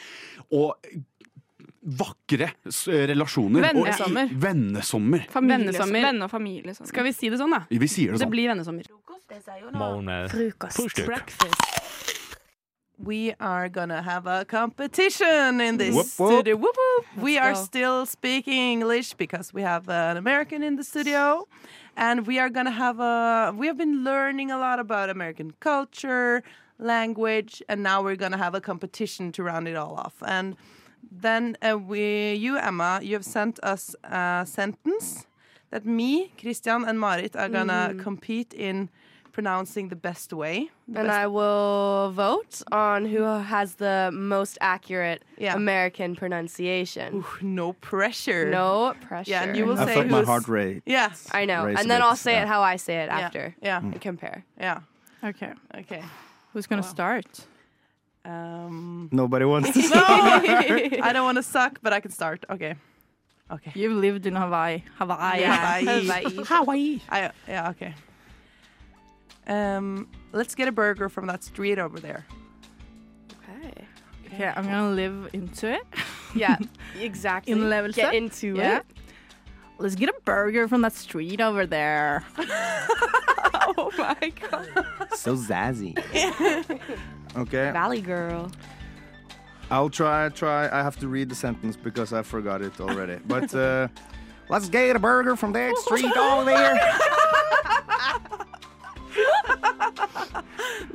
og 0.54 0.76
vakre 1.86 2.52
relasjoner. 2.88 3.62
relasjoner. 3.62 3.70
Og- 3.70 3.86
Vennesommer. 3.86 4.30
Vennesommer. 4.34 5.26
Familie, 5.30 5.58
Vennesommer. 5.72 6.02
Venn- 6.02 6.24
og 6.24 6.32
familie. 6.32 6.74
Sånn. 6.74 6.88
Skal 6.88 7.04
vi 7.04 7.12
si 7.14 7.30
det 7.30 7.38
sånn, 7.40 7.52
da? 7.52 7.66
Vi 7.70 7.88
sier 7.88 8.12
det 8.12 8.20
sånn. 8.20 8.26
Det 8.26 8.30
blir 8.32 8.50
vennesommer. 8.50 8.84
Frokost. 10.30 11.06
Breakfast. 11.06 11.62
we 12.98 13.34
are 13.42 13.68
gonna 13.68 14.02
have 14.02 14.26
a 14.26 14.46
competition 14.46 15.60
in 15.60 15.78
this 15.78 15.94
Whoop, 15.94 16.08
whoop. 16.18 16.32
studio. 16.32 16.56
Whoop, 16.56 16.76
whoop. 16.78 17.06
We 17.24 17.38
are 17.38 17.54
go. 17.54 17.60
still 17.64 18.06
speaking 18.06 18.54
English 18.54 19.14
because 19.18 19.54
we 19.54 19.62
have 19.64 19.90
an 19.90 20.16
American 20.18 20.64
in 20.64 20.78
the 20.78 20.84
studio, 20.84 21.46
and 21.98 22.26
we 22.26 22.40
are 22.40 22.50
gonna 22.50 22.72
have 22.72 23.00
a. 23.02 23.54
We 23.56 23.68
have 23.68 23.78
been 23.78 24.04
learning 24.04 24.50
a 24.52 24.58
lot 24.58 24.80
about 24.80 25.10
American 25.10 25.54
culture, 25.60 26.42
language, 26.80 27.62
and 27.68 27.84
now 27.84 28.02
we're 28.02 28.16
gonna 28.16 28.38
have 28.38 28.56
a 28.56 28.62
competition 28.62 29.32
to 29.34 29.44
round 29.44 29.68
it 29.68 29.76
all 29.76 29.96
off. 29.96 30.14
And 30.26 30.56
then 31.12 31.58
uh, 31.62 31.78
we, 31.78 32.34
you 32.34 32.58
Emma, 32.58 33.00
you 33.02 33.14
have 33.16 33.26
sent 33.26 33.60
us 33.64 33.96
a 34.04 34.44
sentence 34.48 35.26
that 35.72 35.86
me, 35.86 36.32
Christian, 36.40 36.86
and 36.86 37.00
Marit 37.00 37.36
are 37.36 37.50
gonna 37.50 37.90
Mhm. 37.92 38.04
compete 38.04 38.54
in 38.54 38.90
pronouncing 39.32 39.90
the 39.90 39.96
best 39.98 40.32
way. 40.32 40.70
The 40.88 41.00
And 41.00 41.08
best- 41.10 41.20
I 41.20 41.28
will 41.28 42.12
vote 42.16 42.62
on 42.72 43.06
who 43.06 43.24
has 43.24 43.76
the 43.76 44.10
most 44.14 44.58
accurate 44.62 45.24
American 45.42 46.16
pronunciation. 46.16 47.26
no 47.42 47.74
pressure. 47.74 48.50
No 48.50 48.94
pressure. 49.02 49.32
Yeah, 49.32 49.44
and 49.44 49.58
you 49.58 49.66
will 49.66 49.78
I 49.80 49.86
say 49.86 49.94
felt 49.96 50.08
my 50.08 50.24
heart 50.24 50.48
rate. 50.48 50.84
Yes. 50.86 51.28
I 51.34 51.44
know. 51.46 51.66
And 51.66 51.90
then 51.92 52.02
I'll 52.02 52.16
say 52.16 52.34
yeah. 52.34 52.44
it 52.44 52.48
how 52.48 52.62
I 52.62 52.78
say 52.78 53.04
it 53.04 53.10
after. 53.10 53.56
yeah. 53.62 53.80
And 53.80 54.00
compare. 54.00 54.46
Yeah. 54.60 54.80
Okay. 55.24 55.52
Okay. 55.82 56.02
Who's 56.54 56.68
gonna 56.68 56.84
start? 56.84 57.46
Um, 58.26 59.10
Nobody 59.12 59.46
wants 59.46 59.72
to 59.74 59.80
no, 59.96 60.04
I 60.04 61.12
don't 61.14 61.26
want 61.26 61.38
to 61.38 61.44
suck, 61.44 61.80
but 61.84 61.94
I 61.94 62.00
can 62.00 62.12
start. 62.12 62.44
Okay. 62.50 62.76
Okay. 63.52 63.72
You've 63.76 63.94
lived 63.94 64.26
in 64.26 64.36
Hawaii. 64.36 64.84
Hawaii. 64.98 65.40
Yeah, 65.42 65.80
Hawaii. 65.82 66.44
Hawaii. 66.46 67.00
I, 67.10 67.32
yeah. 67.48 67.70
Okay. 67.70 67.94
Um, 69.48 70.08
let's 70.34 70.56
get 70.56 70.68
a 70.68 70.72
burger 70.72 71.08
from 71.10 71.28
that 71.28 71.44
street 71.44 71.78
over 71.78 72.00
there. 72.00 72.26
Okay. 73.48 73.86
Okay, 74.34 74.48
I'm 74.56 74.66
gonna 74.66 74.90
live 74.92 75.30
into 75.34 75.72
it. 75.72 75.84
Yeah, 76.36 76.58
exactly. 77.00 77.54
In 77.54 77.70
level 77.70 77.94
Get 77.94 78.08
set. 78.08 78.14
into 78.16 78.56
Yeah. 78.58 78.80
it. 78.80 78.86
Let's 79.78 79.96
get 79.96 80.10
a 80.10 80.16
burger 80.26 80.68
from 80.68 80.82
that 80.82 80.92
street 80.92 81.40
over 81.40 81.66
there. 81.66 82.26
oh 82.38 83.90
my 83.98 84.34
god. 84.52 84.68
So 85.16 85.38
zazzy. 85.38 85.96
Okay. 87.36 87.72
Valley 87.72 88.02
girl. 88.02 88.52
I'll 89.72 89.90
try, 89.90 90.30
try. 90.30 90.68
I 90.68 90.84
have 90.84 90.98
to 91.00 91.08
read 91.08 91.30
the 91.30 91.36
sentence 91.36 91.76
because 91.76 92.14
I 92.14 92.22
forgot 92.22 92.62
it 92.62 92.80
already. 92.80 93.18
But 93.28 93.54
uh, 93.54 93.88
let's 94.50 94.70
get 94.70 94.96
a 94.96 95.00
burger 95.00 95.36
from 95.36 95.54
that 95.54 95.76
street 95.80 96.16
over 96.16 96.46
there. 96.46 96.80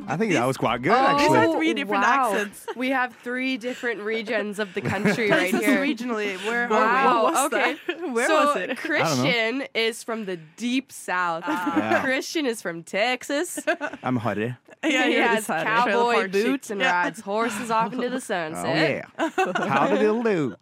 I 0.06 0.16
think 0.16 0.32
that 0.32 0.46
was 0.46 0.56
quite 0.56 0.82
good, 0.82 0.92
actually. 0.92 1.52
three 1.54 1.74
different 1.74 2.04
oh, 2.04 2.32
wow. 2.32 2.46
We 2.76 2.90
have 2.90 3.14
three 3.22 3.56
different 3.56 4.00
regions 4.00 4.58
of 4.58 4.74
the 4.74 4.80
country 4.80 5.30
right 5.30 5.52
This 5.52 5.64
here. 5.64 5.78
regionally. 5.80 6.36
Where 6.46 6.68
wow. 6.68 6.76
are 6.76 7.18
we? 7.18 7.22
What 7.22 7.32
was 7.32 7.52
okay. 7.52 7.76
that? 7.86 8.10
Where 8.12 8.26
so 8.26 8.46
was 8.46 8.56
it? 8.56 8.76
Christian 8.76 9.64
is 9.74 10.02
from 10.02 10.24
the 10.24 10.36
deep 10.56 10.90
south. 10.92 11.44
Ah. 11.46 11.76
Yeah. 11.90 12.02
Christian 12.02 12.46
is 12.46 12.60
from 12.60 12.82
Texas. 12.82 13.58
I'm 14.02 14.16
Harry. 14.16 14.54
Yeah, 14.84 15.06
he 15.06 15.14
yeah, 15.16 15.28
has 15.28 15.38
it's 15.38 15.46
Harry. 15.46 15.64
cowboy 15.64 15.90
Trailer 15.90 16.14
park 16.14 16.32
boots 16.32 16.70
and 16.70 16.80
Yeah. 16.80 17.02
rides 17.02 17.20
horses 17.20 17.70
off 17.70 17.92
into 17.92 18.08
the 18.10 18.16
Oh, 18.16 18.18
sunset. 18.18 19.04
yeah. 19.18 19.30
How 19.68 19.86
did 19.88 20.02
it 20.02 20.24
do? 20.24 20.56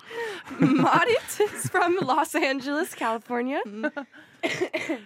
Marit 0.61 1.41
is 1.41 1.69
from 1.69 1.97
Los 2.03 2.35
Angeles, 2.35 2.95
California. 2.95 3.61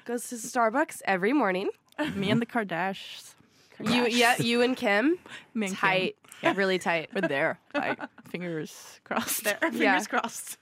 Goes 0.04 0.28
to 0.28 0.34
Starbucks 0.36 1.00
every 1.04 1.32
morning. 1.32 1.70
Me 2.14 2.30
and 2.30 2.40
the 2.40 2.46
Kardashians. 2.46 3.34
You, 3.80 4.06
yeah, 4.06 4.36
you 4.38 4.62
and 4.62 4.76
Kim, 4.76 5.18
Me 5.54 5.66
and 5.66 5.74
Kim. 5.76 5.80
tight, 5.90 6.16
Yeah. 6.42 6.52
really 6.56 6.78
tight. 6.78 7.10
We're 7.14 7.22
there. 7.28 7.58
Like 7.74 7.98
fingers 8.28 9.00
crossed. 9.04 9.44
There, 9.44 9.58
fingers 9.60 9.80
Yeah. 9.80 10.04
crossed. 10.04 10.56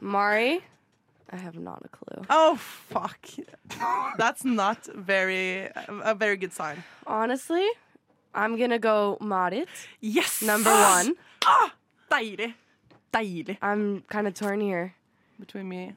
Mari, 0.00 0.60
I 1.30 1.36
have 1.36 1.56
not 1.58 1.82
a 1.84 1.88
clue. 1.88 2.24
Oh 2.30 2.56
fuck! 2.56 3.18
That's 4.18 4.44
not 4.44 4.86
very 4.94 5.68
a 5.88 6.14
very 6.14 6.36
good 6.36 6.52
sign. 6.52 6.82
Honestly, 7.06 7.66
I'm 8.34 8.56
gonna 8.58 8.78
go 8.80 9.18
Marit. 9.20 9.68
Yes, 10.00 10.42
Number 10.42 10.70
one. 10.96 11.14
Ah, 11.46 11.74
deilig. 12.10 12.54
Deilig. 13.12 13.58
I'm 13.62 14.02
kind 14.08 14.26
of 14.26 14.34
torn 14.34 14.60
here. 14.60 14.94
Between 15.38 15.68
me. 15.68 15.92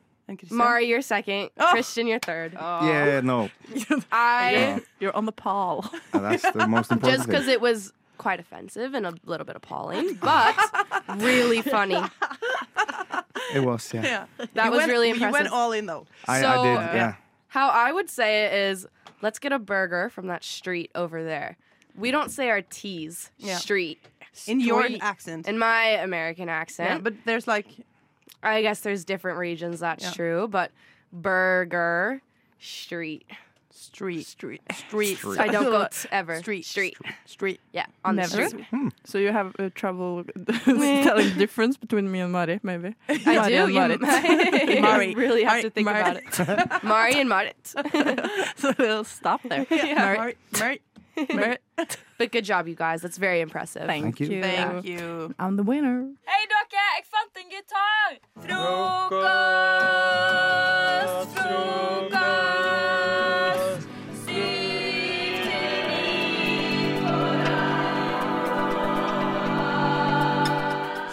Mari, 0.52 0.88
you're 0.88 1.02
second. 1.02 1.50
Oh. 1.58 1.70
Christian, 1.72 2.08
you're 2.08 2.20
third. 2.20 2.56
Oh. 2.60 2.86
Yeah, 2.88 3.22
no. 3.22 3.50
I 4.12 4.82
You're 5.00 5.16
on 5.16 5.26
the 5.26 5.32
pall. 5.32 5.90
Uh, 6.14 6.20
That's 6.20 6.50
the 6.52 6.68
most 6.68 6.92
important 6.92 7.18
just 7.20 7.28
because 7.30 7.48
it 7.48 7.62
was 7.62 7.94
quite 8.18 8.40
offensive 8.40 8.94
and 8.94 9.06
a 9.06 9.14
little 9.26 9.46
bit 9.46 9.56
appalling, 9.56 10.16
but 10.16 10.56
really 11.18 11.62
funny. 11.62 12.02
It 13.54 13.60
was, 13.64 13.94
yeah. 13.94 14.02
Yeah, 14.40 14.46
That 14.56 14.66
You 14.66 14.72
was 14.72 14.78
went- 14.80 14.92
really 14.92 15.10
impressive. 15.12 15.30
You 15.38 15.44
went 15.44 15.54
all 15.54 15.72
in 15.72 15.86
though. 15.86 16.06
I, 16.28 16.42
So- 16.42 16.48
I 16.50 16.56
did, 16.64 16.96
yeah. 16.96 17.16
How 17.50 17.70
I 17.70 17.92
would 17.92 18.10
say 18.10 18.46
it 18.46 18.54
is, 18.54 18.86
let's 19.22 19.40
get 19.40 19.52
a 19.54 19.60
burger 19.60 20.10
from 20.10 20.28
that 20.28 20.44
street 20.44 20.92
over 20.96 21.24
there. 21.24 21.58
We 21.96 22.12
don't 22.12 22.30
say 22.30 22.50
our 22.50 22.62
T's. 22.62 23.32
Yeah. 23.38 23.58
Street. 23.58 24.00
In 24.46 24.60
your 24.60 24.88
accent. 25.02 25.48
In 25.48 25.58
my 25.58 25.86
American 25.86 26.48
accent. 26.50 26.90
Yeah, 26.90 26.98
but 27.00 27.14
there's 27.26 27.48
like 27.48 27.66
I 28.44 28.62
guess 28.62 28.82
there's 28.82 29.04
different 29.06 29.38
regions, 29.40 29.80
that's 29.80 30.04
Yeah. 30.04 30.12
true, 30.12 30.48
but 30.48 30.72
burger, 31.12 32.22
street. 32.60 33.26
street, 33.72 34.26
street, 34.26 34.62
street. 34.74 35.18
Street. 35.18 35.40
I 35.40 35.48
don't 35.48 35.66
go 35.66 35.88
ever. 36.12 36.40
Street. 36.40 36.66
Street. 36.66 36.98
Street. 37.26 37.60
Yeah, 37.74 37.86
on 38.04 38.16
Never. 38.16 38.36
the 38.38 38.50
street. 38.50 38.66
So 39.06 39.18
you 39.20 39.32
have 39.32 39.56
uh, 39.60 39.70
trouble 39.76 40.24
telling 40.66 41.30
the 41.30 41.36
difference 41.38 41.78
between 41.78 42.12
me 42.12 42.20
and 42.22 42.32
Mari, 42.32 42.60
maybe? 42.64 42.96
I 43.08 43.18
Mari 43.26 43.50
do. 43.50 43.64
and 43.66 43.74
You 43.74 43.80
Marit. 43.80 44.82
Mari. 44.82 45.16
really 45.24 45.44
have 45.44 45.62
to 45.62 45.70
think 45.70 45.86
Mari. 45.86 46.02
about 46.02 46.18
it. 46.18 46.84
Mari 46.84 47.14
and 47.20 47.30
Marit. 47.30 47.56
so 48.58 48.74
we'll 48.80 49.04
stop 49.04 49.42
there. 49.44 49.66
Yeah. 49.70 49.96
Mari. 49.96 50.18
Mari. 50.18 50.36
Mari. 50.60 50.82
But 52.18 52.32
good 52.32 52.46
job, 52.46 52.68
you 52.68 52.76
guys. 52.76 53.02
That's 53.02 53.18
very 53.18 53.42
impressive. 53.42 53.86
Thank, 53.86 54.18
Thank 54.18 54.20
you. 54.20 54.28
you. 54.38 54.42
Thank 54.42 54.86
you. 54.86 55.34
I'm 55.40 55.56
the 55.58 55.64
winner. 55.64 56.10
Hei 56.26 56.46
dere, 56.50 56.66
jeg 56.72 57.06
fant 57.06 57.38
en 57.38 57.50
gitar! 57.52 58.18
Frokost, 58.46 59.28
frokost. 61.38 62.68
Syv 64.26 65.38
til 65.46 65.78
ni 65.90 66.08
på 67.04 67.16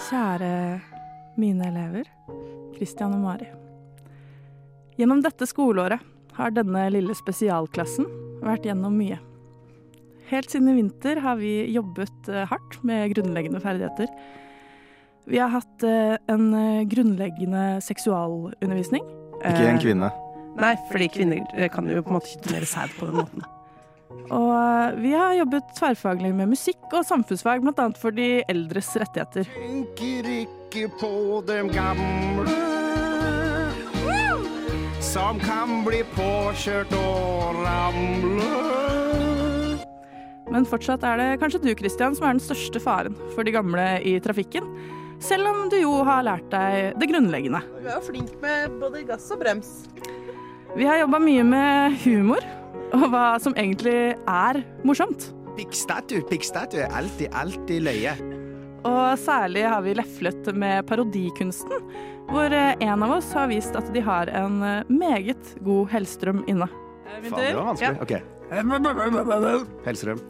Kjære 0.08 0.80
mine 1.36 1.64
elever, 1.68 2.04
Christian 2.76 3.12
og 3.16 3.20
Mari. 3.24 3.48
Gjennom 4.96 5.20
dette 5.24 5.46
skoleåret 5.50 6.00
har 6.36 6.50
denne 6.54 6.88
lille 6.94 7.14
spesialklassen 7.18 8.06
vært 8.44 8.64
gjennom 8.68 8.94
mye. 8.98 9.18
Helt 10.30 10.50
siden 10.50 10.68
i 10.72 10.76
vinter 10.78 11.20
har 11.20 11.36
vi 11.36 11.52
jobbet 11.74 12.28
eh, 12.32 12.46
hardt 12.48 12.78
med 12.86 13.12
grunnleggende 13.12 13.60
ferdigheter. 13.60 14.08
Vi 15.28 15.40
har 15.40 15.52
hatt 15.52 15.84
eh, 15.84 16.16
en 16.32 16.46
eh, 16.56 16.84
grunnleggende 16.88 17.64
seksualundervisning. 17.84 19.04
Ikke 19.42 19.68
en 19.68 19.82
kvinne. 19.82 20.12
Nei, 20.54 20.72
fordi 20.88 21.10
kvinner 21.10 21.68
kan 21.74 21.90
jo 21.90 22.00
på 22.04 22.12
en 22.12 22.16
måte 22.16 22.30
ikke 22.30 22.48
donere 22.48 22.70
sæd 22.70 22.94
på 22.96 23.08
den 23.10 23.18
måten. 23.18 23.46
Og 24.32 25.00
vi 25.02 25.10
har 25.12 25.34
jobbet 25.34 25.72
tverrfaglig 25.76 26.30
med 26.38 26.52
musikk 26.54 26.86
og 26.94 27.02
samfunnsfag, 27.08 27.64
bl.a. 27.64 27.88
for 27.98 28.14
de 28.14 28.28
eldres 28.48 28.92
rettigheter. 29.02 29.50
Tenker 29.58 30.30
ikke 30.38 30.86
på 31.00 31.42
dem 31.50 31.72
gamle 31.74 32.54
som 35.14 35.38
kan 35.38 35.84
bli 35.84 36.00
påkjørt 36.16 36.94
og 36.96 37.60
ramle. 37.66 38.93
Men 40.54 40.66
fortsatt 40.70 41.02
er 41.02 41.18
det 41.18 41.30
kanskje 41.42 41.58
du, 41.64 41.72
Christian, 41.74 42.14
som 42.14 42.28
er 42.28 42.36
den 42.36 42.44
største 42.44 42.78
faren 42.78 43.16
for 43.34 43.42
de 43.42 43.50
gamle 43.56 43.84
i 44.06 44.12
trafikken. 44.22 44.68
Selv 45.24 45.48
om 45.50 45.64
du 45.72 45.80
jo 45.80 45.96
har 46.06 46.22
lært 46.26 46.46
deg 46.52 46.94
det 47.00 47.08
grunnleggende. 47.10 47.58
Du 47.80 47.88
er 47.88 47.96
jo 47.96 48.04
flink 48.06 48.34
med 48.42 48.76
både 48.78 49.02
gass 49.08 49.26
og 49.34 49.40
brems. 49.42 49.72
Vi 50.78 50.86
har 50.86 51.00
jobba 51.00 51.18
mye 51.22 51.42
med 51.46 51.96
humor, 52.04 52.46
og 52.94 53.08
hva 53.10 53.24
som 53.42 53.56
egentlig 53.58 54.14
er 54.14 54.60
morsomt. 54.86 55.32
Pikkstatue, 55.58 56.22
pikkstatue. 56.30 56.86
Alltid, 56.86 57.34
alltid 57.34 57.86
løye. 57.88 58.14
Og 58.84 59.18
særlig 59.18 59.64
har 59.70 59.82
vi 59.82 59.96
leflet 59.96 60.50
med 60.54 60.84
parodikunsten, 60.86 61.82
hvor 62.30 62.54
en 62.54 63.06
av 63.06 63.16
oss 63.16 63.32
har 63.34 63.50
vist 63.50 63.74
at 63.78 63.90
de 63.94 64.02
har 64.04 64.30
en 64.30 64.60
meget 64.86 65.54
god 65.66 65.90
Hellstrøm 65.94 66.44
inne. 66.46 66.70
Faen, 67.24 67.38
det 67.38 67.54
var 67.56 67.70
vanskelig. 67.72 68.02
OK. 68.04 68.33
Hellstrøm. 69.84 70.22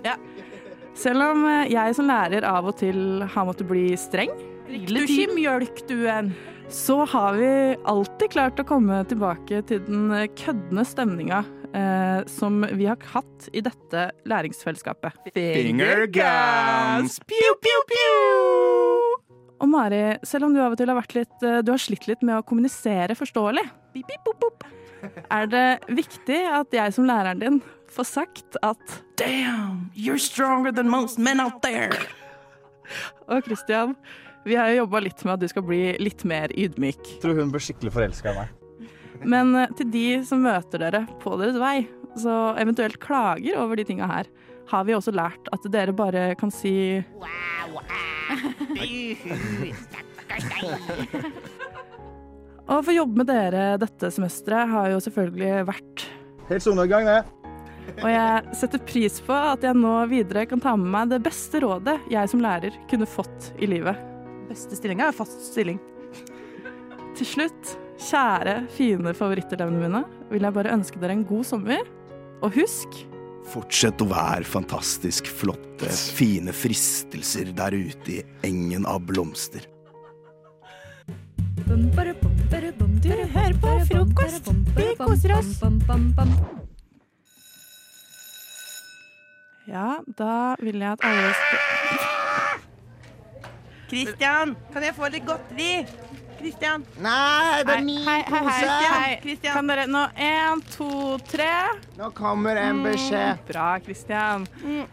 Selv 0.95 1.27
om 1.27 1.47
eh, 1.51 1.71
jeg 1.73 1.95
som 1.97 2.07
lærer 2.07 2.47
av 2.47 2.69
og 2.71 2.77
til 2.79 3.25
har 3.27 3.49
måttet 3.49 3.67
bli 3.71 3.89
streng, 3.99 4.31
du 4.69 5.01
ikke 5.03 5.35
mjølk 5.35 5.83
du 5.91 6.05
en, 6.09 6.31
så 6.73 7.03
har 7.11 7.37
vi 7.37 7.51
alltid 7.85 8.31
klart 8.33 8.61
å 8.63 8.67
komme 8.69 9.03
tilbake 9.11 9.61
til 9.69 9.83
den 9.89 10.09
eh, 10.15 10.31
køddende 10.39 10.87
stemninga 10.89 11.43
eh, 11.75 12.21
som 12.31 12.63
vi 12.73 12.89
har 12.89 12.99
hatt 13.13 13.49
i 13.53 13.63
dette 13.65 14.07
læringsfellesskapet. 14.31 15.35
Finger 15.35 16.07
guns! 16.15 17.21
Pew, 17.29 17.53
pew, 17.61 17.85
pew! 17.91 19.35
Og 19.63 19.71
Mari, 19.71 20.03
selv 20.27 20.49
om 20.49 20.55
du 20.55 20.61
av 20.63 20.75
og 20.75 20.81
til 20.81 20.91
har, 20.91 20.99
vært 20.99 21.17
litt, 21.19 21.37
eh, 21.45 21.61
du 21.65 21.75
har 21.75 21.83
slitt 21.83 22.09
litt 22.11 22.25
med 22.27 22.39
å 22.39 22.47
kommunisere 22.47 23.17
forståelig, 23.19 23.67
er 25.29 25.49
det 25.53 25.67
viktig 25.93 26.41
at 26.49 26.73
jeg 26.75 26.95
som 26.97 27.07
læreren 27.09 27.43
din 27.43 27.63
får 27.95 28.11
sagt 28.11 28.59
at 28.67 29.01
Damn, 29.21 29.91
you're 29.95 30.19
stronger 30.19 30.73
than 30.75 30.91
most 30.91 31.19
men 31.19 31.41
out 31.41 31.63
there. 31.63 31.95
Og 33.31 33.45
Christian, 33.47 33.95
vi 34.45 34.59
har 34.59 34.69
jo 34.73 34.83
jobba 34.83 35.01
litt 35.07 35.25
med 35.25 35.35
at 35.37 35.41
du 35.45 35.49
skal 35.49 35.65
bli 35.65 35.97
litt 36.03 36.25
mer 36.29 36.53
ydmyk. 36.53 37.01
Jeg 37.15 37.23
tror 37.23 37.39
hun 37.39 37.53
blir 37.55 37.63
skikkelig 37.65 37.93
forelska 37.95 38.35
i 38.35 38.37
meg. 38.43 38.49
Men 39.25 39.55
eh, 39.57 39.73
til 39.79 39.89
de 39.93 40.09
som 40.29 40.43
møter 40.45 40.79
dere 40.83 41.07
på 41.23 41.37
deres 41.41 41.57
vei, 41.61 41.87
så 42.21 42.55
eventuelt 42.61 43.01
klager 43.03 43.57
over 43.63 43.75
de 43.79 43.85
tinga 43.89 44.07
her, 44.11 44.27
har 44.71 44.83
vi 44.89 44.95
også 44.97 45.13
lært 45.15 45.49
at 45.53 45.63
dere 45.73 45.93
bare 45.97 46.35
kan 46.41 46.51
si 46.53 47.05
Å 52.65 52.79
få 52.81 52.93
jobbe 52.97 53.19
med 53.21 53.29
dere 53.29 53.77
dette 53.81 54.09
semesteret 54.15 54.71
har 54.73 54.87
jo 54.95 55.01
selvfølgelig 55.05 55.67
vært 55.69 56.07
Helt 56.49 56.65
solnedgang, 56.65 57.05
det. 57.09 57.44
Og 57.95 58.09
jeg 58.11 58.57
setter 58.59 58.83
pris 58.89 59.21
på 59.25 59.37
at 59.37 59.65
jeg 59.65 59.77
nå 59.79 59.95
videre 60.11 60.47
kan 60.51 60.63
ta 60.63 60.75
med 60.79 60.91
meg 60.95 61.13
det 61.13 61.23
beste 61.25 61.61
rådet 61.65 61.97
jeg 62.13 62.31
som 62.33 62.43
lærer 62.43 62.77
kunne 62.91 63.09
fått 63.09 63.53
i 63.63 63.69
livet. 63.71 63.99
Beste 64.49 64.77
stillinga 64.77 65.09
er 65.09 65.17
fast 65.17 65.41
stilling. 65.53 65.81
Til 67.15 67.29
slutt, 67.29 67.75
kjære, 68.03 68.65
fine 68.75 69.15
favorittelevene 69.17 69.83
mine, 69.85 70.05
vil 70.33 70.47
jeg 70.47 70.57
bare 70.57 70.75
ønske 70.75 71.01
dere 71.03 71.17
en 71.17 71.27
god 71.29 71.47
sommer. 71.55 71.85
Og 72.45 72.57
husk 72.59 73.05
Fortsett 73.45 74.01
å 74.01 74.07
være 74.09 74.47
fantastisk 74.49 75.29
flotte, 75.29 75.91
fine 76.17 76.53
fristelser 76.57 77.53
der 77.57 77.77
ute 77.77 78.17
i 78.17 78.23
engen 78.49 78.89
av 78.89 79.05
blomster. 79.05 79.69
Du 81.65 83.13
hører 83.13 83.57
på 83.61 83.79
frokost. 83.91 84.53
Vi 84.77 84.93
koser 85.01 85.39
oss. 85.39 85.57
Ja, 89.67 89.95
da 90.19 90.55
vil 90.61 90.77
jeg 90.79 90.93
at 90.93 90.99
alle 91.03 91.35
skal 91.35 91.59
Christian, 93.89 94.57
kan 94.73 94.83
jeg 94.83 94.95
få 94.95 95.09
litt 95.09 95.25
godteri? 95.25 95.87
Christian. 96.45 96.85
Nei, 97.01 97.63
det 97.65 97.75
er 97.79 97.85
min 97.87 98.03
hei, 98.05 98.19
hei, 98.29 98.41
hei, 98.45 98.65
pose. 98.69 98.91
hei. 98.93 99.37
Kan 99.47 99.71
dere 99.71 99.87
Nå 99.89 100.03
én, 100.21 100.61
to, 100.75 100.89
tre. 101.29 101.51
Nå 101.97 102.11
kommer 102.17 102.59
en 102.61 102.83
beskjed. 102.85 103.39
Mm, 103.39 103.45
bra, 103.49 103.67
Christian. 103.85 104.45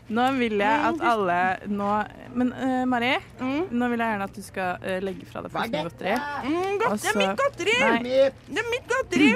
Nå 0.07 0.27
vil 0.39 0.55
jeg 0.61 0.85
at 0.91 1.03
alle 1.11 1.39
nå 1.71 1.89
Men 2.37 2.53
uh, 2.55 2.83
Mari, 2.87 3.11
nå 3.41 3.89
vil 3.91 3.99
jeg 3.99 4.13
gjerne 4.13 4.27
at 4.29 4.37
du 4.37 4.43
skal 4.45 4.85
uh, 4.85 4.97
legge 5.03 5.27
fra 5.27 5.43
deg 5.43 5.51
frosne 5.51 5.83
godteri. 5.89 6.13
Mm, 6.47 6.77
godt, 6.79 7.01
det 7.03 7.11
er 7.11 7.19
mitt 7.19 7.41
godteri! 7.41 7.75
Nei. 7.81 8.21
Det 8.47 8.63
er 8.63 8.69
mitt 8.71 8.87
godteri! 8.93 9.29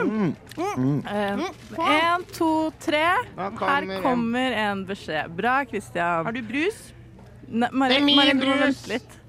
Én, 0.55 2.25
to, 2.37 2.51
tre. 2.79 3.03
kommer 3.35 3.75
Her 3.75 4.01
kommer 4.05 4.57
en 4.63 4.85
beskjed. 4.87 5.35
Bra, 5.35 5.57
Christian. 5.67 6.23
Har 6.29 6.35
du 6.35 6.41
brus? 6.47 6.79
Ne 7.47 7.69
Mari, 7.71 7.93
Det 7.93 8.01
er 8.01 8.05
min 8.07 8.17
Mari, 8.17 8.39
brus. 8.39 8.59
vente 8.63 8.93
litt. 8.95 9.19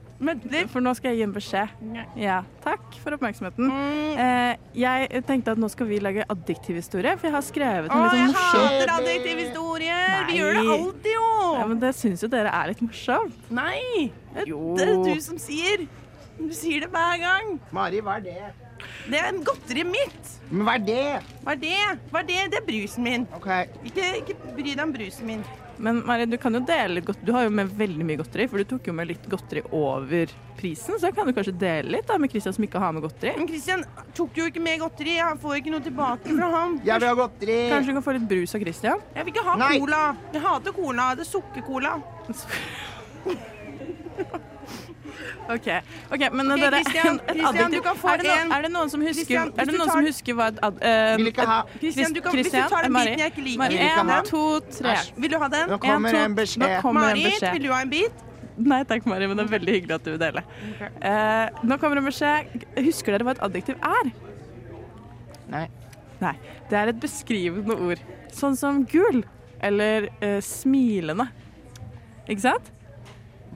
For 0.72 0.80
nå 0.80 0.92
skal 0.96 1.12
jeg 1.12 1.18
gi 1.20 1.24
en 1.26 1.32
beskjed. 1.34 1.72
Ja, 2.16 2.38
takk 2.64 2.94
for 3.02 3.16
oppmerksomheten. 3.16 3.68
Eh, 4.16 4.56
jeg 4.80 5.22
tenkte 5.28 5.52
at 5.52 5.60
nå 5.60 5.68
skal 5.72 5.90
vi 5.90 5.98
lage 6.00 6.24
adjektivhistorie, 6.32 7.16
for 7.20 7.28
jeg 7.28 7.34
har 7.36 7.44
skrevet 7.44 7.92
en 7.92 8.04
litt 8.06 8.14
sånn 8.16 8.32
morsom 8.32 8.64
hater 8.64 8.92
adjektivhistorier! 8.94 10.26
Vi 10.30 10.38
gjør 10.40 10.56
det 10.56 10.64
alltid, 10.76 11.10
jo! 11.12 11.26
Ja, 11.60 11.66
men 11.68 11.82
det 11.84 11.92
syns 11.98 12.24
jo 12.24 12.30
dere 12.32 12.52
er 12.56 12.72
litt 12.72 12.80
morsomt. 12.86 13.36
Nei! 13.52 14.08
Det 14.32 14.46
Jo. 14.48 14.74
det 14.78 14.88
er 14.88 15.04
du 15.04 15.20
som 15.24 15.38
sier. 15.40 15.84
Du 16.36 16.52
sier 16.52 16.84
det 16.84 16.90
hver 16.92 17.20
gang. 17.20 17.52
Mari, 17.76 18.00
hva 18.04 18.16
er 18.16 18.24
det? 18.26 18.48
Det 19.08 19.20
er 19.20 19.36
godteriet 19.44 19.88
mitt. 19.88 20.32
Men 20.50 20.66
hva 20.66 20.74
er 20.76 20.84
det? 20.84 21.04
Hva 21.44 21.54
er 21.54 21.60
det? 21.62 21.78
Hva 22.12 22.20
er 22.20 22.26
det? 22.28 22.40
Det 22.52 22.58
er 22.60 22.66
brusen 22.66 23.04
min. 23.06 23.24
Ikke, 23.88 24.08
ikke 24.20 24.36
bry 24.56 24.66
deg 24.72 24.82
om 24.84 24.92
brusen 24.96 25.26
min. 25.30 25.44
Men 25.78 26.02
Mari, 26.06 26.26
du 26.26 26.36
kan 26.40 26.54
jo 26.54 26.60
dele 26.66 26.94
litt 26.98 27.06
godt. 27.06 27.20
Du 27.26 27.32
har 27.36 27.44
jo 27.46 27.50
med 27.52 27.70
veldig 27.76 28.04
mye 28.06 28.20
godteri, 28.20 28.46
for 28.48 28.62
du 28.62 28.64
tok 28.70 28.86
jo 28.88 28.94
med 28.96 29.10
litt 29.10 29.26
godteri 29.30 29.62
over 29.76 30.32
prisen, 30.56 30.96
så 31.00 31.10
kan 31.12 31.28
du 31.28 31.34
kanskje 31.36 31.52
dele 31.60 31.98
litt 31.98 32.08
da 32.08 32.16
med 32.18 32.32
Christian 32.32 32.54
som 32.56 32.64
ikke 32.64 32.80
har 32.80 32.94
med 32.96 33.04
godteri. 33.04 33.34
Men 33.36 33.48
Christian 33.50 33.84
tok 34.16 34.40
jo 34.40 34.48
ikke 34.48 34.62
med 34.64 34.80
godteri. 34.80 35.18
Han 35.20 35.40
får 35.42 35.60
ikke 35.60 35.74
noe 35.74 35.84
tilbake 35.84 36.32
fra 36.32 36.50
ham. 36.56 36.78
Jeg 36.86 37.02
vil 37.02 37.08
ha 37.10 37.14
godteri. 37.20 37.58
Kanskje 37.74 37.92
du 37.92 37.98
kan 38.00 38.06
få 38.08 38.16
litt 38.16 38.28
brus 38.32 38.56
av 38.56 38.64
Christian? 38.64 39.06
Jeg 39.14 39.28
vil 39.28 39.36
ikke 39.36 39.46
ha 39.50 39.56
Nei. 39.60 39.72
cola. 39.82 40.02
Jeg 40.32 40.46
hater 40.48 40.76
cola. 40.80 41.10
Det 41.18 41.26
er 41.26 41.32
sukkercola. 41.34 41.96
OK, 45.54 45.68
okay 46.12 46.30
men 46.32 46.50
okay, 46.52 46.62
dere 46.62 46.80
Christian, 46.82 47.20
et 47.28 47.36
Christian, 47.38 47.70
du 47.76 47.80
kan 47.84 47.96
få 48.00 48.08
er, 48.12 48.22
det 48.22 48.26
noen, 48.30 48.44
en. 48.46 48.52
er 48.56 48.66
det 48.66 48.70
noen 48.74 48.92
som 48.92 49.00
husker, 49.06 49.22
Christian, 49.22 49.52
er 49.56 49.64
det 49.64 49.74
du 49.74 49.78
noen 49.78 49.88
tar- 49.90 49.96
som 49.98 50.08
husker 50.10 50.38
hva 50.38 50.48
et 50.52 50.60
ad, 50.68 50.82
Uh, 50.86 51.16
Vil 51.20 51.30
ikke 51.32 51.46
ha. 51.50 51.58
Christian, 51.80 52.12
du 52.12 52.20
kan- 52.20 52.36
hvis 52.36 52.50
du 52.52 52.58
tar 52.58 52.82
den 52.86 52.92
biten 52.94 53.18
jeg 53.24 53.32
ikke 53.32 53.44
liker. 53.46 53.78
En, 53.86 54.24
to, 54.28 54.44
tre. 54.70 54.92
Æsj. 54.96 55.12
Vil 55.16 55.30
du 55.32 55.38
ha 55.38 55.48
den? 55.48 55.68
Nå 55.70 55.78
kommer 55.82 56.08
En, 56.08 56.14
to, 56.14 56.24
en 56.30 56.36
beskjed. 56.36 56.62
Nå 56.62 56.80
kommer 56.82 57.00
en 57.00 57.16
Marit, 57.16 57.32
beskjed. 57.32 57.52
vil 57.56 57.62
du 57.68 57.72
ha 57.72 57.80
en 57.82 57.90
bit? 57.90 58.22
Nei 58.56 58.82
takk, 58.88 59.04
Mari, 59.04 59.26
men 59.28 59.36
det 59.36 59.44
er 59.44 59.50
veldig 59.58 59.72
hyggelig 59.74 59.94
at 59.98 60.04
du 60.06 60.10
vil 60.14 60.20
dele. 60.20 60.42
Eh, 60.80 61.58
nå 61.68 61.76
kommer 61.80 62.00
en 62.00 62.06
beskjed. 62.08 62.64
Husker 62.86 63.12
dere 63.16 63.26
hva 63.28 63.34
et 63.36 63.42
adjektiv 63.44 63.76
er? 63.84 64.12
Nei. 65.52 65.66
Nei. 66.22 66.32
Det 66.70 66.78
er 66.80 66.92
et 66.94 67.00
beskrivende 67.02 67.76
ord. 67.76 68.00
Sånn 68.32 68.56
som 68.56 68.84
gul 68.88 69.22
eller 69.64 70.08
uh, 70.22 70.38
smilende. 70.44 71.28
Ikke 72.26 72.42
sant? 72.48 72.72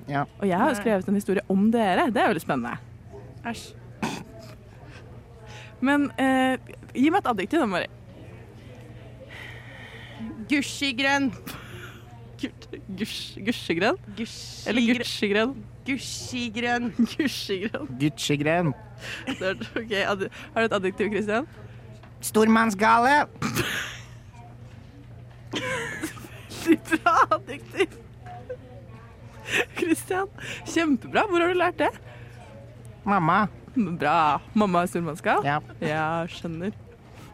Ja. 0.09 0.25
Og 0.41 0.49
jeg 0.49 0.59
har 0.59 0.69
jo 0.71 0.75
skrevet 0.81 1.09
en 1.09 1.15
historie 1.19 1.43
om 1.49 1.71
dere. 1.71 2.09
Det 2.11 2.23
er 2.23 2.29
veldig 2.33 2.43
spennende. 2.43 2.77
Æsj. 3.47 3.75
Men 5.81 6.11
eh, 6.21 6.59
gi 6.95 7.09
meg 7.11 7.23
et 7.23 7.31
adjektiv 7.31 7.63
da, 7.63 7.67
Mari. 7.67 7.87
Gushigrønn. 10.51 11.31
Gush, 12.97 13.37
gusjegrønn? 13.45 13.97
Eller 14.19 14.95
gutsjegrønn? 14.99 15.55
Gushigrønn. 15.87 16.91
Gusjegrønn. 17.17 17.89
Gucci-gren. 18.01 18.73
Det 19.27 19.43
er- 19.51 19.81
ok, 19.81 19.93
ad- 19.93 20.29
Har 20.55 20.61
du 20.61 20.65
et 20.67 20.73
adjektiv, 20.81 21.11
Kristian? 21.13 21.47
Stormannsgale. 22.21 23.27
Veldig 26.61 26.79
bra 27.03 27.15
adjektiv. 27.37 27.89
Christian, 29.79 30.29
kjempebra. 30.69 31.27
Hvor 31.31 31.43
har 31.45 31.53
du 31.53 31.59
lært 31.59 31.81
det? 31.81 31.91
Mamma. 33.09 33.47
Bra. 33.75 34.41
Mamma 34.59 34.85
er 34.85 34.91
stormannskap? 34.91 35.45
Ja. 35.47 35.59
Ja, 35.83 36.07
skjønner. 36.31 36.75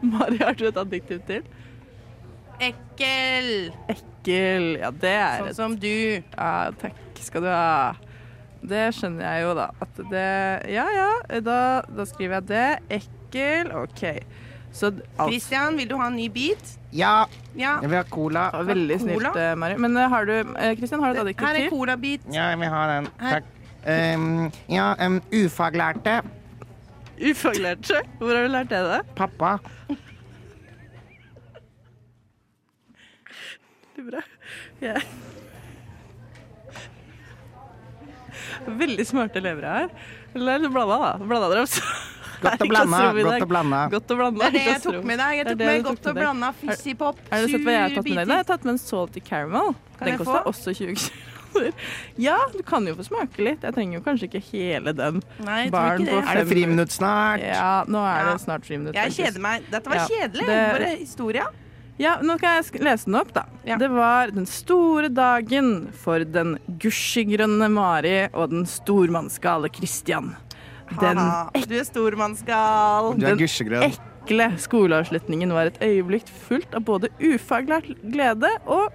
Mari, 0.05 0.37
har 0.41 0.57
du 0.57 0.67
et 0.69 0.77
adjektiv 0.77 1.23
til? 1.27 1.45
Ekkel. 2.61 3.49
Ekkel. 3.89 4.67
Ja, 4.81 4.91
det 4.93 5.13
er 5.13 5.39
Sånn 5.41 5.49
et 5.51 5.57
som 5.57 5.77
du. 5.81 5.93
Ja, 6.21 6.51
takk 6.81 7.21
skal 7.21 7.45
du 7.45 7.49
ha. 7.51 7.95
Det 8.67 8.87
skjønner 8.97 9.25
jeg 9.25 9.45
jo, 9.45 9.53
da. 9.57 9.67
At 9.83 10.01
det 10.11 10.27
Ja 10.73 10.85
ja, 10.93 11.09
da, 11.45 11.59
da 11.89 12.05
skriver 12.09 12.39
jeg 12.39 12.47
det. 12.51 12.67
Ekkel. 12.99 13.71
OK. 13.83 14.03
Så 14.73 14.91
alt 15.17 15.31
Kristian, 15.31 15.77
vil 15.79 15.89
du 15.89 15.95
ha 15.97 16.09
en 16.11 16.17
ny 16.19 16.27
bit? 16.33 16.75
Ja. 16.97 17.25
Ja. 17.57 17.75
Jeg 17.83 17.89
vil 17.91 17.97
ha 17.97 18.03
cola. 18.09 18.47
Det 18.51 18.59
var 18.61 18.67
veldig 18.71 18.97
Cola? 18.99 19.19
snilt, 19.19 19.37
eh, 19.41 19.51
Mari. 19.61 19.77
Men 19.81 19.97
eh, 19.97 20.09
har 20.13 20.25
du 20.29 20.33
eh, 20.39 20.73
Christian, 20.77 21.03
har 21.03 21.13
du 21.13 21.19
et 21.19 21.23
adjektiv 21.25 21.47
Her 21.47 21.55
er 21.55 21.63
til? 21.65 21.69
colabit. 21.73 22.25
Ja, 22.33 22.47
jeg 22.53 22.59
vil 22.63 22.73
ha 22.73 22.81
den. 22.95 23.07
Her. 23.21 23.37
Takk. 23.37 23.53
Um, 23.87 24.51
ja, 24.69 24.87
um, 25.05 25.21
ufaglærte. 25.31 26.17
Ufaglærte? 27.29 28.01
Hvor 28.19 28.33
har 28.35 28.43
du 28.47 28.51
lært 28.51 28.69
det, 28.73 28.81
da? 28.89 28.97
Pappa. 29.15 29.53
Det 33.95 34.03
er 34.03 34.09
bra. 34.11 34.21
Ja. 34.81 34.97
Veldig 38.67 39.05
smarte 39.07 39.39
elever 39.41 39.65
her. 39.65 39.89
Eller 40.35 40.69
blanda, 40.69 40.97
da. 41.05 41.13
Blanda 41.25 41.49
dere 41.53 41.63
også. 41.65 41.81
Godt 42.41 42.61
å 42.61 42.67
blande, 42.69 42.99
godt 43.23 43.45
å 43.45 43.49
blande. 43.49 43.79
Godt 43.93 44.11
å 44.13 44.17
blande. 44.19 44.39
Det 44.39 44.47
er 44.47 44.57
det 44.57 44.65
jeg 44.67 44.81
tok 44.83 45.07
med 45.07 45.21
deg. 45.21 45.37
Jeg 45.37 45.45
er 45.45 45.49
tok 45.51 45.63
med 45.63 45.87
godt 45.87 46.05
å 46.05 46.11
og 46.11 46.19
blanda 46.19 46.51
fizzipop. 46.59 47.23
Har 47.31 47.41
du 47.41 47.53
sett 47.53 47.65
hva 47.65 47.75
jeg 47.77 47.81
har 47.85 47.95
tatt 47.97 48.11
med 48.11 48.21
deg? 48.21 48.33
Jeg 48.35 48.43
har 48.43 48.51
tatt 48.51 48.67
med 48.67 48.75
en 48.75 48.83
salty 48.83 49.23
caramel. 49.25 49.73
Den 50.03 50.21
kosta 50.21 50.43
også 50.51 50.75
20 50.77 50.95
kroner. 51.01 51.73
Ja, 52.21 52.37
du 52.53 52.59
kan 52.67 52.85
jo 52.85 52.93
få 52.97 53.07
smake 53.07 53.41
litt. 53.41 53.63
Jeg 53.65 53.73
trenger 53.73 53.97
jo 53.97 54.03
kanskje 54.05 54.27
ikke 54.29 54.43
hele 54.51 54.93
den. 54.93 55.21
Nei, 55.41 55.61
jeg 55.65 55.71
tror 55.73 56.01
ikke 56.03 56.09
det. 56.11 56.17
Er 56.23 56.41
det 56.41 56.49
friminutt 56.51 56.93
snart? 56.93 57.45
Ja, 57.45 57.71
nå 57.89 58.03
er 58.05 58.27
det 58.31 58.41
snart 58.43 58.67
friminutt. 58.67 58.97
Jeg 58.99 59.15
kjeder 59.17 59.41
meg. 59.41 59.65
Dette 59.71 59.93
var 59.93 60.03
kjedelig. 60.11 60.45
Bare 60.51 60.91
historia. 60.99 61.47
Ja, 61.97 62.19
nå 62.21 62.35
kan 62.37 62.59
jeg 62.59 62.83
lese 62.85 63.09
den 63.09 63.17
opp, 63.17 63.31
da. 63.33 63.47
Det 63.65 63.87
var 63.89 64.29
den 64.29 64.45
store 64.45 65.09
dagen 65.09 65.87
for 65.97 66.21
den 66.21 66.59
gusjegrønne 66.83 67.71
Mari 67.73 68.27
og 68.37 68.51
den 68.53 68.67
stormannsgale 68.69 69.71
Christian. 69.73 70.35
Den 70.99 71.19
du 71.67 71.75
er 71.77 71.83
stormannsgal. 71.87 73.13
Du 73.19 73.25
er 73.25 73.35
Den 73.35 73.91
ekle 74.27 74.47
skoleavslutningen 74.59 75.51
var 75.55 75.69
et 75.71 75.77
øyeblikk 75.83 76.27
fullt 76.47 76.73
av 76.75 76.83
både 76.87 77.09
ufaglært 77.19 77.91
glede 78.11 78.49
og 78.65 78.91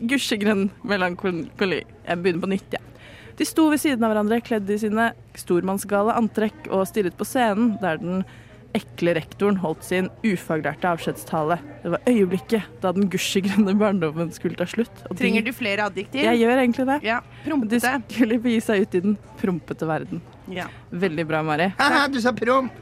gusjegrønn 0.00 0.70
melankoli. 0.86 1.82
Jeg 2.06 2.22
begynner 2.22 2.42
på 2.42 2.50
nytt, 2.52 2.72
jeg. 2.76 2.80
Ja. 2.80 3.32
De 3.36 3.44
sto 3.44 3.66
ved 3.68 3.80
siden 3.82 4.04
av 4.06 4.12
hverandre 4.14 4.38
kledd 4.44 4.70
i 4.72 4.78
sine 4.80 5.10
stormannsgale 5.36 6.14
antrekk 6.16 6.70
og 6.72 6.86
stirret 6.88 7.16
på 7.18 7.26
scenen 7.28 7.74
der 7.82 7.98
den 8.00 8.22
ekle 8.76 9.14
rektoren 9.16 9.56
holdt 9.62 9.84
sin 9.84 10.08
ufaglærte 10.24 10.88
avskjedstale. 10.90 11.56
Det 11.82 11.92
var 11.94 12.00
øyeblikket 12.08 12.64
da 12.82 12.92
den 12.96 13.08
gusjegrønne 13.12 13.72
barndommen 13.80 14.32
skulle 14.36 14.56
ta 14.56 14.64
slutt. 14.68 14.92
og 15.08 15.16
de- 15.16 15.22
Trenger 15.22 15.44
du 15.44 15.52
flere 15.52 15.86
adjektiv? 15.88 16.22
Jeg 16.24 16.40
gjør 16.42 16.56
egentlig 16.60 16.86
det. 16.86 16.98
Ja, 17.04 17.20
prompete. 17.44 17.80
De 17.80 18.14
skulle 18.14 18.38
begi 18.42 18.60
seg 18.60 18.82
ut 18.82 18.94
i 18.94 19.00
den 19.00 19.18
prompete 19.40 19.86
verden. 19.88 20.20
Ja. 20.52 20.68
Veldig 20.90 21.26
bra, 21.26 21.42
Mari. 21.46 21.70
Haha, 21.78 22.06
du 22.12 22.20
sa 22.22 22.32
promp! 22.36 22.72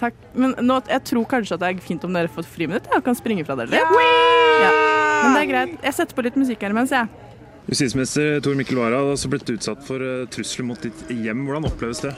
Takk. 0.00 0.16
Men 0.32 0.54
nå, 0.64 0.78
jeg 0.88 1.02
tror 1.10 1.26
kanskje 1.28 1.56
at 1.56 1.62
det 1.62 1.68
er 1.74 1.82
fint 1.84 2.04
om 2.08 2.14
dere 2.16 2.30
får 2.32 2.46
friminutt 2.48 2.86
ja, 2.88 2.98
og 3.00 3.04
kan 3.04 3.16
springe 3.18 3.44
fra 3.44 3.56
dere. 3.60 3.76
Ja! 3.76 3.84
Ja. 4.64 4.70
Men 5.24 5.34
det 5.36 5.42
er 5.42 5.50
greit. 5.50 5.74
Jeg 5.84 5.96
setter 5.98 6.16
på 6.16 6.24
litt 6.24 6.38
musikk 6.40 6.64
her 6.64 6.72
imens, 6.72 6.94
jeg. 6.94 7.06
Justisminister 7.70 8.40
Tor 8.42 8.56
Mikkel 8.58 8.78
Wara 8.80 8.98
har 8.98 9.12
også 9.12 9.28
blitt 9.30 9.50
utsatt 9.52 9.84
for 9.86 10.02
eh, 10.02 10.24
trusler 10.32 10.66
mot 10.66 10.80
ditt 10.82 11.04
hjem. 11.12 11.44
Hvordan 11.46 11.68
oppleves 11.68 12.00
det? 12.02 12.14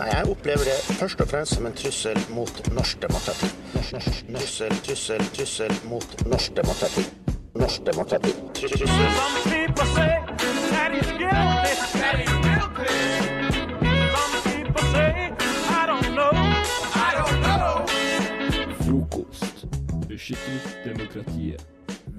Nei, 0.00 0.08
Jeg 0.10 0.26
opplever 0.34 0.64
det 0.68 0.76
først 0.98 1.22
og 1.22 1.30
fremst 1.30 1.56
som 1.56 1.68
en 1.70 1.76
trussel 1.78 2.18
mot 2.34 2.60
norsk 2.74 3.00
demokrati. 3.06 3.48
Norsk, 3.78 3.94
norsk, 3.94 4.26
trussel, 4.34 4.74
trussel, 4.88 5.22
trussel 5.38 5.72
mot 5.88 6.26
norsk 6.26 6.58
demokrati. 6.58 7.06
Norsk 7.60 7.86
demokrati. 7.86 8.34
Trussel. 8.58 8.88
Beskytter 20.30 20.84
demokratiet. 20.84 21.62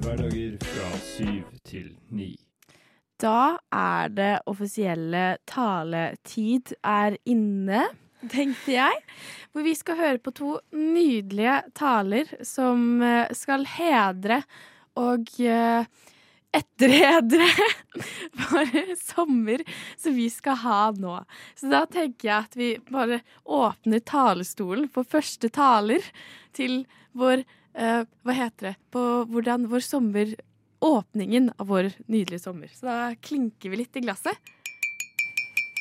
Hverdager 0.04 0.58
fra 0.60 0.88
syv 1.00 1.44
til 1.64 1.86
ni. 2.12 2.34
Da 3.24 3.56
er 3.72 4.10
det 4.12 4.32
offisielle 4.52 5.38
taletid 5.48 6.74
er 6.84 7.16
inne, 7.24 7.86
tenkte 8.28 8.74
jeg. 8.74 8.98
Hvor 9.54 9.64
vi 9.64 9.76
skal 9.80 10.00
høre 10.02 10.20
på 10.20 10.34
to 10.36 10.58
nydelige 10.76 11.54
taler 11.72 12.34
som 12.44 13.00
eh, 13.00 13.32
skal 13.32 13.64
hedre 13.78 14.42
og 15.00 15.32
eh, 15.40 15.88
etterhedre 16.52 17.48
vår 18.42 18.76
sommer 19.06 19.64
som 19.96 20.20
vi 20.20 20.28
skal 20.28 20.60
ha 20.66 20.82
nå. 21.00 21.16
Så 21.56 21.72
da 21.72 21.86
tenker 21.88 22.28
jeg 22.28 22.50
at 22.50 22.60
vi 22.60 22.70
bare 22.92 23.24
åpner 23.48 24.04
talerstolen 24.04 24.92
for 24.92 25.08
første 25.08 25.48
taler 25.48 26.04
til 26.52 26.82
vår 27.16 27.48
eh, 27.74 28.04
Hva 28.24 28.36
heter 28.36 28.72
det? 28.72 28.76
På 28.94 29.26
hvordan 29.30 29.68
vår 29.72 29.86
sommer 29.86 30.36
Åpningen 30.82 31.52
av 31.62 31.68
vår 31.70 31.92
nydelige 32.10 32.42
sommer. 32.42 32.72
Så 32.74 32.88
da 32.88 33.12
klinker 33.22 33.70
vi 33.70 33.84
litt 33.84 33.98
i 34.00 34.02
glasset. 34.02 34.34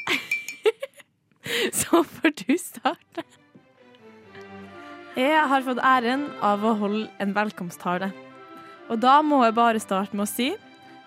Så 1.80 2.02
får 2.04 2.34
du 2.42 2.52
starte. 2.60 3.24
Jeg 5.16 5.40
har 5.48 5.64
fått 5.64 5.80
æren 5.80 6.26
av 6.44 6.62
å 6.68 6.74
holde 6.82 7.06
en 7.16 7.32
velkomsttale. 7.32 8.10
Og 8.92 9.00
da 9.00 9.16
må 9.24 9.40
jeg 9.46 9.56
bare 9.56 9.80
starte 9.80 10.16
med 10.16 10.28
å 10.28 10.30
si 10.30 10.50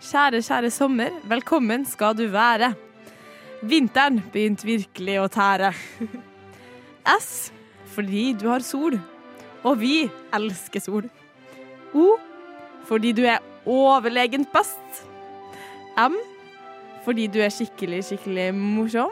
Kjære, 0.03 0.41
kjære 0.43 0.69
sommer, 0.73 1.13
velkommen 1.31 1.85
skal 1.87 2.17
du 2.17 2.25
være. 2.33 2.73
Vinteren 3.63 4.17
begynte 4.33 4.67
virkelig 4.67 5.13
å 5.21 5.29
tære. 5.31 5.69
S 7.13 7.53
fordi 7.93 8.33
du 8.35 8.49
har 8.49 8.65
sol, 8.65 8.97
og 9.63 9.79
vi 9.79 10.11
elsker 10.35 10.79
sol. 10.83 11.09
O 11.95 12.17
fordi 12.87 13.13
du 13.15 13.23
er 13.23 13.39
overlegent 13.65 14.51
best. 14.53 15.03
M 15.97 16.15
fordi 17.03 17.27
du 17.31 17.39
er 17.43 17.51
skikkelig, 17.51 18.03
skikkelig 18.07 18.53
morsom. 18.55 19.11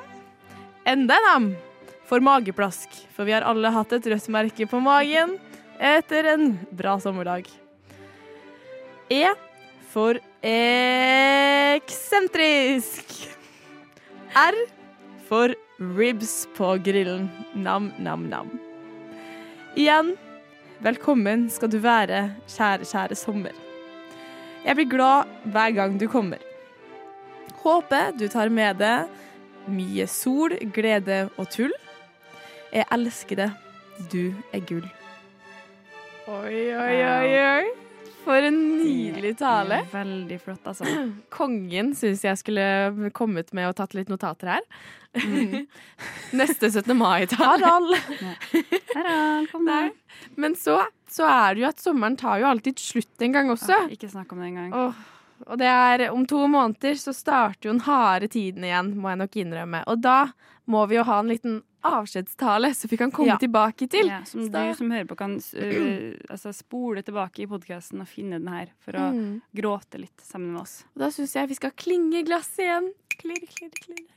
Enda 0.87 1.15
en 1.19 1.27
M 1.43 1.55
for 2.07 2.19
mageplask, 2.23 2.89
for 3.15 3.23
vi 3.27 3.31
har 3.35 3.43
alle 3.47 3.71
hatt 3.71 3.93
et 3.95 4.07
rødt 4.11 4.27
merke 4.33 4.67
på 4.67 4.79
magen 4.83 5.37
etter 5.79 6.25
en 6.33 6.59
bra 6.75 6.99
sommerdag. 6.99 7.45
E 9.11 9.27
for 9.91 10.19
eksentrisk. 11.75 13.05
R 14.35 14.55
for 15.27 15.55
ribs 15.97 16.47
på 16.55 16.77
grillen. 16.83 17.29
Nam-nam-nam. 17.55 18.47
Igjen, 19.75 20.15
velkommen 20.81 21.49
skal 21.49 21.69
du 21.71 21.77
være, 21.81 22.31
kjære, 22.49 22.85
kjære 22.89 23.15
sommer. 23.15 23.53
Jeg 24.65 24.75
blir 24.75 24.89
glad 24.89 25.29
hver 25.45 25.71
gang 25.71 25.99
du 25.99 26.07
kommer. 26.07 26.37
Håper 27.61 28.11
du 28.19 28.27
tar 28.27 28.49
med 28.49 28.79
deg 28.81 29.69
mye 29.69 30.07
sol, 30.09 30.57
glede 30.73 31.29
og 31.37 31.49
tull. 31.53 31.73
Jeg 32.73 32.85
elsker 32.91 33.35
det. 33.35 33.51
Du 34.11 34.33
er 34.53 34.65
gull. 34.65 34.87
Oi, 36.27 36.73
oi, 36.73 36.97
oi, 37.05 37.37
oi. 37.45 37.80
For 38.21 38.47
en 38.47 38.57
nydelig 38.77 39.33
tale. 39.39 39.81
Veldig 39.91 40.39
flott, 40.41 40.65
altså. 40.69 40.85
Kongen 41.37 41.93
syns 41.97 42.23
jeg 42.25 42.39
skulle 42.39 42.65
kommet 43.17 43.53
med 43.57 43.71
og 43.71 43.77
tatt 43.79 43.95
litt 43.97 44.11
notater 44.11 44.55
her. 44.55 44.67
Mm. 45.17 45.65
Neste 46.39 46.69
17. 46.71 46.93
mai-tale. 46.97 47.65
Harald. 47.65 47.95
Harald, 48.93 49.49
kom 49.51 49.71
her. 49.71 49.89
Men 50.39 50.55
så, 50.59 50.77
så 51.09 51.25
er 51.29 51.55
det 51.55 51.65
jo 51.65 51.71
at 51.71 51.81
sommeren 51.81 52.19
tar 52.19 52.43
jo 52.43 52.51
alltid 52.51 52.79
slutt 52.81 53.25
en 53.25 53.35
gang 53.35 53.51
også. 53.53 53.73
Ah, 53.85 53.89
ikke 53.91 54.11
snakk 54.11 54.31
om 54.35 54.43
det 54.43 54.51
engang. 54.51 54.71
Oh. 54.75 55.01
og 55.47 55.57
det 55.57 55.67
er 55.71 56.05
om 56.11 56.23
to 56.29 56.45
måneder 56.51 56.99
så 57.01 57.13
starter 57.17 57.69
jo 57.69 57.75
den 57.75 57.85
harde 57.87 58.29
tiden 58.31 58.67
igjen, 58.67 58.93
må 59.01 59.11
jeg 59.11 59.23
nok 59.23 59.41
innrømme. 59.43 59.83
Og 59.89 60.03
da 60.05 60.19
må 60.69 60.85
vi 60.87 60.99
jo 60.99 61.07
ha 61.07 61.19
en 61.23 61.31
liten 61.33 61.61
avskjedstale, 61.83 62.73
så 62.75 62.87
vi 62.91 62.97
kan 62.97 63.11
komme 63.11 63.27
Ja. 63.33 63.37
tilbake 63.41 63.87
til. 63.89 64.07
Ja, 64.07 64.23
som 64.25 64.45
du 64.51 64.73
som 64.75 64.91
hører 64.91 65.05
på, 65.09 65.15
kan 65.17 65.35
uh, 65.35 66.13
altså, 66.29 66.53
spole 66.53 67.01
tilbake 67.03 67.43
i 67.43 67.47
podkasten 67.47 68.01
og 68.01 68.07
finne 68.07 68.39
den 68.39 68.47
her 68.47 68.67
for 68.79 68.91
å 68.93 69.11
Mm. 69.13 69.41
gråte 69.55 69.97
litt 69.99 70.21
sammen 70.21 70.53
med 70.53 70.61
oss. 70.61 70.83
Og 70.95 70.99
da 71.01 71.07
syns 71.09 71.33
jeg 71.35 71.47
vi 71.49 71.55
skal 71.55 71.71
klinge 71.71 72.23
glasset 72.25 72.59
igjen. 72.65 72.91
Klirr, 73.09 73.47
klirr, 73.47 73.71
klirr. 73.81 74.07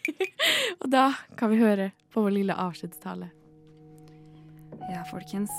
og 0.80 0.90
da 0.90 1.12
kan 1.36 1.50
vi 1.50 1.58
høre 1.58 1.92
på 2.12 2.22
vår 2.22 2.30
lille 2.32 2.54
avskjedstale. 2.54 3.30
Ja, 4.90 5.04
folkens. 5.10 5.50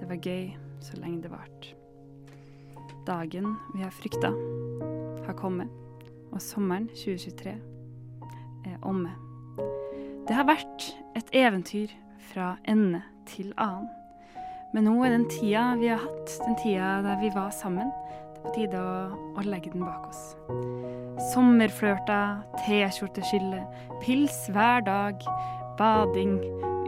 Det 0.00 0.08
var 0.08 0.16
gøy 0.16 0.56
så 0.80 0.96
lenge 1.00 1.22
det 1.22 1.30
varte. 1.30 1.74
Dagen 3.06 3.56
vi 3.74 3.82
har 3.82 3.90
frykta, 3.90 4.28
har 5.26 5.34
kommet, 5.34 5.68
og 6.32 6.40
sommeren 6.44 6.88
2023 6.92 7.54
er 8.66 8.76
omme. 8.82 9.10
Det 10.30 10.36
har 10.38 10.46
vært 10.46 10.84
et 11.18 11.32
eventyr 11.34 11.90
fra 12.30 12.52
ende 12.70 13.00
til 13.26 13.48
annen. 13.58 13.88
Men 14.70 14.84
nå 14.86 14.92
er 15.02 15.10
den 15.10 15.24
tida 15.26 15.72
vi 15.80 15.88
har 15.90 16.04
hatt, 16.04 16.34
den 16.44 16.54
tida 16.60 17.00
der 17.02 17.16
vi 17.18 17.32
var 17.34 17.48
sammen, 17.50 17.88
det 17.90 18.38
er 18.38 18.44
på 18.44 18.52
tide 18.54 18.78
å, 18.78 18.92
å 19.34 19.42
legge 19.42 19.72
den 19.72 19.82
bak 19.82 20.04
oss. 20.06 20.20
Sommerflørter, 21.32 22.44
T-skjorteskille, 22.60 23.64
pils 24.04 24.38
hver 24.54 24.86
dag, 24.86 25.26
bading, 25.80 26.38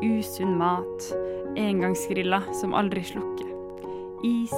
usunn 0.07 0.55
mat, 0.63 1.11
engangsgriller 1.59 2.47
som 2.61 2.79
aldri 2.79 3.03
slukker, 3.11 3.51
is, 4.23 4.55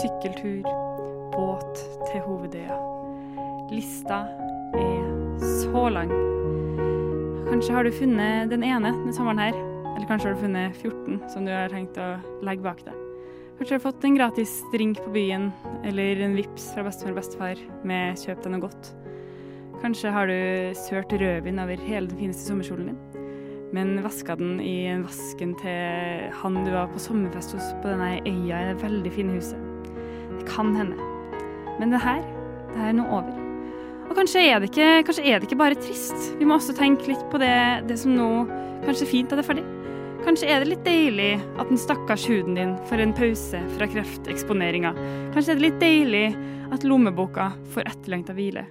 sykkeltur, 0.00 0.66
båt 1.38 1.86
til 2.08 2.26
hovedøya. 2.26 2.82
Lista 3.70 4.24
er 4.74 5.06
så 5.70 5.86
lang. 5.94 6.37
Kanskje 7.48 7.72
har 7.72 7.86
du 7.86 7.94
funnet 7.96 8.50
den 8.52 8.60
ene 8.60 8.90
denne 8.92 9.12
sommeren 9.16 9.38
her, 9.40 9.56
eller 9.94 10.04
kanskje 10.04 10.28
har 10.28 10.34
du 10.36 10.42
funnet 10.42 10.74
14 10.82 11.14
som 11.32 11.46
du 11.46 11.52
har 11.54 11.72
tenkt 11.72 11.96
å 11.96 12.18
legge 12.44 12.60
bak 12.60 12.82
deg. 12.84 12.92
Kanskje 13.56 13.72
har 13.72 13.80
du 13.80 13.86
fått 13.86 14.04
en 14.04 14.18
gratis 14.18 14.52
drink 14.74 15.00
på 15.00 15.12
byen, 15.14 15.46
eller 15.88 16.20
en 16.26 16.36
vips 16.36 16.66
fra 16.74 16.84
bestemor 16.84 17.14
og 17.14 17.22
bestefar 17.22 17.62
med 17.88 18.20
kjøp 18.20 18.44
deg 18.44 18.52
noe 18.52 18.66
godt. 18.66 18.90
Kanskje 19.80 20.12
har 20.12 20.28
du 20.28 20.76
sølt 20.76 21.16
rødvin 21.24 21.64
over 21.64 21.88
hele 21.88 22.12
den 22.12 22.20
fineste 22.20 22.50
sommerkjolen 22.50 22.92
din, 22.92 23.26
men 23.72 23.96
vaska 24.04 24.36
den 24.36 24.60
i 24.60 24.76
en 24.92 25.08
vasken 25.08 25.56
til 25.64 26.28
han 26.44 26.62
du 26.68 26.72
var 26.76 26.92
på 26.92 27.00
sommerfest 27.00 27.56
hos 27.56 27.72
på 27.80 27.94
denne 27.94 28.18
øya 28.28 28.60
i 28.60 28.70
det 28.74 28.78
veldig 28.84 29.16
fine 29.16 29.40
huset. 29.40 29.90
Det 30.36 30.44
kan 30.52 30.76
hende. 30.76 31.00
Men 31.80 31.96
det 31.96 32.04
her, 32.04 32.20
det 32.74 32.82
her 32.82 32.92
er 32.92 33.00
nå 33.00 33.08
over. 33.08 33.37
Og 34.08 34.14
kanskje 34.16 34.40
er, 34.48 34.60
det 34.60 34.70
ikke, 34.70 35.02
kanskje 35.04 35.24
er 35.28 35.38
det 35.38 35.48
ikke 35.48 35.60
bare 35.60 35.76
trist. 35.78 36.30
Vi 36.38 36.46
må 36.48 36.56
også 36.56 36.74
tenke 36.76 37.10
litt 37.10 37.24
på 37.32 37.40
det, 37.42 37.56
det 37.90 37.98
som 38.00 38.14
nå 38.16 38.28
kanskje 38.86 39.04
er 39.04 39.10
fint 39.10 39.34
at 39.34 39.38
det 39.38 39.44
er 39.44 39.48
ferdig. 39.50 39.66
Kanskje 40.24 40.48
er 40.50 40.62
det 40.62 40.70
litt 40.72 40.86
deilig 40.86 41.28
at 41.60 41.68
den 41.70 41.78
stakkars 41.80 42.24
huden 42.28 42.56
din 42.58 42.72
får 42.88 43.04
en 43.04 43.14
pause 43.16 43.60
fra 43.76 43.86
krefteksponeringa. 43.90 44.94
Kanskje 45.36 45.54
er 45.54 45.60
det 45.60 45.66
litt 45.66 45.78
deilig 45.82 46.24
at 46.74 46.84
lommeboka 46.88 47.52
får 47.74 47.86
etterlengta 47.92 48.34
hvile, 48.36 48.64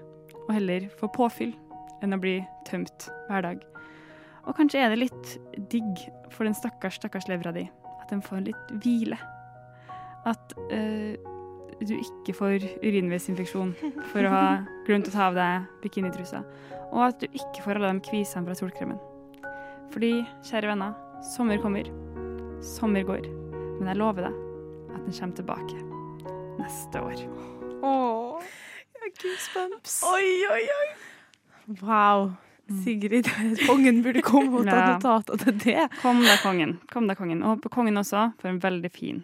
og 0.44 0.52
heller 0.58 0.90
får 1.00 1.14
påfyll 1.16 1.54
enn 2.04 2.18
å 2.18 2.22
bli 2.22 2.36
tømt 2.68 3.08
hver 3.30 3.46
dag. 3.46 3.64
Og 4.48 4.58
kanskje 4.58 4.84
er 4.84 4.94
det 4.94 5.02
litt 5.06 5.34
digg 5.72 6.04
for 6.34 6.48
den 6.48 6.58
stakkars, 6.58 7.00
stakkars 7.00 7.30
levra 7.32 7.54
di 7.56 7.66
at 8.02 8.12
den 8.12 8.22
får 8.26 8.46
litt 8.50 8.76
hvile. 8.84 9.18
At 10.28 10.54
eh, 10.74 11.16
du 11.82 11.94
ikke 11.98 12.34
får 12.36 12.64
urinveisinfeksjon 12.82 13.74
for 14.12 14.26
å 14.26 14.32
ha 14.34 14.46
glemt 14.88 15.10
å 15.10 15.14
ta 15.14 15.28
av 15.30 15.38
deg 15.38 15.68
bikinitrusa. 15.84 16.42
Og 16.90 17.04
at 17.10 17.22
du 17.22 17.28
ikke 17.28 17.64
får 17.66 17.80
alle 17.80 17.92
de 17.98 18.04
kvisene 18.08 18.48
fra 18.48 18.56
solkremen. 18.58 19.00
Fordi, 19.94 20.12
kjære 20.48 20.72
venner, 20.72 20.96
sommer 21.36 21.62
kommer. 21.64 21.90
Sommer 22.66 23.06
går. 23.08 23.28
Men 23.78 23.92
jeg 23.92 24.02
lover 24.02 24.28
deg 24.28 24.42
at 24.96 25.06
den 25.06 25.20
kommer 25.20 25.38
tilbake 25.38 25.84
neste 26.58 27.04
år. 27.04 27.22
Åh, 27.86 28.50
goosebumps. 29.22 30.02
Oi, 30.10 30.28
oi, 30.56 30.64
oi. 30.80 30.90
Wow. 31.84 32.34
Sigrid, 32.84 33.30
kongen 33.64 34.02
burde 34.04 34.20
komme 34.26 34.60
og 34.60 34.68
ta 34.68 34.82
notater 34.98 35.40
til 35.46 35.60
det. 35.64 35.88
Kom 36.02 36.20
da, 36.26 36.36
kongen. 36.42 36.80
Kom 36.92 37.08
da, 37.08 37.16
kongen. 37.16 37.40
Og 37.46 37.56
håper 37.56 37.72
kongen 37.78 38.00
også 38.02 38.32
for 38.42 38.52
en 38.52 38.60
veldig 38.64 38.92
fin 38.92 39.24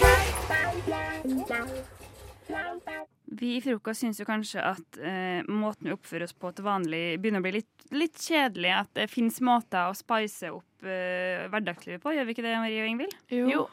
Vi 3.41 3.55
i 3.57 3.61
Frokost 3.63 4.03
syns 4.03 4.19
jo 4.21 4.25
kanskje 4.27 4.61
at 4.61 4.97
eh, 5.01 5.41
måten 5.49 5.87
vi 5.89 5.93
oppfører 5.95 6.27
oss 6.27 6.35
på 6.37 6.51
til 6.53 6.65
vanlig, 6.67 7.17
begynner 7.21 7.41
å 7.41 7.45
bli 7.47 7.55
litt, 7.55 7.85
litt 7.89 8.19
kjedelig. 8.21 8.69
At 8.83 8.91
det 8.99 9.07
fins 9.09 9.39
måter 9.41 9.89
å 9.89 9.95
spice 9.97 10.51
opp 10.53 10.85
eh, 10.85 11.47
hverdagslivet 11.49 12.03
på. 12.03 12.13
Gjør 12.13 12.27
vi 12.27 12.35
ikke 12.35 12.45
det, 12.45 12.57
Marie 12.61 12.83
og 12.83 12.91
Ingvild? 12.91 13.15
Jo. 13.33 13.63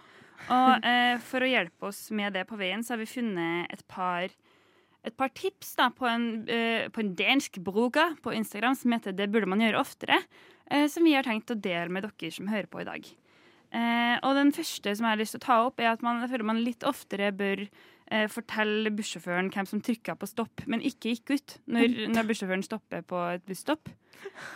Og 0.48 0.86
eh, 0.88 1.18
for 1.20 1.44
å 1.44 1.50
hjelpe 1.50 1.90
oss 1.90 2.06
med 2.16 2.32
det 2.38 2.46
på 2.48 2.56
veien, 2.56 2.80
så 2.80 2.94
har 2.94 3.02
vi 3.02 3.10
funnet 3.10 3.74
et 3.74 3.84
par, 3.92 4.32
et 5.04 5.18
par 5.20 5.34
tips 5.36 5.74
da, 5.76 5.90
på, 5.92 6.08
en, 6.08 6.26
eh, 6.48 6.88
på 6.94 7.04
en 7.04 7.12
dansk 7.18 7.60
bruker 7.66 8.16
på 8.24 8.32
Instagram 8.38 8.78
som 8.78 8.96
heter 8.96 9.12
'Det 9.12 9.28
burde 9.28 9.52
man 9.52 9.60
gjøre 9.60 9.84
oftere', 9.84 10.22
eh, 10.70 10.86
som 10.88 11.04
vi 11.04 11.12
har 11.12 11.28
tenkt 11.28 11.52
å 11.52 11.60
dele 11.60 11.92
med 11.92 12.08
dere 12.08 12.32
som 12.32 12.48
hører 12.48 12.72
på 12.72 12.80
i 12.80 12.88
dag. 12.88 13.04
Eh, 13.68 14.16
og 14.24 14.32
den 14.32 14.50
første 14.52 14.96
som 14.96 15.04
jeg 15.04 15.12
har 15.12 15.20
lyst 15.20 15.36
til 15.36 15.42
å 15.42 15.46
ta 15.46 15.60
opp, 15.66 15.80
er 15.80 15.92
at 15.92 16.00
man, 16.00 16.22
jeg 16.22 16.30
føler 16.30 16.44
man 16.44 16.64
litt 16.64 16.80
oftere 16.88 17.32
bør 17.36 17.68
eh, 18.10 18.26
fortelle 18.32 18.90
bussjåføren 18.96 19.50
hvem 19.54 19.66
som 19.68 19.80
trykka 19.84 20.14
på 20.18 20.28
stopp, 20.30 20.64
men 20.66 20.80
ikke 20.84 21.14
gikk 21.14 21.34
ut 21.36 21.58
når, 21.66 21.96
når 22.14 22.28
bussjåføren 22.30 22.64
stopper 22.66 23.02
på 23.08 23.20
et 23.34 23.44
busstopp. 23.48 23.88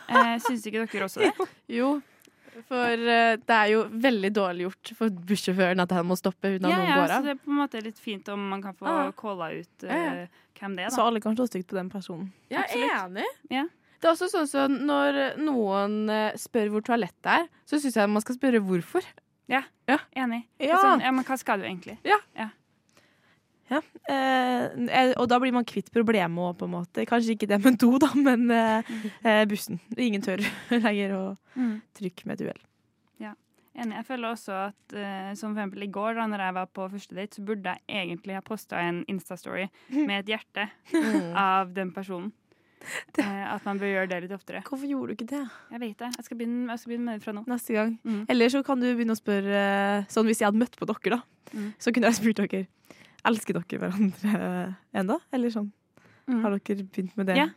Eh, 0.08 0.38
Syns 0.42 0.64
ikke 0.66 0.86
dere 0.90 1.06
også 1.06 1.22
det? 1.22 1.32
Jo, 1.78 2.00
for 2.68 2.84
eh, 3.16 3.36
det 3.40 3.56
er 3.56 3.68
jo 3.72 3.84
veldig 4.02 4.30
dårlig 4.36 4.66
gjort 4.66 4.90
for 4.98 5.08
bussjåføren 5.32 5.80
at 5.84 5.92
han 5.96 6.08
må 6.08 6.16
stoppe 6.20 6.50
uten 6.56 6.66
at 6.68 6.72
Ja, 6.74 6.78
noen 6.82 6.90
ja, 6.90 6.96
går 7.00 7.12
så 7.14 7.20
det 7.24 7.34
er 7.36 7.38
på 7.44 7.52
en 7.54 7.60
måte 7.62 7.82
litt 7.84 8.00
fint 8.02 8.28
om 8.34 8.48
man 8.54 8.62
kan 8.64 8.74
få 8.76 8.88
Ah. 8.90 9.12
calla 9.16 9.52
ut 9.54 9.86
Ja, 9.86 9.96
ja. 9.96 10.10
eh, 10.26 10.40
hvem 10.58 10.74
det 10.76 10.84
er, 10.84 10.90
da. 10.90 10.96
Så 10.96 11.06
alle 11.06 11.20
kan 11.24 11.34
stå 11.38 11.46
stygt 11.48 11.70
på 11.72 11.78
den 11.78 11.88
personen. 11.90 12.28
Ja, 12.52 12.64
Jeg 12.70 12.84
er 12.90 12.98
enig. 13.06 13.24
Ja. 13.50 13.64
Det 14.02 14.08
er 14.10 14.12
også 14.16 14.28
sånn 14.32 14.48
som 14.50 14.74
når 14.86 15.16
noen 15.38 16.10
eh, 16.10 16.34
spør 16.38 16.72
hvor 16.74 16.82
toalettet 16.86 17.28
er, 17.30 17.44
så 17.70 17.78
syns 17.78 17.94
jeg 18.00 18.10
man 18.10 18.22
skal 18.24 18.34
spørre 18.36 18.60
hvorfor. 18.66 19.06
Ja, 19.50 19.62
enig. 20.16 20.42
Ja. 20.58 20.74
Altså, 20.76 20.92
ja, 21.04 21.10
men 21.14 21.24
hva 21.26 21.36
skal 21.38 21.60
du 21.62 21.66
egentlig? 21.66 21.96
Ja. 22.06 22.16
Ja. 22.38 22.48
Eh, 24.08 24.64
eh, 24.88 25.12
og 25.16 25.28
da 25.30 25.38
blir 25.42 25.52
man 25.54 25.64
kvitt 25.68 25.88
problemet 25.94 26.36
òg, 26.42 26.56
på 26.60 26.66
en 26.68 26.74
måte. 26.74 27.06
Kanskje 27.08 27.36
ikke 27.36 27.48
det 27.48 27.60
med 27.64 27.78
do, 27.80 27.92
da, 28.02 28.10
men 28.18 28.50
eh, 28.50 28.90
eh, 29.24 29.44
bussen. 29.50 29.80
Ingen 29.96 30.22
tør 30.24 30.42
lenger 30.84 31.16
å 31.18 31.24
Mm. 31.56 31.80
trykke 31.94 32.24
med 32.26 32.40
et 32.40 32.46
uhell. 32.46 32.60
Ja, 33.20 33.34
enig. 33.76 33.96
Jeg 33.98 34.06
føler 34.08 34.30
også 34.32 34.54
at 34.70 34.94
eh, 34.96 35.32
som 35.36 35.52
for 35.54 35.60
eksempel 35.60 35.82
i 35.84 35.90
går, 35.92 36.14
da 36.16 36.24
når 36.32 36.40
jeg 36.46 36.54
var 36.56 36.70
på 36.72 36.86
første 36.94 37.14
date, 37.18 37.36
så 37.36 37.44
burde 37.44 37.74
jeg 37.76 38.06
egentlig 38.08 38.34
ha 38.38 38.40
posta 38.40 38.80
en 38.80 39.02
Insta-story 39.12 39.66
med 40.08 40.22
et 40.22 40.32
hjerte 40.32 40.68
Mm. 40.94 41.34
av 41.36 41.74
den 41.76 41.92
personen. 41.92 42.32
Det. 43.14 43.22
at 43.22 43.62
man 43.64 43.78
bør 43.78 43.86
gjøre 43.92 44.08
det 44.10 44.16
litt 44.24 44.32
oftere. 44.34 44.58
Hvorfor 44.66 44.88
gjorde 44.90 45.12
du 45.12 45.14
ikke 45.14 45.28
det? 45.30 45.42
Jeg 45.70 45.78
vet 45.84 45.98
det. 46.00 46.08
Jeg 46.18 46.24
skal 46.26 46.36
begynne, 46.40 46.64
jeg 46.72 46.80
skal 46.82 46.90
begynne 46.90 47.04
med 47.06 47.20
det 47.20 47.22
fra 47.22 47.34
nå. 47.36 47.44
Neste 47.46 47.76
gang. 47.76 47.92
Mm. 48.02 48.24
Eller 48.32 48.48
så 48.50 48.62
kan 48.66 48.80
du 48.82 48.88
begynne 48.88 49.14
å 49.14 49.20
spørre 49.20 49.60
eh, 50.00 50.08
Sånn 50.10 50.26
hvis 50.26 50.40
jeg 50.42 50.48
hadde 50.48 50.58
møtt 50.64 50.74
på 50.80 50.88
dere, 50.90 51.18
da, 51.18 51.22
Mm. 51.52 51.74
så 51.78 51.92
kunne 51.92 52.08
jeg 52.08 52.16
spurt 52.16 52.38
dere 52.40 52.62
Elsker 53.24 53.54
dere 53.60 53.78
hverandre 53.78 54.74
ennå? 54.94 55.20
Eller 55.32 55.50
sånn. 55.54 55.70
Har 56.28 56.54
dere 56.56 56.84
begynt 56.86 57.16
med 57.18 57.26
det? 57.26 57.36
Ja, 57.36 57.48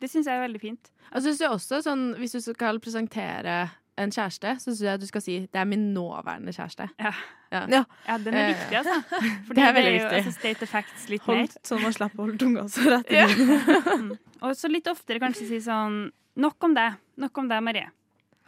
det 0.00 0.10
syns 0.10 0.26
jeg 0.26 0.36
er 0.36 0.44
veldig 0.46 0.60
fint. 0.60 0.90
Jeg 1.14 1.22
synes 1.24 1.40
også 1.48 1.78
sånn, 1.82 2.14
Hvis 2.18 2.32
du 2.36 2.40
skal 2.42 2.78
presentere 2.80 3.70
en 3.98 4.10
kjæreste, 4.14 4.52
så 4.60 4.70
syns 4.70 4.80
jeg 4.84 4.94
at 4.94 5.00
du 5.00 5.06
skal 5.06 5.20
si 5.20 5.38
'det 5.40 5.58
er 5.58 5.64
min 5.64 5.92
nåværende 5.94 6.52
kjæreste'. 6.54 6.88
Ja. 7.00 7.12
Ja, 7.50 7.84
Ja, 8.06 8.18
den 8.18 8.34
er 8.34 8.52
viktig, 8.54 8.76
altså. 8.76 9.02
For 9.46 9.54
det 9.56 9.64
er 9.64 9.72
veldig 9.72 9.92
jo, 9.92 10.04
viktig. 10.04 10.16
altså, 10.18 10.32
state 10.32 10.58
the 10.58 10.66
facts 10.66 11.08
litt 11.08 11.22
Holdt, 11.22 11.38
mer. 11.38 11.62
sånn 11.64 11.82
man 11.82 11.92
slipper 11.92 12.18
å 12.18 12.26
holde 12.26 12.38
tunga 12.38 12.62
så 12.68 12.80
rett 12.90 13.10
i 13.10 13.14
Ja. 13.14 13.26
munnen. 13.26 14.18
Mm. 14.18 14.18
Og 14.42 14.50
så 14.54 14.68
litt 14.70 14.84
oftere 14.86 15.18
kanskje 15.18 15.48
si 15.48 15.58
sånn 15.60 16.12
Nok 16.36 16.62
om 16.62 16.74
det', 16.74 16.94
Nok 17.16 17.38
om 17.38 17.48
det, 17.48 17.62
Marie. 17.62 17.88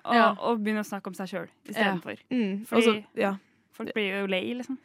Og, 0.05 0.15
Ja. 0.15 0.31
og 0.39 0.59
begynne 0.63 0.81
å 0.81 0.87
snakke 0.87 1.07
om 1.09 1.15
seg 1.15 1.27
sjøl 1.29 1.49
istedenfor. 1.67 2.17
Mm. 2.31 2.65
Fordi 2.67 2.87
Også, 2.87 3.05
ja. 3.17 3.35
folk 3.73 3.93
blir 3.95 4.21
jo 4.21 4.27
lei, 4.27 4.55
liksom. 4.55 4.79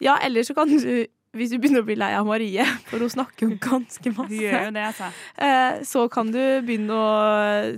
Ja, 0.00 0.18
eller 0.22 0.42
så 0.42 0.54
kan 0.54 0.68
du 0.68 1.06
hvis 1.36 1.52
du 1.52 1.58
begynner 1.62 1.84
å 1.84 1.86
bli 1.86 1.94
lei 2.00 2.10
av 2.18 2.26
Marie, 2.26 2.64
for 2.90 3.02
hun 3.02 3.12
snakker 3.12 3.46
jo 3.48 3.58
ganske 3.62 4.12
masse, 4.16 4.34
gjør 4.34 4.64
jo 4.68 4.72
det, 4.76 4.86
altså. 4.92 5.10
eh, 5.46 5.80
så 5.86 6.06
kan 6.12 6.32
du 6.34 6.40
begynne 6.66 6.96
å 6.96 7.10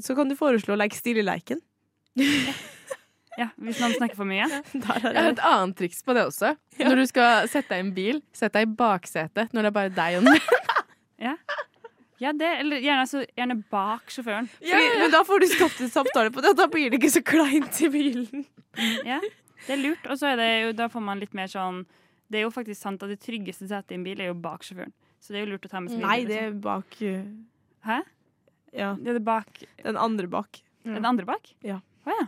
Så 0.05 0.17
kan 0.19 0.31
du 0.31 0.37
foreslå 0.39 0.73
å 0.77 0.81
leke 0.81 0.97
stille 0.99 1.25
i 1.25 1.29
leiken. 1.29 1.61
Ja, 3.41 3.47
Hvis 3.57 3.79
noen 3.81 3.95
snakker 3.97 4.19
for 4.19 4.29
mye. 4.29 4.45
Der 4.85 5.05
Jeg 5.07 5.17
har 5.17 5.31
et 5.31 5.39
annet 5.49 5.77
triks 5.79 6.03
på 6.05 6.13
det 6.13 6.27
også. 6.29 6.51
Når 6.77 6.99
du 7.01 7.05
skal 7.09 7.47
sette 7.49 7.73
deg 7.73 7.79
i 7.81 7.85
en 7.87 7.93
bil, 7.97 8.19
sett 8.37 8.53
deg 8.53 8.67
i 8.67 8.75
baksetet 8.77 9.55
når 9.57 9.65
det 9.65 9.71
er 9.71 9.77
bare 9.79 9.93
deg 9.97 10.19
og 10.19 10.27
den. 10.29 10.37
Ja. 11.23 11.33
ja, 12.21 12.33
det, 12.37 12.51
eller 12.61 12.83
gjerne, 12.85 13.07
altså, 13.07 13.23
gjerne 13.39 13.57
bak 13.73 14.13
sjåføren. 14.13 14.51
Fordi, 14.59 14.85
Men 15.01 15.15
da 15.15 15.23
får 15.25 15.41
du 15.41 15.49
skapt 15.49 15.81
en 15.81 15.93
samtale 15.95 16.35
på 16.35 16.45
det, 16.45 16.53
og 16.53 16.61
da 16.61 16.67
blir 16.77 16.93
det 16.93 17.01
ikke 17.01 17.13
så 17.15 17.25
kleint 17.25 17.81
i 17.81 17.89
bilen. 17.95 18.45
Ja, 19.09 19.17
det 19.65 19.79
er 19.79 19.81
lurt. 19.81 20.05
Og 20.13 20.21
så 20.21 20.35
er 20.35 20.41
det 20.43 20.51
jo, 20.67 20.77
da 20.83 20.91
får 20.93 21.07
man 21.09 21.23
litt 21.25 21.33
mer 21.39 21.49
sånn 21.49 21.87
Det 22.33 22.41
er 22.41 22.47
jo 22.47 22.53
faktisk 22.55 22.81
sant 22.81 23.05
at 23.05 23.13
det 23.13 23.21
tryggeste 23.23 23.69
setet 23.69 23.93
i 23.93 24.01
en 24.01 24.05
bil 24.07 24.21
er 24.25 24.31
jo 24.33 24.37
bak 24.41 24.65
sjåføren. 24.67 24.95
Så 25.23 25.35
det 25.35 25.41
er 25.41 25.47
jo 25.47 25.53
lurt 25.55 25.69
å 25.69 25.71
ta 25.71 25.81
med 25.85 25.93
seg 25.93 26.03
Nei, 26.03 26.19
det 26.27 26.39
er 26.39 26.49
liksom. 26.51 26.63
bak 26.65 26.97
uh, 27.07 27.27
Hæ? 27.87 27.99
Ja. 28.75 28.93
Det 28.99 29.13
er 29.13 29.19
det 29.21 29.27
bak 29.27 29.65
Den 29.85 29.99
andre 30.01 30.31
bak. 30.33 30.63
Den 30.83 31.07
andre 31.07 31.29
bak? 31.29 31.53
Ja. 31.63 31.79
Å 32.09 32.17
ja. 32.17 32.25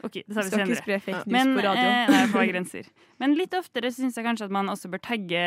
OK, 0.00 0.14
det 0.24 0.32
tar 0.32 0.46
vi 0.46 0.52
senere. 0.52 0.64
Skal 0.64 0.70
ikke 0.70 0.82
spre 0.84 0.98
fake 1.04 1.24
news 1.26 1.34
Men, 1.34 1.50
på 1.56 1.64
radio. 1.66 1.88
eh, 1.90 2.12
nei, 2.14 2.20
på 2.32 2.44
grenser. 2.48 2.86
Men 3.20 3.34
litt 3.36 3.56
oftere 3.58 3.90
syns 3.92 4.16
jeg 4.16 4.24
kanskje 4.24 4.46
at 4.48 4.54
man 4.54 4.70
også 4.72 4.88
bør 4.92 5.02
tagge, 5.04 5.42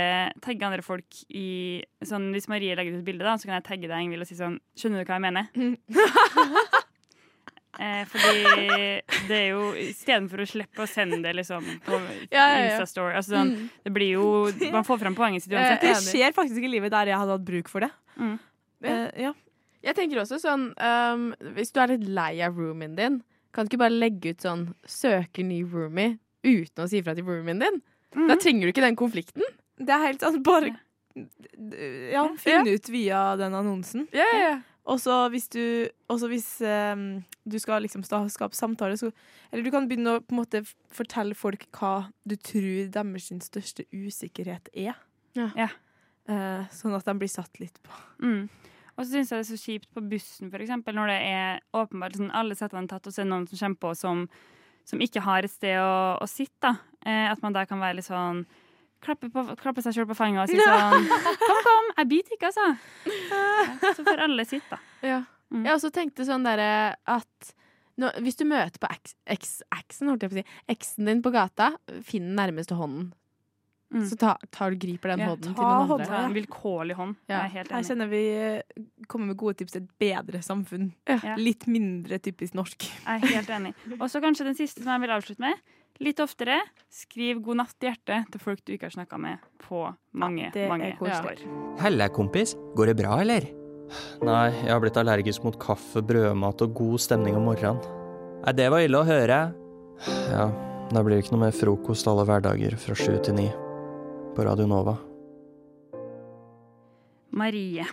tagge 0.46 0.68
andre 0.68 0.86
folk 0.86 1.24
i 1.34 1.82
sånn, 2.06 2.30
Hvis 2.36 2.50
Marie 2.52 2.76
legger 2.78 2.98
ut 2.98 3.02
et 3.02 3.08
bilde, 3.08 3.26
da, 3.26 3.34
så 3.40 3.50
kan 3.50 3.58
jeg 3.58 3.66
tagge 3.70 3.90
deg 3.90 4.06
Ingvild 4.06 4.28
og 4.28 4.30
si 4.30 4.38
sånn 4.38 4.60
Skjønner 4.78 5.02
du 5.02 5.10
hva 5.10 5.18
jeg 5.18 5.26
mener? 5.26 5.50
Eh, 7.80 8.04
fordi 8.06 8.44
det 9.28 9.38
er 9.38 9.48
jo 9.50 9.72
Istedenfor 9.82 10.44
å 10.44 10.46
slippe 10.46 10.84
å 10.84 10.86
sende 10.90 11.18
det 11.24 11.32
liksom 11.40 11.66
på 11.82 11.98
Ja, 12.30 12.44
ja, 12.44 12.50
ja. 12.52 12.66
Instastory 12.68 13.16
altså, 13.18 13.34
sånn, 13.34 13.54
Mm. 13.54 13.70
Det 13.88 13.94
blir 13.96 14.12
jo 14.14 14.28
Man 14.72 14.86
får 14.86 15.00
fram 15.02 15.16
poenget 15.18 15.44
sitt 15.46 15.56
uansett. 15.56 15.82
Det 15.82 15.96
skjer 16.06 16.36
faktisk 16.36 16.62
i 16.62 16.70
livet 16.70 16.94
der 16.94 17.10
jeg 17.10 17.18
hadde 17.18 17.34
hatt 17.34 17.46
bruk 17.48 17.72
for 17.72 17.82
det. 17.82 17.90
Mm. 18.18 18.36
Eh, 18.84 19.10
ja. 19.26 19.34
Jeg 19.84 19.96
tenker 19.98 20.22
også 20.22 20.38
sånn 20.40 20.70
um, 20.78 21.26
Hvis 21.58 21.74
du 21.74 21.82
er 21.82 21.96
litt 21.96 22.06
lei 22.08 22.42
av 22.46 22.56
roomien 22.60 22.94
din, 22.96 23.22
kan 23.54 23.66
du 23.66 23.74
ikke 23.74 23.82
bare 23.84 23.98
legge 23.98 24.34
ut 24.34 24.46
sånn 24.46 24.76
'søker 24.86 25.44
ny 25.46 25.64
roomie' 25.64 26.20
uten 26.44 26.86
å 26.86 26.90
si 26.90 27.02
fra 27.02 27.14
til 27.16 27.26
roomien 27.26 27.60
din? 27.60 27.82
Da 28.14 28.36
trenger 28.38 28.68
du 28.68 28.72
ikke 28.74 28.86
den 28.86 28.96
konflikten. 28.96 29.44
Det 29.78 29.90
er 29.90 30.08
helt 30.08 30.22
sånn, 30.22 30.44
Bare 30.44 30.76
ja, 32.12 32.24
finne 32.42 32.74
ut 32.74 32.90
via 32.90 33.36
den 33.38 33.54
annonsen. 33.54 34.08
Ja, 34.14 34.26
ja, 34.34 34.40
ja. 34.50 34.62
Og 34.90 35.00
så 35.00 35.16
hvis 35.32 35.48
du 35.54 35.62
også 36.12 36.28
hvis 36.28 36.48
um, 36.60 37.24
du 37.48 37.56
skal 37.60 37.86
liksom 37.86 38.04
skape 38.04 38.56
samtale, 38.56 38.98
så 39.00 39.12
Eller 39.52 39.64
du 39.64 39.72
kan 39.72 39.88
begynne 39.88 40.18
å 40.18 40.24
på 40.24 40.36
en 40.36 40.42
måte 40.42 40.64
fortelle 40.92 41.36
folk 41.36 41.66
hva 41.78 42.10
du 42.28 42.36
tror 42.36 42.90
deres 42.92 43.32
største 43.46 43.86
usikkerhet 43.94 44.70
er. 44.74 44.98
Ja. 45.36 45.70
Eh, 46.24 46.68
sånn 46.72 46.96
at 46.96 47.06
de 47.06 47.16
blir 47.20 47.32
satt 47.32 47.60
litt 47.60 47.80
på. 47.84 47.94
Mm. 48.24 48.48
Og 48.94 49.04
så 49.04 49.10
syns 49.10 49.32
jeg 49.32 49.40
det 49.40 49.44
er 49.44 49.50
så 49.50 49.60
kjipt 49.60 49.90
på 49.94 50.04
bussen, 50.08 50.52
for 50.54 50.64
eksempel, 50.64 50.96
når 50.96 51.10
det 51.12 51.20
er 51.28 51.64
åpenbart 51.76 52.18
sånn, 52.20 52.34
alle 52.38 52.56
settene 52.56 52.88
tatt, 52.88 53.08
og 53.10 53.14
så 53.14 53.24
er 53.24 53.28
det 53.28 53.34
noen 53.34 53.48
som 53.50 53.60
kommer 53.60 53.82
på 53.82 53.94
som, 53.98 54.22
som 54.88 55.02
ikke 55.02 55.24
har 55.26 55.46
et 55.46 55.54
sted 55.54 55.80
å, 55.82 56.20
å 56.22 56.28
sitte. 56.30 56.70
da. 56.70 56.76
Eh, 57.04 57.26
at 57.32 57.42
man 57.44 57.56
da 57.56 57.66
kan 57.68 57.82
være 57.84 58.00
litt 58.00 58.08
sånn 58.08 58.46
Klappe, 59.04 59.28
på, 59.34 59.44
klapper 59.60 59.84
seg 59.84 59.98
sjøl 59.98 60.08
på 60.08 60.16
fanget 60.16 60.46
og 60.46 60.52
sier 60.52 60.64
sånn 60.64 61.08
Kom, 61.44 61.58
kom, 61.68 61.90
jeg 61.98 62.08
biter 62.14 62.38
ikke, 62.38 62.52
altså. 62.54 62.70
Ja, 63.34 63.92
så 63.98 64.06
får 64.08 64.22
alle 64.30 64.46
sitt, 64.48 64.64
da. 64.72 64.80
Ja. 65.04 65.18
Mm. 65.54 65.66
Jeg 65.68 65.76
også 65.76 65.92
tenkte 65.94 66.26
sånn 66.28 66.46
derre 66.48 66.70
at 67.12 67.52
nå, 68.02 68.10
hvis 68.26 68.40
du 68.40 68.46
møter 68.50 68.80
på 68.82 68.90
eks- 68.90 69.18
eks- 69.30 69.60
eksen, 69.76 70.08
holdt 70.10 70.24
jeg 70.26 70.32
på 70.32 70.40
å 70.40 70.42
si, 70.42 70.62
eksen 70.74 71.06
din 71.12 71.20
på 71.22 71.34
gata, 71.36 71.74
finn 72.08 72.32
den 72.32 72.40
nærmeste 72.40 72.80
hånden. 72.80 73.12
Mm. 73.94 74.08
så 74.10 74.16
tar, 74.18 74.40
tar 74.50 74.72
du 74.74 74.80
griper 74.82 75.12
den 75.14 75.20
Ja, 75.22 75.28
hånden 75.30 75.54
ta 75.54 75.60
til 75.60 75.68
noen 75.70 75.88
hånden, 75.92 76.08
andre. 76.10 76.22
En 76.26 76.34
vilkårlig 76.34 76.96
hånd. 76.98 77.12
Ja. 77.30 77.44
Jeg 77.44 77.44
er 77.44 77.52
helt 77.60 77.74
Her 77.76 77.84
kjenner 77.86 78.08
vi 78.10 78.22
eh, 78.34 78.88
kommer 79.06 79.30
med 79.30 79.38
gode 79.38 79.60
tips 79.60 79.76
til 79.76 79.84
et 79.84 79.92
bedre 80.02 80.42
samfunn. 80.42 80.88
Ja. 81.06 81.36
Litt 81.38 81.68
mindre 81.70 82.18
typisk 82.18 82.56
norsk. 82.58 82.88
Jeg 82.88 83.22
er 83.22 83.36
helt 83.36 83.52
enig. 83.54 83.76
Og 84.02 84.08
så 84.10 84.18
kanskje 84.24 84.48
den 84.50 84.58
siste 84.58 84.82
som 84.82 84.96
jeg 84.96 85.04
vil 85.06 85.14
avslutte 85.14 85.46
med. 85.46 85.62
Litt 86.02 86.20
oftere, 86.24 86.58
skriv 86.90 87.42
'god 87.44 87.60
natt' 87.62 87.86
i 87.86 87.90
hjertet 87.92 88.32
til 88.34 88.42
folk 88.42 88.64
du 88.66 88.74
ikke 88.74 88.90
har 88.90 88.96
snakka 88.96 89.20
med 89.22 89.44
på 89.62 89.86
mange, 90.18 90.50
det 90.54 90.66
er 90.66 90.72
mange 90.72 90.96
år. 90.98 91.44
Helle, 91.84 92.10
kompis. 92.10 92.56
Går 92.74 92.92
det 92.92 92.98
bra, 92.98 93.20
eller? 93.22 93.46
Nei, 94.26 94.50
jeg 94.64 94.72
har 94.72 94.82
blitt 94.82 94.98
allergisk 94.98 95.44
mot 95.46 95.58
kaffe, 95.62 96.02
brødmat 96.02 96.66
og 96.66 96.74
god 96.74 97.04
stemning 97.04 97.38
om 97.38 97.46
morgenen. 97.46 97.82
Nei, 98.44 98.54
det 98.58 98.70
var 98.74 98.82
ille 98.82 98.98
å 98.98 99.06
høre. 99.06 99.40
Ja, 100.34 100.50
da 100.90 101.04
blir 101.04 101.16
det 101.16 101.26
ikke 101.28 101.36
noe 101.38 101.46
mer 101.46 101.56
frokost 101.56 102.10
alle 102.10 102.26
hverdager 102.26 102.74
fra 102.82 102.98
sju 102.98 103.14
til 103.22 103.38
ni. 103.38 103.50
På 104.34 104.48
Radio 104.48 104.66
Nova. 104.66 104.98
Marie. 107.34 107.86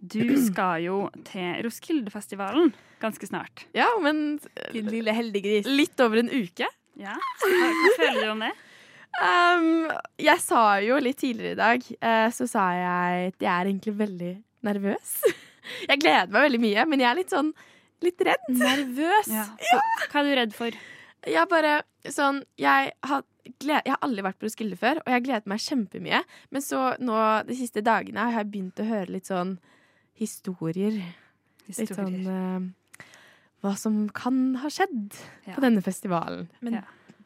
Du 0.00 0.22
skal 0.44 0.84
jo 0.84 0.98
til 1.26 1.62
Roskildefestivalen 1.66 2.72
ganske 3.02 3.26
snart. 3.28 3.64
Ja, 3.74 3.88
men 4.02 4.38
Din 4.72 4.88
lille 4.90 5.12
heldiggris. 5.14 5.66
litt 5.66 5.98
over 6.00 6.20
en 6.22 6.30
uke. 6.30 6.66
Ja. 6.98 7.14
Hva, 7.42 7.68
hva 7.82 7.92
føler 7.98 8.20
du 8.24 8.30
om 8.32 8.42
det? 8.46 8.52
Um, 9.18 9.68
jeg 10.20 10.38
sa 10.44 10.62
jo 10.84 10.98
litt 11.02 11.18
tidligere 11.18 11.56
i 11.56 11.58
dag, 11.58 11.86
eh, 11.98 12.28
så 12.34 12.46
sa 12.50 12.68
jeg 12.76 13.32
at 13.32 13.42
jeg 13.42 13.50
er 13.54 13.70
egentlig 13.72 13.94
veldig 13.98 14.32
nervøs. 14.68 15.16
Jeg 15.84 16.00
gleder 16.00 16.30
meg 16.32 16.46
veldig 16.46 16.58
mye, 16.62 16.84
men 16.88 17.00
jeg 17.02 17.06
er 17.10 17.16
litt 17.18 17.32
sånn 17.34 17.50
litt 18.00 18.22
redd. 18.24 18.44
Nervøs? 18.56 19.26
Ja. 19.28 19.42
Hva 20.08 20.22
er 20.22 20.24
du 20.24 20.30
redd 20.38 20.54
for? 20.56 20.76
Jeg 21.28 21.36
er 21.42 21.48
bare 21.50 21.72
sånn 22.08 22.38
Jeg 22.56 22.94
har, 23.04 23.24
gled, 23.60 23.82
jeg 23.84 23.92
har 23.92 23.98
aldri 24.06 24.24
vært 24.24 24.38
på 24.40 24.46
Roskilde 24.48 24.78
før, 24.80 25.02
og 25.02 25.10
jeg 25.10 25.18
har 25.18 25.26
gledet 25.26 25.50
meg 25.52 25.60
kjempemye. 25.60 26.22
Men 26.54 26.64
så 26.64 26.94
nå 27.04 27.18
de 27.50 27.58
siste 27.58 27.82
dagene 27.84 28.30
har 28.30 28.38
jeg 28.40 28.48
begynt 28.54 28.80
å 28.80 28.86
høre 28.88 29.12
litt 29.12 29.28
sånn 29.28 29.58
historier. 30.18 31.00
Litt 31.68 31.92
sånn 31.94 32.20
eh, 32.26 33.02
Hva 33.62 33.74
som 33.76 34.04
kan 34.14 34.54
ha 34.62 34.68
skjedd 34.70 35.16
på 35.54 35.60
denne 35.64 35.82
festivalen. 35.82 36.48
Men 36.62 36.74
Ja. 36.78 36.82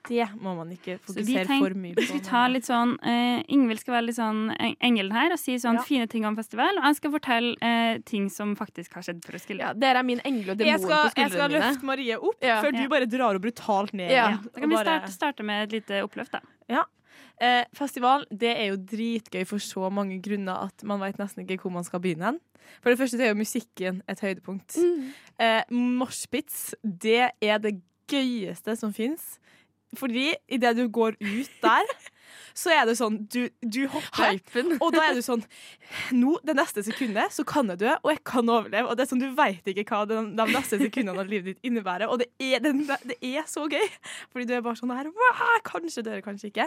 det 0.09 0.29
må 0.41 0.57
man 0.57 0.71
ikke 0.73 0.99
fokusere 0.99 1.45
tenk- 1.47 1.61
for 1.63 1.75
mye 1.79 1.95
på. 1.95 2.07
Vi 2.15 2.21
tar 2.25 2.49
litt 2.49 2.65
sånn 2.65 2.97
eh, 3.05 3.43
Ingvild 3.53 3.79
skal 3.81 3.95
være 4.01 4.07
litt 4.07 4.17
sånn 4.17 4.57
en- 4.59 4.77
engelen 4.81 5.13
her 5.13 5.31
og 5.33 5.39
si 5.39 5.55
sånn 5.57 5.75
Ja. 5.77 5.83
fine 5.83 6.07
ting 6.09 6.25
om 6.25 6.35
festival, 6.35 6.79
og 6.79 6.85
jeg 6.85 6.97
skal 6.97 7.11
fortelle 7.13 7.57
eh, 7.61 7.99
ting 8.05 8.31
som 8.31 8.57
faktisk 8.57 8.95
har 8.95 9.03
skjedd 9.03 9.23
for 9.25 9.33
Roskilde. 9.37 9.61
Ja, 9.61 9.73
dere 9.75 9.99
er 9.99 10.03
min 10.03 10.21
engel 10.25 10.51
og 10.51 10.57
demon 10.59 10.73
Jeg 10.73 10.81
skal, 10.81 11.05
mine. 11.05 11.13
jeg 11.17 11.31
skal 11.33 11.51
løfte 11.51 11.83
Marie 11.83 12.17
opp 12.19 12.37
Ja. 12.43 12.63
før 12.63 12.73
Ja. 12.75 12.83
du 12.83 12.89
bare 12.89 13.07
drar 13.07 13.33
henne 13.35 13.41
brutalt 13.43 13.93
ned. 13.93 14.11
Ja. 14.11 14.29
igjen. 14.33 14.43
Da 14.55 14.61
kan 14.61 14.69
vi 14.71 14.75
bare- 14.77 14.85
starte, 14.85 15.13
starte 15.13 15.45
med 15.45 15.63
et 15.73 15.83
lite 15.87 16.03
oppløft, 16.03 16.31
da. 16.33 16.41
Ja. 16.69 16.85
Eh, 17.41 17.65
festival 17.75 18.27
det 18.31 18.51
er 18.53 18.73
jo 18.73 18.79
dritgøy 18.79 19.45
for 19.49 19.63
så 19.63 19.89
mange 19.91 20.21
grunner 20.23 20.69
at 20.69 20.85
man 20.87 21.01
vet 21.03 21.21
nesten 21.21 21.47
ikke 21.47 21.65
hvor 21.65 21.75
man 21.75 21.87
skal 21.87 22.03
begynne. 22.03 22.37
For 22.83 22.93
det 22.93 22.99
første 23.01 23.23
er 23.23 23.33
jo 23.33 23.39
musikken 23.41 24.03
et 24.09 24.21
høydepunkt. 24.23 24.77
Mm. 24.79 25.09
Eh, 25.43 25.63
Moshpits, 25.73 26.75
det 26.83 27.33
er 27.43 27.63
det 27.63 27.81
gøyeste 28.11 28.77
som 28.79 28.93
fins. 28.95 29.39
Fordi 29.99 30.31
idet 30.49 30.77
du 30.79 30.87
går 30.89 31.19
ut 31.21 31.51
der, 31.63 31.91
så 32.55 32.73
er 32.75 32.87
det 32.89 32.97
sånn 32.99 33.21
Du, 33.33 33.47
du 33.63 33.87
hopper, 33.93 34.33
Hypen. 34.37 34.77
og 34.81 34.93
da 34.95 35.07
er 35.11 35.15
du 35.19 35.23
sånn 35.25 35.43
Nå, 36.17 36.37
det 36.47 36.55
neste 36.57 36.83
sekundet, 36.87 37.33
så 37.35 37.45
kan 37.45 37.69
jeg 37.73 37.83
dø, 37.83 37.91
og 38.03 38.11
jeg 38.15 38.23
kan 38.25 38.49
overleve. 38.49 38.89
Og 38.89 38.97
det 38.97 39.05
er 39.05 39.11
sånn, 39.11 39.21
Du 39.23 39.29
veit 39.37 39.67
ikke 39.69 39.85
hva 39.91 40.07
de, 40.09 40.21
de 40.39 40.47
neste 40.53 40.79
sekundene 40.81 41.21
av 41.21 41.29
livet 41.29 41.53
ditt 41.53 41.69
innebærer. 41.69 42.09
Og 42.09 42.23
det 42.23 42.31
er, 42.41 42.63
det, 42.65 42.73
det 43.11 43.19
er 43.21 43.45
så 43.51 43.67
gøy! 43.69 43.85
Fordi 44.33 44.47
du 44.49 44.55
er 44.57 44.65
bare 44.65 44.79
sånn 44.81 44.93
her 44.97 45.11
Kanskje 45.69 46.05
dør 46.07 46.17
jeg, 46.19 46.25
kanskje 46.25 46.49
ikke. 46.53 46.67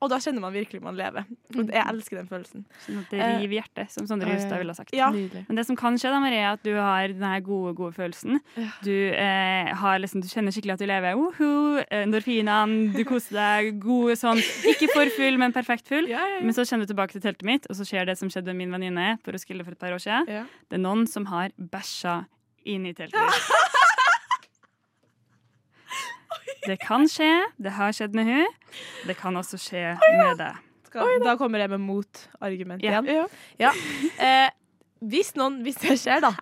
Og 0.00 0.10
da 0.12 0.18
kjenner 0.22 0.42
man 0.44 0.54
virkelig 0.56 0.80
man 0.84 0.96
lever. 0.98 1.26
Og 1.56 1.68
jeg 1.68 1.82
elsker 1.84 2.20
den 2.20 2.30
følelsen. 2.30 2.64
Sånn 2.86 3.02
at 3.02 3.12
det 3.12 3.20
Eh, 3.26 3.38
river 3.42 3.58
hjertet, 3.60 3.90
som 3.92 4.06
Sondre 4.08 4.32
Justad 4.34 4.58
ville 4.60 4.72
ha 4.72 4.76
sagt. 4.78 4.92
Ja. 4.96 5.08
Men 5.10 5.56
det 5.58 5.64
som 5.66 5.76
kan 5.78 5.96
skje, 5.98 6.10
da, 6.12 6.18
Marie, 6.22 6.40
er 6.44 6.54
at 6.56 6.62
du 6.66 6.72
har 6.76 7.08
den 7.12 7.24
her 7.24 7.40
gode, 7.44 7.72
gode 7.78 7.94
følelsen. 7.96 8.40
Du, 8.84 8.92
eh, 8.92 9.70
har 9.80 9.98
liksom, 10.02 10.20
du 10.22 10.28
kjenner 10.30 10.54
skikkelig 10.54 10.76
at 10.76 10.82
du 10.84 10.86
lever. 10.88 11.16
Woho, 11.18 11.50
endorfinene, 11.90 12.92
du 12.96 13.02
koser 13.08 13.36
deg. 13.38 13.80
Gode 13.82 14.16
sånn 14.20 14.40
Ikke 14.68 14.88
for 14.92 15.05
full, 15.14 15.36
men 15.40 15.52
perfekt 15.54 15.88
full. 15.88 16.08
Men 16.42 16.54
så 16.56 16.64
kjenner 16.66 16.86
du 16.86 16.92
tilbake 16.94 17.12
til 17.16 17.22
teltet 17.24 17.46
mitt, 17.46 17.66
og 17.70 17.76
så 17.78 17.86
skjer 17.88 18.06
det 18.10 18.16
som 18.20 18.30
skjedde 18.32 18.52
med 18.52 18.64
min 18.66 18.74
venninne 18.76 19.06
på 19.24 19.32
Roskilde 19.34 19.64
for 19.66 19.72
et 19.76 19.80
par 19.82 19.94
år 19.96 20.02
siden. 20.02 20.26
Ja. 20.32 20.44
Det 20.70 20.78
er 20.78 20.82
noen 20.84 21.06
som 21.10 21.26
har 21.30 21.50
bæsja 21.58 22.24
inn 22.66 22.86
i 22.90 22.94
teltet 22.96 23.20
mitt. 23.20 23.50
Det 26.66 26.78
kan 26.82 27.04
skje. 27.10 27.30
Det 27.62 27.70
har 27.76 27.92
skjedd 27.94 28.14
med 28.18 28.26
hun. 28.26 28.54
Det 29.06 29.14
kan 29.20 29.36
også 29.38 29.58
skje 29.60 29.82
med 30.02 30.40
deg. 30.40 30.62
Da 31.22 31.34
kommer 31.38 31.60
jeg 31.62 31.70
med 31.70 31.82
motargument 31.84 32.82
Ja. 32.82 33.02
igjen. 33.04 33.28
Ja. 33.60 33.70
Eh, 34.18 34.48
hvis, 35.06 35.34
noen, 35.38 35.60
hvis 35.62 35.76
det 35.82 35.98
skjer, 36.00 36.24
da, 36.24 36.32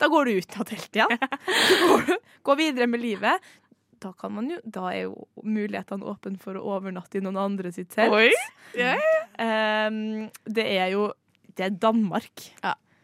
da 0.00 0.08
går 0.10 0.24
du 0.30 0.38
ut 0.40 0.56
av 0.58 0.64
teltet 0.66 0.98
igjen. 0.98 1.14
Går, 1.92 2.16
går 2.48 2.56
videre 2.58 2.86
med 2.90 3.02
livet. 3.04 3.44
Da, 4.02 4.12
kan 4.18 4.34
man 4.36 4.50
jo, 4.52 4.58
da 4.64 4.88
er 4.92 5.08
jo 5.08 5.26
mulighetene 5.42 6.06
åpne 6.06 6.38
for 6.42 6.58
å 6.58 6.64
overnatte 6.76 7.18
i 7.18 7.24
noen 7.24 7.38
andre 7.40 7.72
sitt 7.74 7.90
telt. 7.94 8.14
Oi. 8.14 8.30
Ehm, 9.42 10.28
det 10.46 10.66
er 10.76 10.92
jo 10.94 11.12
Det 11.58 11.64
er 11.66 11.74
Danmark. 11.74 12.44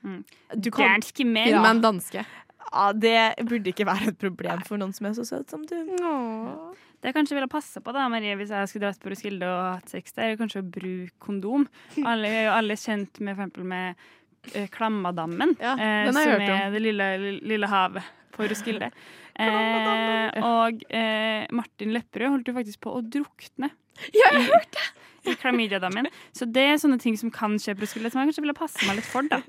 Mm. 0.05 0.23
Du 0.61 0.71
kan, 0.71 1.01
Danske 1.01 1.25
menn. 1.27 1.49
Ja. 1.51 1.65
en 1.71 1.81
danske. 1.81 2.23
ja, 2.23 2.93
det 2.93 3.35
burde 3.49 3.73
ikke 3.73 3.87
være 3.89 4.13
et 4.13 4.19
problem 4.21 4.63
for 4.69 4.79
noen 4.79 4.93
som 4.95 5.09
er 5.09 5.15
så 5.17 5.25
søt 5.27 5.51
som 5.51 5.65
du. 5.67 5.75
Det 7.05 7.11
jeg 7.11 7.17
kanskje 7.17 7.37
ville 7.37 7.51
passa 7.53 7.83
på 7.85 7.93
da, 7.93 8.07
Marie, 8.09 8.37
hvis 8.39 8.53
jeg 8.55 8.69
skulle 8.71 8.87
dratt 8.87 9.03
på 9.03 9.11
Roskilde 9.13 9.49
og 9.49 9.63
hatt 9.75 9.91
sex 9.93 10.15
der, 10.17 10.31
er 10.33 10.39
kanskje 10.41 10.63
å 10.63 10.69
bruke 10.77 11.13
kondom. 11.21 11.67
Alle 12.11 12.31
er 12.31 12.47
jo 12.47 12.55
alle 12.55 12.79
kjent 12.81 13.21
med, 13.21 13.35
for 13.35 13.45
eksempel 13.45 13.67
med 13.75 14.07
eh, 14.55 14.69
Klammadammen, 14.73 15.57
Ja, 15.61 15.75
eh, 15.75 16.09
som 16.09 16.21
er 16.23 16.71
det 16.73 16.85
lille, 16.85 17.11
lille 17.45 17.69
havet 17.69 18.09
på 18.35 18.49
Roskilde. 18.49 18.89
Eh, 19.35 20.45
og 20.47 20.85
eh, 20.95 21.47
Martin 21.55 21.95
Lepperød 21.95 22.37
holdt 22.37 22.51
jo 22.51 22.55
faktisk 22.59 22.85
på 22.87 22.93
å 22.99 23.03
drukne. 23.03 23.73
Ja, 24.15 24.31
jeg 24.31 24.45
har 24.45 24.47
hørt 24.53 24.77
det! 24.77 24.87
I 25.25 25.35
klamydiadammen. 25.41 26.11
Så 26.37 26.45
det 26.53 26.67
er 26.69 26.81
sånne 26.81 26.99
ting 27.01 27.15
som 27.17 27.31
kan 27.33 27.55
skje 27.57 27.73
på 27.77 27.87
Roskilde, 27.87 28.11
som 28.13 28.21
jeg 28.21 28.29
kanskje 28.29 28.45
ville 28.45 28.57
passe 28.59 28.85
meg 28.85 28.99
litt 28.99 29.09
for, 29.09 29.25
da. 29.31 29.41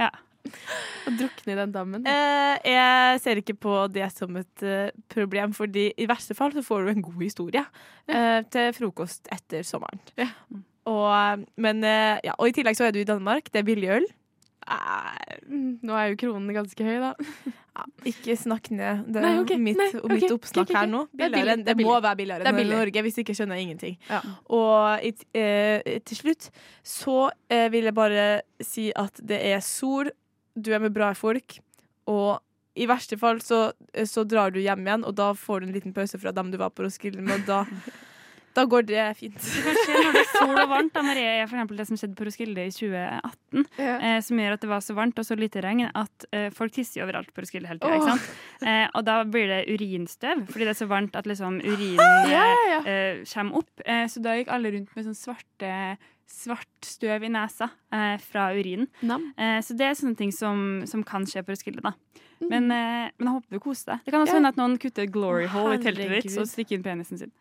Ja. 0.00 0.08
Å 0.42 1.12
drukne 1.14 1.52
i 1.52 1.58
den 1.58 1.74
dammen. 1.74 2.06
Eh, 2.08 2.54
jeg 2.72 3.20
ser 3.22 3.40
ikke 3.42 3.58
på 3.60 3.74
det 3.92 4.08
som 4.14 4.38
et 4.40 4.64
uh, 4.64 4.88
problem, 5.12 5.52
fordi 5.54 5.90
i 6.00 6.08
verste 6.10 6.34
fall 6.38 6.54
så 6.56 6.64
får 6.64 6.86
du 6.86 6.92
en 6.94 7.04
god 7.04 7.20
historie 7.22 7.62
uh, 7.62 8.40
til 8.50 8.72
frokost 8.78 9.28
etter 9.34 9.66
sommeren. 9.68 10.00
Og, 10.88 11.44
men, 11.62 11.84
uh, 11.84 12.16
ja, 12.24 12.34
og 12.38 12.48
i 12.48 12.56
tillegg 12.56 12.78
så 12.78 12.88
er 12.88 12.96
du 12.96 13.02
i 13.02 13.08
Danmark. 13.08 13.52
Det 13.52 13.62
er 13.62 13.68
billig 13.68 13.92
øl. 14.00 14.08
Nå 15.82 15.96
er 15.98 16.12
jo 16.12 16.18
kronen 16.20 16.54
ganske 16.54 16.86
høy, 16.86 16.96
da. 17.02 17.12
Ja, 17.72 17.86
ikke 18.04 18.34
snakk 18.36 18.66
ned 18.68 19.06
det, 19.08 19.22
Nei, 19.24 19.30
okay. 19.40 19.56
mitt, 19.56 19.78
nei, 19.80 19.86
mitt 20.12 20.26
ok, 20.26 20.34
oppsnakk 20.34 20.66
okay, 20.66 20.74
ok. 20.74 20.76
her 20.76 20.90
nå. 20.92 20.98
Det 21.08 21.24
er 21.24 21.30
Billigere, 21.32 21.54
det 21.56 21.74
det 21.78 21.86
må 21.86 21.94
være 21.94 22.18
billigere 22.18 22.44
er 22.44 22.50
enn 22.50 22.58
i. 22.60 22.66
Norge, 22.68 23.02
hvis 23.06 23.16
ikke 23.22 23.36
skjønner 23.38 23.56
jeg 23.56 23.64
ingenting. 23.64 23.94
Ja. 24.10 24.18
Og 24.52 25.06
i, 25.08 25.12
eh, 25.40 25.94
til 26.04 26.18
slutt 26.18 26.50
så 26.84 27.16
eh, 27.48 27.70
vil 27.72 27.88
jeg 27.88 27.96
bare 27.96 28.26
si 28.60 28.90
at 28.92 29.16
det 29.24 29.40
er 29.54 29.64
sol, 29.64 30.12
du 30.52 30.68
er 30.76 30.84
med 30.84 30.92
bra 30.92 31.14
folk, 31.16 31.56
og 32.12 32.42
i 32.76 32.88
verste 32.92 33.16
fall 33.20 33.40
så, 33.40 33.62
eh, 33.96 34.04
så 34.04 34.26
drar 34.28 34.52
du 34.52 34.60
hjem 34.60 34.84
igjen, 34.84 35.08
og 35.08 35.16
da 35.16 35.32
får 35.32 35.62
du 35.62 35.70
en 35.70 35.74
liten 35.80 35.96
pause 35.96 36.20
fra 36.20 36.32
dem 36.36 36.52
du 36.52 36.60
var 36.60 36.76
på 36.76 36.84
Roskilde 36.84 37.24
med, 37.24 37.40
og 37.40 37.48
da, 37.48 37.64
da 38.54 38.64
går 38.68 38.86
det 38.88 39.04
fint. 39.18 39.36
Det 39.38 39.62
kan 39.64 39.78
skje 39.80 39.96
når 40.02 40.12
det 40.16 40.22
er 40.22 40.30
sol 40.36 40.54
og 40.62 40.68
varmt. 40.72 40.92
Da, 40.94 41.02
Marie, 41.06 41.30
er 41.42 41.46
for 41.50 41.76
det 41.78 41.86
som 41.88 41.96
skjedde 42.00 42.16
på 42.18 42.26
Roskilde 42.28 42.66
i 42.68 42.72
2018, 42.74 43.66
eh, 43.78 44.18
som 44.26 44.42
gjør 44.42 44.56
at 44.56 44.60
det 44.64 44.70
var 44.72 44.80
så 44.84 44.96
varmt 44.98 45.18
og 45.22 45.24
så 45.28 45.36
lite 45.38 45.62
regn 45.64 45.86
at 45.88 46.26
eh, 46.32 46.48
folk 46.54 46.72
tisser 46.76 47.04
overalt 47.06 47.32
på 47.32 47.44
Roskilde 47.44 47.68
hele 47.70 47.80
tida. 47.82 48.16
Oh. 48.16 48.66
Eh, 48.68 48.86
og 48.94 49.04
da 49.08 49.18
blir 49.24 49.48
det 49.50 49.60
urinstøv, 49.72 50.46
fordi 50.52 50.68
det 50.68 50.74
er 50.76 50.80
så 50.84 50.90
varmt 50.90 51.16
at 51.16 51.26
liksom 51.30 51.60
urinen 51.64 52.00
Ja, 52.34 52.42
ja, 52.46 52.56
ja. 52.74 52.80
eh, 52.86 53.22
kommer 53.32 53.62
opp. 53.62 53.84
Eh, 53.86 54.04
så 54.12 54.22
da 54.24 54.36
gikk 54.38 54.52
alle 54.52 54.74
rundt 54.76 54.92
med 54.96 55.08
sånn 55.10 55.18
svarte 55.18 55.76
svart 56.32 56.86
støv 56.88 57.26
i 57.26 57.28
nesa 57.28 57.66
eh, 57.92 58.14
fra 58.24 58.46
urinen. 58.56 58.86
Eh, 59.04 59.58
så 59.60 59.74
det 59.76 59.84
er 59.90 59.98
sånne 59.98 60.16
ting 60.16 60.30
som, 60.32 60.80
som 60.88 61.02
kan 61.04 61.26
skje 61.28 61.42
på 61.44 61.52
Roskilde. 61.52 61.82
da. 61.84 61.92
Mhm. 62.40 62.48
Men, 62.50 62.64
eh, 62.74 63.10
men 63.18 63.28
jeg 63.28 63.34
håper 63.36 63.58
du 63.58 63.60
koser 63.62 63.92
deg. 63.92 64.00
Det 64.06 64.14
kan 64.14 64.24
også 64.24 64.32
Ja. 64.32 64.38
hende 64.40 64.48
at 64.54 64.56
noen 64.58 64.78
kutter 64.80 65.06
glory 65.12 65.44
hole 65.52 65.76
i 65.76 65.82
teltet 65.84 66.10
ditt 66.24 66.38
og 66.40 66.48
stikker 66.48 66.78
inn 66.78 66.82
penisen 66.86 67.20
sin. 67.20 67.32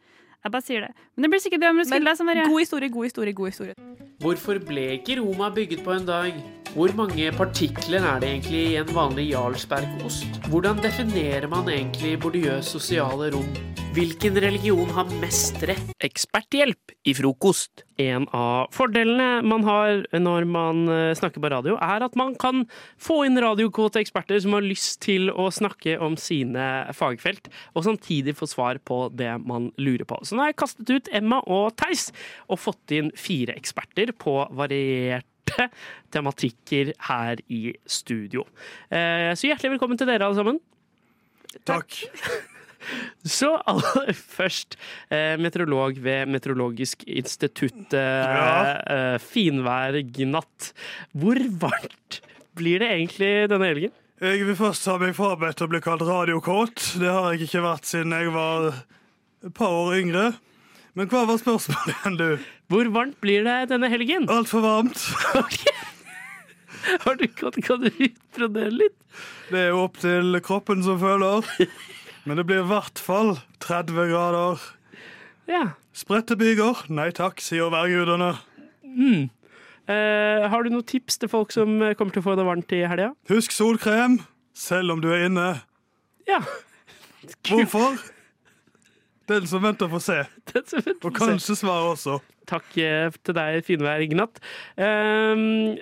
Jeg 0.42 0.54
bare 0.54 0.66
sier 0.66 0.86
det. 0.88 0.94
Men 1.16 1.26
det 1.26 1.30
blir 1.34 1.42
sikkert 1.44 1.62
bra 1.62 1.72
med 1.72 1.86
Roskilde. 1.86 2.06
Men 2.08 2.18
som 2.18 2.26
Marie. 2.26 2.46
god 2.50 2.60
historie, 2.60 2.90
god 2.90 3.06
historie, 3.06 3.34
god 3.34 3.52
historie. 3.52 3.76
Hvorfor 4.22 4.58
ble 4.66 4.88
ikke 4.98 5.20
Roma 5.20 5.50
bygget 5.54 5.84
på 5.86 5.94
en 5.94 6.06
dag? 6.06 6.34
Hvor 6.74 6.94
mange 6.96 7.32
partikler 7.36 8.02
er 8.02 8.20
det 8.24 8.30
egentlig 8.30 8.62
i 8.72 8.76
en 8.80 8.96
vanlig 8.96 9.32
Jarlsbergost? 9.32 10.42
Hvordan 10.50 10.82
definerer 10.82 11.48
man 11.52 11.70
egentlig 11.70 12.20
bordiøs 12.22 12.66
sosiale 12.66 13.32
rom? 13.36 13.50
Hvilken 13.92 14.38
religion 14.40 14.88
har 14.96 15.10
mest 15.20 15.58
rett? 15.68 15.90
Eksperthjelp 16.00 16.94
i 17.04 17.12
frokost. 17.18 17.82
En 18.00 18.24
av 18.32 18.70
fordelene 18.72 19.42
man 19.44 19.66
har 19.68 20.06
når 20.16 20.46
man 20.48 20.86
eh, 20.88 21.12
snakker 21.20 21.44
på 21.44 21.50
radio, 21.52 21.76
er 21.76 22.06
at 22.06 22.16
man 22.16 22.32
kan 22.40 22.64
få 23.02 23.18
inn 23.28 23.36
radiokvote-eksperter 23.44 24.40
som 24.46 24.56
har 24.56 24.64
lyst 24.64 25.02
til 25.04 25.28
å 25.34 25.50
snakke 25.52 25.98
om 26.00 26.16
sine 26.16 26.68
fagfelt, 26.96 27.50
og 27.76 27.84
samtidig 27.90 28.38
få 28.40 28.48
svar 28.48 28.80
på 28.88 29.02
det 29.12 29.34
man 29.44 29.68
lurer 29.76 30.08
på. 30.08 30.22
Så 30.24 30.40
nå 30.40 30.46
har 30.46 30.54
jeg 30.54 30.62
kastet 30.64 30.94
ut 30.96 31.12
Emma 31.12 31.42
og 31.52 31.76
Theis, 31.82 32.14
og 32.48 32.62
fått 32.64 32.96
inn 32.96 33.12
fire 33.20 33.58
eksperter 33.60 34.16
på 34.16 34.38
varierte 34.56 35.68
tematikker 36.16 36.94
her 37.12 37.44
i 37.52 37.76
studio. 37.84 38.48
Eh, 38.88 39.36
Så 39.36 39.52
hjertelig 39.52 39.76
velkommen 39.76 40.00
til 40.00 40.08
dere 40.08 40.32
alle 40.32 40.40
sammen. 40.40 40.64
Takk. 41.68 42.06
Så 43.38 43.54
aller 43.70 44.12
først, 44.18 44.76
eh, 45.14 45.36
meteorolog 45.42 46.00
ved 46.02 46.28
Meteorologisk 46.34 47.04
institutt, 47.08 47.94
eh, 47.94 48.02
Ja. 48.26 48.76
eh, 48.82 49.18
finvær 49.22 50.00
Gnatt. 50.16 50.72
Hvor 51.16 51.38
varmt 51.62 52.22
blir 52.58 52.80
det 52.84 52.90
egentlig 52.96 53.34
denne 53.52 53.68
helgen? 53.72 53.92
Jeg 54.22 54.46
vil 54.46 54.56
først 54.56 54.86
ha 54.86 54.98
meg 55.02 55.16
frabedt 55.18 55.62
å 55.66 55.70
bli 55.72 55.80
kalt 55.82 56.04
radiokåt. 56.06 57.00
Det 57.02 57.10
har 57.10 57.32
jeg 57.34 57.48
ikke 57.48 57.64
vært 57.66 57.88
siden 57.90 58.12
jeg 58.14 58.30
var 58.36 58.68
et 59.46 59.54
par 59.58 59.72
år 59.74 59.96
yngre. 60.02 60.26
Men 60.94 61.08
hva 61.08 61.24
var 61.26 61.40
spørsmålet 61.40 61.96
igjen, 61.96 62.18
du? 62.20 62.40
Hvor 62.70 62.90
varmt 62.94 63.18
blir 63.24 63.46
det 63.48 63.70
denne 63.72 63.90
helgen? 63.90 64.28
Altfor 64.30 64.62
varmt. 64.66 65.00
Har 67.06 67.16
du, 67.16 67.28
kan, 67.28 67.52
kan 67.62 67.82
du 67.84 67.90
utbrodere 67.94 68.72
litt? 68.74 68.96
Det 69.52 69.60
er 69.60 69.68
jo 69.72 69.84
opp 69.86 70.00
til 70.02 70.38
kroppen 70.46 70.82
som 70.86 70.98
føler. 71.02 71.46
Men 72.26 72.38
det 72.38 72.46
blir 72.46 72.62
i 72.62 72.70
hvert 72.70 73.02
fall 73.02 73.36
30 73.64 74.12
grader. 74.12 74.62
Ja. 75.50 75.64
Spredte 75.98 76.38
byger? 76.40 76.86
Nei 76.94 77.10
takk, 77.16 77.42
sier 77.44 77.72
værgudene. 77.74 78.36
Mm. 78.86 79.30
Eh, 79.90 80.46
har 80.52 80.64
du 80.64 80.72
noen 80.72 80.88
tips 80.88 81.18
til 81.22 81.32
folk 81.32 81.52
som 81.54 81.82
eh, 81.82 81.96
kommer 81.98 82.14
til 82.14 82.22
å 82.22 82.28
få 82.30 82.38
det 82.40 82.46
varmt 82.48 82.74
i 82.78 82.84
helga? 82.88 83.12
Husk 83.32 83.56
solkrem, 83.56 84.20
selv 84.54 84.94
om 84.96 85.02
du 85.04 85.10
er 85.12 85.26
inne. 85.28 85.48
Ja. 86.30 86.40
Hvorfor? 87.50 87.98
Den 89.32 89.48
som 89.50 89.64
venter 89.64 89.90
får 89.92 90.04
se. 90.06 90.20
Og 90.54 90.62
får 91.02 91.10
se. 91.10 91.18
kanskje 91.18 91.58
svaret 91.58 91.96
også. 91.96 92.20
Takk 92.52 92.78
eh, 92.82 93.10
til 93.26 93.38
deg, 93.38 93.62
Finvær 93.66 94.06
Gnatt. 94.12 94.42
Um, 94.78 95.80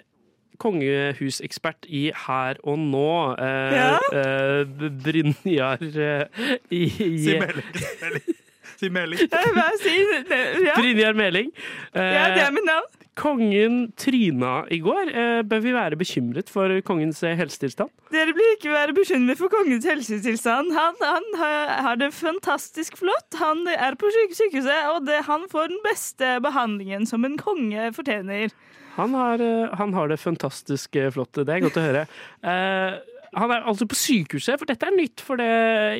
kongehusekspert 0.59 1.87
i 1.89 2.09
Her 2.25 2.59
og 2.63 2.77
nå. 2.79 3.07
eh, 3.39 3.79
Ja? 3.79 3.95
eh, 4.13 4.63
Brynjar 5.03 5.83
eh, 5.89 6.45
i, 6.71 6.83
Si 6.89 7.39
melding. 7.39 8.37
Si 8.79 8.89
melding. 8.95 9.25
Hva 9.57 9.67
sier? 9.81 10.23
Ja. 10.63 10.77
Brynjar 10.77 11.17
Meling. 11.19 11.49
Eh, 11.93 12.13
Ja, 12.15 12.29
det 12.35 12.45
er 12.47 12.55
mitt 12.55 12.67
navn. 12.69 12.87
Kongen 13.19 13.73
tryna 13.99 14.61
i 14.71 14.77
går. 14.79 15.09
Eh, 15.11 15.41
bør 15.43 15.59
vi 15.65 15.73
være 15.75 15.97
bekymret 15.99 16.47
for 16.47 16.71
kongens 16.87 17.19
helsetilstand? 17.19 17.91
Dere 18.13 18.31
blir 18.31 18.53
ikke 18.55 18.71
være 18.71 18.93
bekymret 18.95 19.35
for 19.41 19.51
kongens 19.51 19.83
helsetilstand. 19.89 20.71
Han, 20.77 20.95
han 21.03 21.27
har, 21.41 21.73
har 21.83 21.99
det 21.99 22.13
fantastisk 22.15 22.95
flott. 23.01 23.35
Han 23.41 23.65
er 23.67 23.99
på 23.99 24.07
sykehuset, 24.15 24.71
og 24.93 25.03
det, 25.09 25.19
han 25.27 25.43
får 25.51 25.67
den 25.73 25.83
beste 25.83 26.37
behandlingen 26.47 27.03
som 27.11 27.27
en 27.27 27.35
konge 27.41 27.89
fortjener. 27.97 28.55
Han 28.97 29.13
har, 29.17 29.43
eh, 29.43 29.77
han 29.79 29.93
har 29.93 30.09
det 30.11 30.17
fantastisk 30.21 30.95
eh, 30.99 31.11
flott. 31.13 31.33
Det 31.45 31.53
er 31.55 31.63
godt 31.63 31.77
å 31.79 31.85
høre. 31.85 32.07
Uh, 32.43 32.97
han 33.37 33.51
er 33.53 33.65
altså 33.69 33.85
på 33.85 33.93
sykehuset, 33.97 34.57
for 34.57 34.65
dette 34.69 34.87
er 34.87 34.95
nytt. 34.95 35.21
For 35.21 35.37
det 35.37 35.49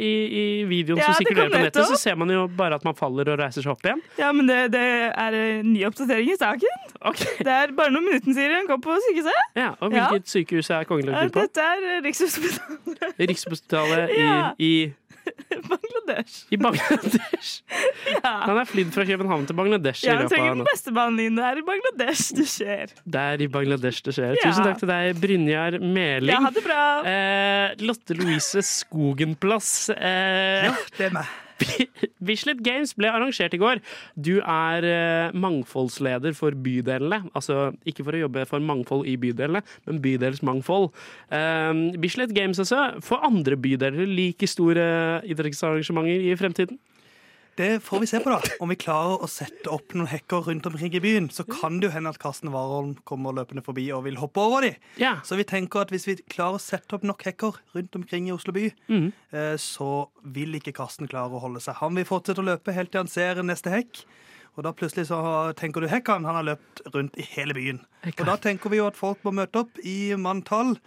i, 0.01 0.11
i 0.25 0.45
videoen 0.69 0.97
Ja, 0.97 1.11
som 1.11 1.19
sirkulerer 1.19 1.51
på 1.53 1.61
nettet, 1.61 1.85
så 1.91 1.97
ser 2.01 2.17
man 2.17 2.31
jo 2.33 2.47
bare 2.57 2.79
at 2.79 2.85
man 2.87 2.97
faller 2.97 3.29
og 3.29 3.37
reiser 3.41 3.61
seg 3.65 3.73
opp 3.75 3.85
igjen. 3.85 4.01
Ja, 4.17 4.31
men 4.33 4.49
det, 4.49 4.57
det 4.73 4.81
er 5.13 5.37
en 5.37 5.69
ny 5.69 5.83
oppdatering 5.89 6.31
i 6.33 6.37
saken. 6.39 6.87
Det 7.45 7.53
er 7.53 7.75
bare 7.77 7.93
noen 7.93 8.07
minutter 8.09 8.33
siden 8.33 8.55
han 8.57 8.69
kom 8.71 8.81
på 8.81 8.97
sykehuset. 9.05 9.43
Ja, 9.59 9.69
og 9.77 9.93
hvilket 9.93 10.31
sykehus 10.33 10.71
er 10.73 10.89
kongen 10.89 11.11
inn 11.13 11.33
på? 11.35 11.45
Dette 11.45 11.67
er 11.75 12.01
Rikshospitalet 12.07 13.21
Rikshospitalet 13.29 14.15
i, 14.17 14.23
Ja. 14.25 14.41
i, 14.57 14.73
Bangladesh. 15.71 16.37
i 16.51 16.57
Bangladesh. 16.61 17.51
Han 18.49 18.57
er 18.61 18.69
flydd 18.69 18.91
fra 18.95 19.05
København 19.07 19.45
til 19.49 19.55
Bangladesh 19.57 20.05
Ja, 20.07 20.15
han 20.19 20.29
trenger 20.31 20.55
den 20.59 20.65
beste 20.67 20.93
behandlingen. 20.95 21.35
Det 21.39 21.45
er 21.49 21.59
i 21.61 21.65
Bangladesh 21.67 22.33
det 22.37 22.47
skjer. 22.51 22.93
Det 23.05 23.25
er 23.33 23.43
i 23.45 23.49
Bangladesh 23.51 24.03
det 24.05 24.15
skjer. 24.17 24.33
Ja. 24.39 24.47
Tusen 24.49 24.65
takk 24.69 24.79
til 24.81 24.89
deg, 24.91 25.19
Brynjar 25.21 25.77
Meling. 25.83 26.31
Ja, 26.33 26.39
ha 26.45 26.51
det 26.55 26.63
bra. 26.65 26.79
Eh, 27.09 27.75
Lotte 27.85 28.17
Louise 28.17 28.63
Skogenplass. 28.65 29.89
Eh, 29.95 30.65
Ja, 30.69 30.73
det 30.97 31.09
er 31.11 31.15
meg. 31.21 31.37
Bislett 32.27 32.61
Games 32.65 32.93
ble 32.97 33.11
arrangert 33.11 33.55
i 33.55 33.61
går. 33.61 33.81
Du 34.15 34.37
er 34.39 34.87
eh, 34.87 35.37
mangfoldsleder 35.37 36.35
for 36.37 36.55
bydelene. 36.55 37.23
Altså 37.33 37.71
ikke 37.89 38.05
for 38.07 38.17
å 38.17 38.23
jobbe 38.25 38.45
for 38.49 38.63
mangfold 38.63 39.07
i 39.09 39.17
bydelene, 39.19 39.63
men 39.87 40.03
bydelsmangfold. 40.03 40.91
Eh, 41.35 41.73
Bislett 42.01 42.35
Games 42.37 42.61
altså. 42.61 42.85
Får 43.05 43.25
andre 43.29 43.57
bydeler 43.59 44.07
like 44.09 44.47
store 44.49 44.85
idrettsarrangementer 45.29 46.29
i 46.29 46.37
fremtiden? 46.39 46.79
Det 47.59 47.81
får 47.83 47.99
vi 47.99 48.07
se 48.07 48.19
på, 48.23 48.31
da. 48.31 48.39
Om 48.63 48.71
vi 48.71 48.75
klarer 48.79 49.19
å 49.19 49.27
sette 49.27 49.67
opp 49.67 49.91
noen 49.91 50.07
hekker 50.07 50.45
rundt 50.47 50.67
omkring 50.69 50.93
i 50.95 51.01
byen, 51.03 51.25
så 51.27 51.43
kan 51.43 51.81
det 51.81 51.89
jo 51.89 51.91
hende 51.91 52.13
at 52.13 52.19
Karsten 52.21 52.53
Warholm 52.53 52.93
kommer 53.09 53.35
løpende 53.35 53.59
forbi 53.65 53.89
og 53.91 54.05
vil 54.05 54.15
hoppe 54.21 54.39
over 54.39 54.63
de. 54.63 54.69
Så 55.27 55.35
vi 55.35 55.43
tenker 55.43 55.83
at 55.83 55.91
hvis 55.91 56.07
vi 56.07 56.15
klarer 56.31 56.55
å 56.55 56.61
sette 56.63 56.95
opp 56.95 57.03
nok 57.03 57.25
hekker 57.27 57.57
rundt 57.75 57.97
omkring 57.99 58.29
i 58.29 58.31
Oslo 58.31 58.55
by, 58.55 58.69
eh, 58.95 59.57
så 59.59 59.89
vil 60.23 60.55
ikke 60.55 60.71
Karsten 60.77 61.11
klare 61.11 61.35
å 61.35 61.43
holde 61.43 61.59
seg. 61.59 61.75
Han 61.81 61.99
vil 61.99 62.07
fortsette 62.07 62.39
å 62.39 62.47
løpe 62.47 62.71
helt 62.77 62.93
til 62.95 63.03
han 63.03 63.11
ser 63.11 63.43
neste 63.43 63.75
hekk. 63.75 64.05
Og 64.55 64.63
da 64.63 64.71
plutselig 64.71 65.09
så 65.11 65.19
tenker 65.59 65.83
du 65.83 65.91
hekkan. 65.91 66.23
Han 66.27 66.39
har 66.39 66.47
løpt 66.53 66.81
rundt 66.95 67.19
i 67.19 67.27
hele 67.35 67.53
byen. 67.59 67.83
Og 68.07 68.25
da 68.25 68.37
tenker 68.39 68.71
vi 68.71 68.79
jo 68.79 68.87
at 68.87 68.95
folk 68.95 69.19
må 69.27 69.35
møte 69.35 69.65
opp 69.65 69.83
i 69.83 70.15
manntall. 70.15 70.77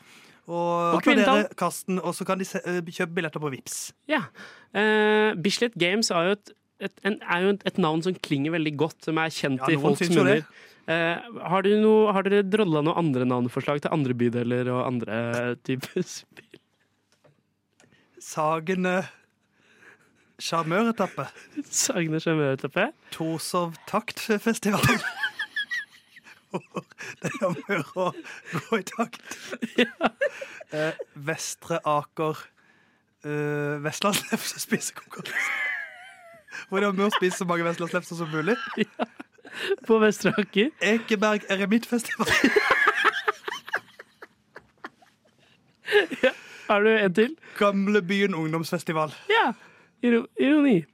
Og, 0.48 0.96
Og 0.96 0.96
applaudere 0.98 1.52
Karsten, 1.54 2.00
og 2.00 2.16
så 2.16 2.24
kan 2.26 2.40
de 2.40 2.48
se, 2.48 2.58
eh, 2.66 2.80
kjøpe 2.82 3.14
billetter 3.20 3.40
på 3.44 3.52
Vips. 3.52 3.92
Ja. 4.10 4.24
Uh, 4.74 5.36
Bislett 5.38 5.76
Games 5.78 6.10
er 6.10 6.26
jo 6.26 6.34
et, 6.40 6.50
et, 6.88 6.94
en, 7.08 7.16
er 7.22 7.46
jo 7.46 7.54
et, 7.54 7.64
et 7.70 7.80
navn 7.82 8.02
som 8.04 8.16
klinger 8.26 8.54
veldig 8.54 8.74
godt, 8.80 8.98
som 9.06 9.20
er 9.22 9.32
kjent 9.32 9.62
Ja, 9.62 9.72
i 9.72 9.80
folks 9.80 10.12
munner. 10.12 10.44
Eh, 10.90 11.32
har, 11.52 11.68
noe, 11.78 12.12
har 12.14 12.26
dere 12.26 12.42
drolla 12.42 12.82
noen 12.82 12.98
andre 13.04 13.26
navneforslag 13.28 13.84
til 13.84 13.92
andre 13.94 14.16
bydeler 14.18 14.70
og 14.74 14.84
andre 14.88 15.18
typer 15.62 16.02
spill? 16.16 16.60
Sagene 18.22 19.00
Sjarmøretappe. 20.42 21.28
Sagene 21.70 22.18
sjarmøretappe? 22.22 22.88
Torshov 23.14 23.76
taktfestival. 23.86 24.82
Det 27.22 27.30
er 27.30 27.52
mye 27.54 27.78
å 27.96 28.10
gå 28.68 28.80
i 28.80 28.88
takt. 28.94 29.36
Eh, 30.72 30.96
Vestre 31.28 31.76
Aker 31.84 32.38
eh, 33.28 33.74
Vestlandslefse 33.84 34.56
spisekonkurranse. 34.62 35.71
Hvor 36.68 36.80
det 36.80 36.88
er 36.88 36.96
mye 36.96 37.10
å 37.10 37.14
spise 37.16 37.42
så 37.42 37.46
mange 37.48 37.66
vestlandslefser 37.66 38.18
som 38.18 38.30
mulig. 38.32 38.56
På 39.86 39.98
Vestre 40.02 40.32
Aker. 40.40 40.70
Ekeberg 40.80 41.44
eremittfestival. 41.52 42.30
Har 46.68 46.80
du 46.86 46.90
en 46.94 47.14
til? 47.14 47.36
Gamlebyen 47.58 48.34
ungdomsfestival. 48.34 49.12
Ja. 49.28 49.52
Ironi. 50.02 50.84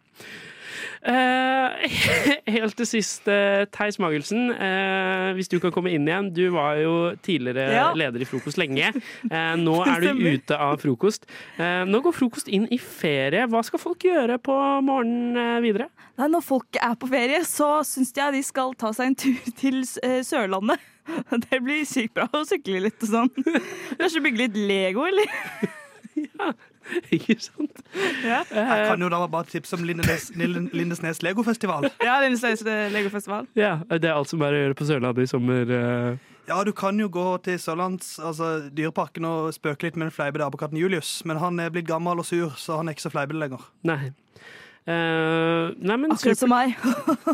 Eh, 0.98 1.88
helt 2.56 2.74
til 2.78 2.88
sist, 2.88 3.28
eh, 3.30 3.64
Theis 3.74 3.98
Magelsen. 4.02 4.50
eh, 4.50 5.30
hvis 5.38 5.48
du 5.52 5.58
kan 5.62 5.70
komme 5.74 5.92
inn 5.94 6.08
igjen. 6.08 6.32
Du 6.34 6.50
var 6.54 6.76
jo 6.80 6.94
tidligere 7.22 7.68
Ja. 7.72 7.86
leder 7.94 8.20
i 8.24 8.28
Frokost 8.28 8.58
lenge. 8.58 8.90
Nå 9.30 9.76
er 9.86 10.00
du 10.00 10.24
ute 10.26 10.58
av 10.58 10.78
frokost. 10.82 11.26
Nå 11.58 12.00
går 12.02 12.14
Frokost 12.16 12.48
inn 12.48 12.66
i 12.74 12.78
ferie. 12.82 13.46
Hva 13.46 13.62
skal 13.64 13.78
folk 13.82 14.02
gjøre 14.08 14.38
på 14.42 14.56
morgenen 14.84 15.62
videre? 15.62 15.88
Nei, 16.18 16.26
når 16.32 16.42
folk 16.42 16.78
er 16.82 16.96
på 16.98 17.06
ferie, 17.10 17.44
så 17.46 17.78
syns 17.86 18.10
jeg 18.16 18.32
de 18.34 18.42
skal 18.42 18.74
ta 18.74 18.90
seg 18.92 19.12
en 19.12 19.18
tur 19.18 19.52
til 19.60 19.82
Sørlandet. 19.86 20.80
Det 21.48 21.62
blir 21.64 21.86
sykt 21.88 22.12
bra 22.18 22.26
å 22.36 22.42
sykle 22.44 22.82
litt 22.84 23.00
og 23.06 23.08
sånn. 23.08 23.30
Kanskje 23.96 24.20
bygge 24.26 24.42
litt 24.42 24.58
Lego, 24.68 25.06
eller? 25.08 25.30
Ikke 27.14 27.36
sant? 27.42 27.82
Ja. 28.24 28.40
Jeg 28.48 28.86
kan 28.90 29.02
jo 29.04 29.08
da 29.12 29.20
bare 29.30 29.44
tipse 29.50 29.76
om 29.76 29.82
Lindesnes, 29.84 30.30
Lindesnes 30.38 31.20
legofestival. 31.22 31.88
Ja, 32.04 32.16
Lindesnes 32.24 32.62
Legofestival. 32.94 33.46
Ja, 33.58 33.78
Det 33.90 34.04
er 34.08 34.14
alt 34.16 34.30
som 34.30 34.42
er 34.42 34.56
å 34.56 34.60
gjøre 34.62 34.78
på 34.78 34.86
Sørlandet 34.88 35.26
i 35.26 35.30
sommer. 35.30 35.72
eh. 35.78 36.34
Ja, 36.48 36.62
du 36.64 36.70
kan 36.72 36.96
jo 36.96 37.10
gå 37.12 37.26
til 37.44 37.58
Sørlands, 37.60 38.14
altså 38.24 38.54
Dyreparken 38.72 39.26
og 39.28 39.50
spøke 39.52 39.84
litt 39.84 39.98
med 40.00 40.08
den 40.08 40.14
fleipete 40.16 40.46
apekatten 40.46 40.78
Julius, 40.80 41.18
men 41.28 41.36
han 41.42 41.60
er 41.60 41.68
blitt 41.74 41.84
gammel 41.90 42.22
og 42.22 42.24
sur, 42.24 42.54
så 42.56 42.78
han 42.80 42.88
er 42.88 42.96
ikke 42.96 43.04
så 43.04 43.12
fleipete 43.12 43.36
lenger. 43.42 43.60
Nei. 43.84 44.14
Uh, 44.88 45.76
nei, 45.84 45.98
men 46.00 46.14
Akkurat 46.14 46.40
som 46.40 46.48
meg. 46.48 46.72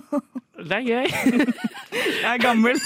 Det 0.65 0.81
er 0.81 0.83
gøy. 0.83 1.07
Jeg 1.07 2.33
er 2.33 2.43
gammel. 2.43 2.75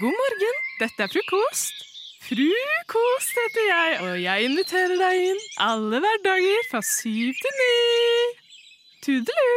God 0.00 0.16
morgen, 0.16 0.56
dette 0.80 1.04
er 1.04 1.10
frokost. 1.12 1.89
Frukost 2.30 3.34
heter 3.34 3.64
jeg, 3.66 3.94
og 4.06 4.12
jeg 4.22 4.46
inviterer 4.46 4.92
deg 5.00 5.22
inn 5.32 5.38
alle 5.64 5.98
hverdager 5.98 6.66
fra 6.70 6.78
syv 6.86 7.32
til 7.40 7.56
ni. 7.58 7.70
Tudelu! 9.02 9.54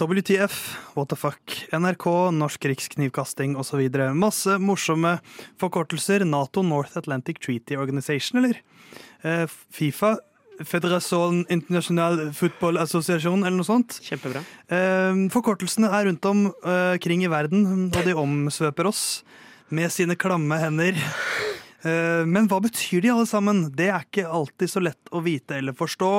WTF, 0.00 0.56
what 0.96 1.12
the 1.12 1.18
fuck, 1.20 1.54
NRK, 1.70 2.08
Norsk 2.34 2.66
Riksknivkasting 2.72 3.54
osv. 3.60 3.84
Masse 4.18 4.56
morsomme 4.58 5.20
forkortelser. 5.62 6.24
Nato 6.26 6.64
North 6.66 6.98
Atlantic 6.98 7.38
Treaty 7.38 7.78
Organization, 7.78 8.40
eller? 8.42 8.58
Eh, 9.22 9.46
Fifa, 9.70 10.16
Federation 10.66 11.44
International 11.54 12.32
Football 12.34 12.80
Association, 12.82 13.44
eller 13.44 13.60
noe 13.60 13.68
sånt. 13.68 14.00
Kjempebra. 14.08 14.42
Eh, 14.74 15.22
forkortelsene 15.36 15.92
er 15.94 16.10
rundt 16.10 16.26
om 16.32 16.48
eh, 16.50 16.98
kring 16.98 17.22
i 17.22 17.30
verden, 17.30 17.92
og 17.92 18.02
de 18.02 18.18
omsvøper 18.18 18.90
oss 18.90 19.22
med 19.70 19.94
sine 19.94 20.18
klamme 20.18 20.58
hender. 20.58 20.98
Eh, 21.84 22.26
Men 22.28 22.48
hva 22.50 22.60
betyr 22.60 23.00
de 23.04 23.12
alle 23.14 23.26
sammen? 23.28 23.68
Det 23.76 23.88
er 23.88 24.04
ikke 24.04 24.26
alltid 24.28 24.68
så 24.72 24.82
lett 24.84 25.12
å 25.12 25.22
vite 25.24 25.56
eller 25.56 25.76
forstå. 25.76 26.10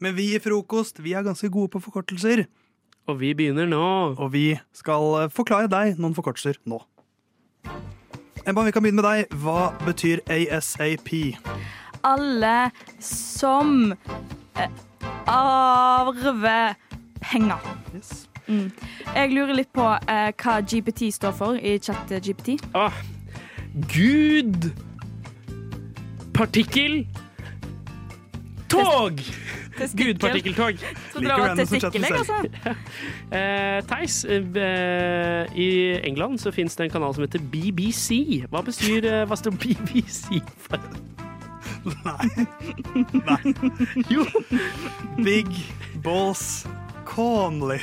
Men 0.00 0.16
vi 0.16 0.30
i 0.36 0.40
Frokost 0.40 1.02
vi 1.04 1.12
er 1.14 1.26
ganske 1.26 1.50
gode 1.52 1.74
på 1.74 1.82
forkortelser. 1.84 2.46
Og 3.10 3.18
vi 3.20 3.32
begynner 3.34 3.66
nå. 3.68 3.82
Og 4.16 4.32
vi 4.32 4.46
skal 4.76 5.24
eh, 5.24 5.28
forklare 5.32 5.68
deg 5.72 5.98
noen 6.00 6.16
forkortelser 6.16 6.60
nå. 6.64 6.80
Emma, 8.46 8.64
vi 8.66 8.72
kan 8.74 8.82
begynne 8.82 9.02
med 9.02 9.06
deg. 9.06 9.36
Hva 9.42 9.70
betyr 9.86 10.22
ASAP? 10.26 11.12
Alle 12.02 12.70
som 12.98 13.92
eh, 14.58 14.80
arver 15.30 16.74
penger. 17.22 17.62
Mm. 18.48 18.72
Jeg 19.14 19.30
lurer 19.30 19.54
litt 19.60 19.70
på 19.76 19.84
eh, 19.86 20.32
hva 20.42 20.56
GPT 20.66 21.12
står 21.14 21.36
for 21.38 21.60
i 21.60 21.76
chat-GPT. 21.78 22.56
Ah, 22.74 22.96
Gud 23.92 24.72
Partikkel 26.34 27.06
Tog! 28.72 29.20
Gudpartikkeltog. 29.96 30.74
Trodde 31.12 31.28
det 31.28 31.38
var 31.38 31.54
testikkelegg, 31.54 32.12
altså. 32.12 32.32
uh, 33.32 33.82
Theis, 33.90 34.24
uh, 34.24 35.58
i 35.58 35.68
England 36.04 36.38
så 36.38 36.50
fins 36.50 36.76
det 36.76 36.84
en 36.84 36.90
kanal 36.90 37.14
som 37.14 37.24
heter 37.24 37.40
BBC. 37.52 38.42
Hva 38.50 38.62
bestyr 38.64 39.08
uh, 39.08 39.22
Hva 39.28 39.36
står 39.36 39.56
BBC 39.60 40.40
for? 40.56 40.80
Nei. 41.84 42.46
Nei. 43.26 43.54
Jo. 44.12 44.26
Big 45.24 45.48
Balls 46.04 46.66
Calmly. 47.08 47.80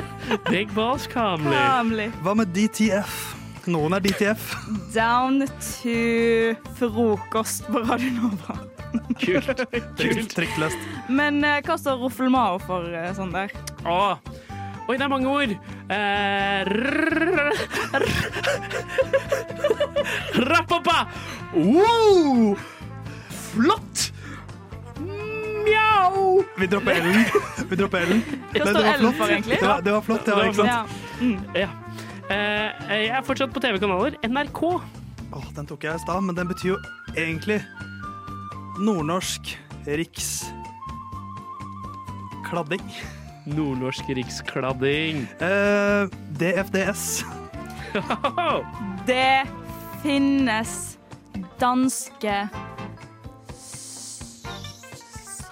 Big 0.52 0.72
Balls 0.74 1.06
Calmly. 1.06 1.52
Calmly. 1.56 2.08
Hva 2.22 2.34
med 2.34 2.54
DTF? 2.54 3.39
Noen 3.68 3.92
er 3.96 4.00
DTF. 4.04 4.54
Down 4.94 5.42
to 5.60 6.54
frokost 6.78 7.66
på 7.68 7.82
Radio 7.84 8.10
Nova. 8.16 8.56
Kult. 9.20 9.60
Kult. 10.00 10.30
Trykkløst. 10.34 10.78
Men 11.12 11.42
eh, 11.46 11.60
hva 11.66 11.76
står 11.78 12.00
Roffelmao 12.00 12.58
for 12.64 12.88
eh, 12.90 13.10
Sander? 13.16 13.52
Åh. 13.84 14.16
Oi, 14.90 14.96
det 14.98 15.04
er 15.06 15.10
mange 15.12 15.28
ord. 15.30 15.52
Eh, 15.52 16.64
rrrr- 16.66 17.54
rrrr- 17.94 18.40
Rappappa! 20.50 21.04
Wow! 21.54 22.56
Flott! 23.52 24.08
Mjau! 25.00 26.40
Vi 26.58 26.66
dropper 26.72 26.98
L-en. 26.98 27.24
Vi 27.70 27.78
dropper 27.78 28.08
L-en. 28.08 28.24
Hva 28.50 28.64
står 28.64 28.72
det 28.72 28.82
var 28.82 28.94
L 28.96 29.04
flott. 29.04 29.16
for, 29.20 29.26
egentlig? 29.36 29.60
Det 29.60 29.68
var, 29.68 29.84
det 29.86 29.94
var 29.94 30.02
flott, 30.08 30.24
det 30.26 30.34
var 30.40 30.50
ikke 30.50 30.64
sant? 30.64 30.68
Ja. 30.72 30.82
Mm. 31.20 31.38
Ja. 31.54 31.68
Eh, 32.30 32.70
jeg 32.90 33.10
er 33.10 33.26
fortsatt 33.26 33.52
på 33.54 33.62
TV-kanaler. 33.62 34.16
NRK. 34.26 34.62
Åh, 35.30 35.50
den 35.56 35.66
tok 35.66 35.84
jeg 35.86 35.98
i 35.98 36.02
stad, 36.02 36.22
men 36.26 36.38
den 36.38 36.50
betyr 36.50 36.74
jo 36.74 36.78
egentlig 37.18 37.60
nordnorsk 38.80 39.54
riks 39.86 40.50
kladding. 42.50 42.82
Nordnorsk 43.46 44.08
rikskladding. 44.08 45.26
Eh, 45.40 46.06
DFDS. 46.38 47.24
Det 49.10 49.46
finnes 50.02 50.98
danske 51.58 52.34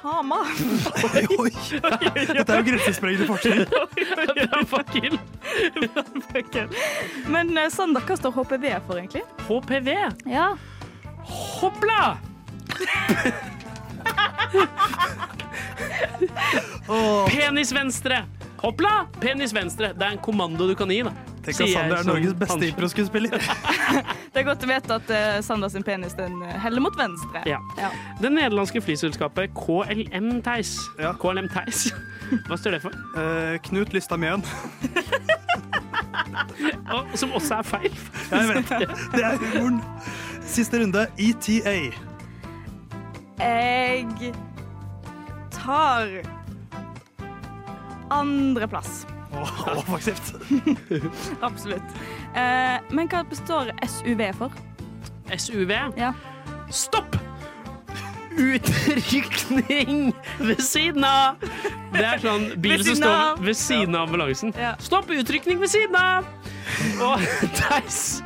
samer. 0.03 0.47
Oi, 1.09 1.23
oi. 1.39 1.51
Dette 1.81 2.53
er 2.53 2.57
jo 2.61 2.65
grensesprengende 2.69 3.27
forskning. 3.29 3.59
Men 7.35 7.53
sånn, 7.55 7.71
Sander, 7.75 8.03
hva 8.07 8.17
står 8.19 8.33
HPV 8.37 8.67
for, 8.87 9.01
egentlig? 9.01 9.25
HPV? 9.49 9.89
Ja. 10.31 10.49
Hoppla! 11.29 12.17
Penis 17.29 17.73
venstre. 17.75 18.23
Hoppla! 18.63 18.95
Penis 19.21 19.53
venstre. 19.57 19.93
Det 19.95 20.07
er 20.07 20.17
en 20.17 20.23
kommando 20.25 20.69
du 20.69 20.75
kan 20.79 20.91
gi, 20.93 21.03
da. 21.07 21.13
Tenk 21.49 21.61
at 21.65 21.73
Sander 21.75 21.97
er 21.99 22.07
Norges 22.09 22.35
beste 22.39 22.69
improskuespiller. 22.69 23.39
Det 24.33 24.43
er 24.43 24.47
godt 24.47 24.65
å 24.65 24.69
vite 24.71 24.97
at 25.01 25.11
uh, 25.11 25.39
Sander 25.43 25.71
sin 25.73 25.83
penis 25.87 26.15
den 26.19 26.37
eh, 26.45 26.55
heller 26.63 26.83
mot 26.85 26.95
venstre. 26.99 27.41
Ja. 27.49 27.59
Det 28.21 28.31
nederlandske 28.31 28.83
flyselskapet 28.85 29.55
KLM 29.57 30.29
Theis. 30.47 30.75
KLM 31.23 31.49
Theis. 31.53 31.89
Hva 32.47 32.59
står 32.61 32.77
det 32.77 32.83
for? 32.85 32.95
Uh, 33.17 33.57
Knut 33.67 33.95
Lystad 33.97 34.21
Mjøen. 34.23 34.45
Og- 36.93 37.09
Som 37.21 37.33
også 37.33 37.59
er 37.59 37.67
feil. 37.67 37.99
Jeg 38.31 38.49
vet 38.53 38.73
det. 38.85 38.89
Det 39.17 39.25
er 39.25 39.37
humoren. 39.43 39.81
Siste 40.49 40.81
runde. 40.83 41.07
ETA. 41.19 41.75
Jeg 43.39 44.33
tar 45.55 46.09
andreplass. 48.11 49.07
Åh, 49.33 49.77
offensivt. 49.77 50.35
Absolutt. 51.49 51.97
Eh, 52.35 52.79
men 52.91 53.09
hva 53.13 53.25
består 53.29 53.73
SUV 53.87 54.23
for? 54.39 54.55
SUV? 55.37 55.73
Ja. 56.01 56.13
Stopp! 56.71 57.17
Utrykning 58.39 60.13
ved 60.39 60.61
siden 60.63 61.05
av! 61.05 61.41
Det 61.93 62.05
er 62.07 62.21
sånn 62.23 62.45
bil 62.63 62.85
som 62.87 62.99
står 63.01 63.41
ved 63.43 63.57
siden 63.59 63.97
av 63.99 64.07
ambulansen. 64.07 64.53
Ja. 64.59 64.75
Stopp! 64.83 65.11
Utrykning 65.11 65.59
ved 65.63 65.73
siden 65.73 65.97
av! 65.99 66.29
Og 67.03 67.25
Theis, 67.59 68.21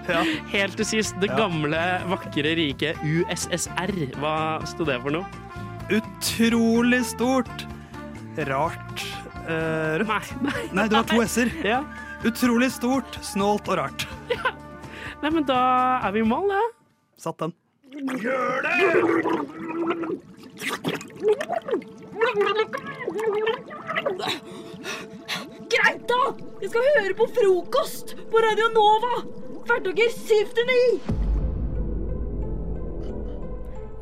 helt 0.52 0.76
til 0.80 0.88
sist, 0.88 1.16
det 1.22 1.30
Ja. 1.32 1.38
gamle, 1.44 1.80
vakre, 2.10 2.52
rike 2.58 2.92
USSR. 3.06 3.92
Hva 4.20 4.34
sto 4.68 4.84
det 4.88 4.98
for 5.04 5.14
noe? 5.14 5.26
Utrolig 5.92 7.02
stort. 7.08 7.66
Rart. 8.48 9.02
Eh, 9.46 9.98
rødt. 10.02 10.32
Nei, 10.72 10.86
det 10.88 10.96
var 10.96 11.06
to 11.08 11.22
s-er. 11.24 11.50
Utrolig 12.26 12.70
stort, 12.74 13.18
snålt 13.24 13.68
og 13.72 13.80
rart. 13.80 14.06
Nei, 15.22 15.30
men 15.30 15.44
da 15.46 15.58
er 16.02 16.14
vi 16.14 16.22
i 16.22 16.26
mål, 16.26 16.50
ja. 16.50 16.62
Satt 17.22 17.38
den. 17.42 17.52
Gjør 18.22 18.62
det! 18.64 18.72
Greit, 25.72 26.02
da! 26.08 26.22
Jeg 26.62 26.70
skal 26.70 26.88
høre 26.98 27.14
på 27.18 27.26
frokost 27.36 28.14
på 28.30 28.42
Radio 28.44 28.70
Nova! 28.74 29.14
Hverdager 29.66 30.10
syv 30.14 30.50
til 30.56 30.66
ni! 30.70 30.82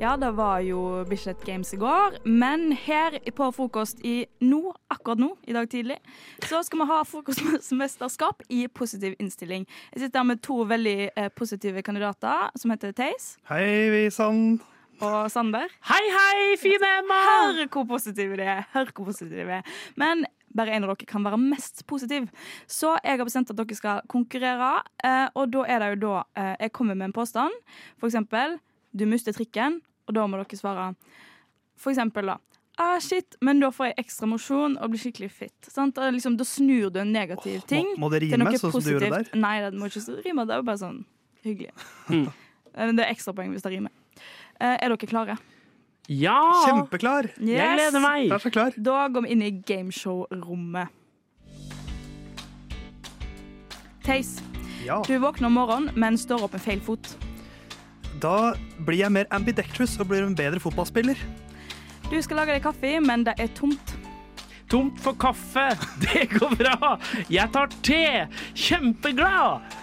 Ja, 0.01 0.14
det 0.16 0.30
var 0.32 0.62
jo 0.64 1.05
Bislett 1.05 1.42
Games 1.44 1.74
i 1.74 1.76
går, 1.76 2.14
men 2.24 2.70
her 2.72 3.18
på 3.36 3.51
frokost 3.53 3.98
i 4.01 4.22
nå, 4.40 4.72
akkurat 4.88 5.20
nå, 5.20 5.26
i 5.44 5.53
dag 5.53 5.66
tidlig, 5.68 5.98
så 6.48 6.62
skal 6.64 6.80
vi 6.80 6.86
ha 6.88 7.01
frokostmesterskap 7.05 8.40
i 8.48 8.62
positiv 8.72 9.18
innstilling. 9.20 9.66
Jeg 9.92 10.07
sitter 10.07 10.22
her 10.22 10.28
med 10.30 10.40
to 10.40 10.57
veldig 10.70 10.94
eh, 11.11 11.28
positive 11.36 11.82
kandidater, 11.84 12.48
som 12.57 12.72
heter 12.72 12.94
Theis 12.96 13.34
Hei, 13.51 13.90
vi 13.92 14.07
Sand. 14.14 14.64
og 15.05 15.28
Sander. 15.34 15.68
Hei, 15.90 16.01
hei, 16.16 16.57
fine 16.64 16.94
Emma! 17.03 17.20
Hør 17.28 17.61
hvor 17.68 17.86
positive 17.92 18.40
de 18.40 18.48
er. 18.55 18.64
Hør 18.72 18.88
hvor 18.94 19.11
positive 19.11 19.44
de 19.44 19.59
er. 19.59 19.76
Men 20.01 20.24
bare 20.57 20.78
en 20.78 20.88
av 20.88 20.94
dere 20.94 21.11
kan 21.12 21.28
være 21.28 21.42
mest 21.44 21.84
positiv. 21.84 22.32
Så 22.64 22.94
jeg 23.05 23.20
har 23.20 23.28
bestemt 23.28 23.53
at 23.53 23.61
dere 23.61 23.76
skal 23.76 24.01
konkurrere, 24.09 24.72
eh, 25.05 25.28
og 25.36 25.53
da 25.53 25.68
er 25.68 25.84
det 25.84 25.92
jo 25.92 26.03
da 26.09 26.16
eh, 26.40 26.57
jeg 26.64 26.74
kommer 26.80 26.96
med 26.96 27.11
en 27.11 27.16
påstand. 27.20 27.62
For 28.01 28.09
eksempel, 28.09 28.57
du 28.96 29.05
mister 29.07 29.36
trikken, 29.36 29.82
og 30.11 30.17
da 30.19 30.27
må 30.31 30.41
dere 30.41 30.59
svare. 30.59 30.91
For 31.81 31.95
eksempel 31.95 32.33
da. 32.35 32.37
Ah, 32.81 32.97
shit, 33.03 33.37
men 33.45 33.61
da 33.61 33.69
får 33.75 33.91
jeg 33.91 33.97
ekstra 34.07 34.27
mosjon 34.31 34.77
og 34.81 34.93
blir 34.93 35.01
skikkelig 35.03 35.29
fit. 35.35 35.69
Sant? 35.69 35.95
Da, 35.99 36.09
liksom, 36.15 36.37
da 36.41 36.47
snur 36.49 36.89
du 36.95 37.01
en 37.03 37.11
negativ 37.13 37.65
ting 37.69 37.91
må 38.01 38.09
det 38.13 38.23
rime, 38.25 38.53
sånn 38.57 38.73
som 38.73 38.81
du 38.85 38.93
gjorde 38.95 39.11
der? 39.13 39.27
Nei, 39.37 39.57
det 39.67 39.75
må 39.77 39.91
ikke 39.91 40.23
rime. 40.25 40.47
Det 40.49 40.55
er 40.57 40.63
jo 40.63 40.69
bare 40.71 40.81
sånn 40.85 41.03
hyggelig. 41.47 41.75
Mm. 42.13 42.29
Eh, 42.71 42.87
Det 42.95 43.03
er 43.03 43.11
ekstrapoeng 43.11 43.49
hvis 43.51 43.65
det 43.65 43.73
rimer. 43.73 43.91
Eh, 44.63 44.77
Er 44.79 44.93
dere 44.93 45.09
klare? 45.11 45.35
Ja! 46.07 46.37
Kjempeklar. 46.63 47.27
Jeg 47.43 47.73
gleder 47.75 47.99
meg. 48.05 48.29
Jeg 48.29 48.37
er 48.37 48.45
så 48.45 48.53
klar. 48.55 48.77
Da 48.79 49.09
går 49.11 49.25
vi 49.27 49.33
inn 49.35 49.43
i 49.43 49.51
gameshow-rommet. 49.51 50.87
Theis, 54.07 54.41
Ja. 54.87 55.03
du 55.03 55.19
våkner 55.19 55.47
om 55.51 55.59
morgenen, 55.59 55.91
men 55.99 56.15
står 56.17 56.45
opp 56.47 56.53
med 56.55 56.63
feil 56.63 56.81
fot. 56.81 57.11
Da 58.21 58.53
blir 58.85 59.01
jeg 59.01 59.12
mer 59.14 59.29
ambidextrous 59.33 59.97
og 60.01 60.11
blir 60.11 60.27
en 60.27 60.37
bedre 60.37 60.61
fotballspiller. 60.61 61.18
Du 62.11 62.16
skal 62.23 62.43
lage 62.43 62.57
deg 62.57 62.64
kaffe, 62.64 62.97
men 63.01 63.25
det 63.25 63.37
er 63.41 63.53
tomt. 63.57 63.95
Tomt 64.71 64.99
for 65.03 65.16
kaffe. 65.18 65.71
Det 66.05 66.27
går 66.35 66.57
bra. 66.59 66.97
Jeg 67.31 67.51
tar 67.55 67.71
te. 67.87 68.27
Kjempeglad. 68.55 69.79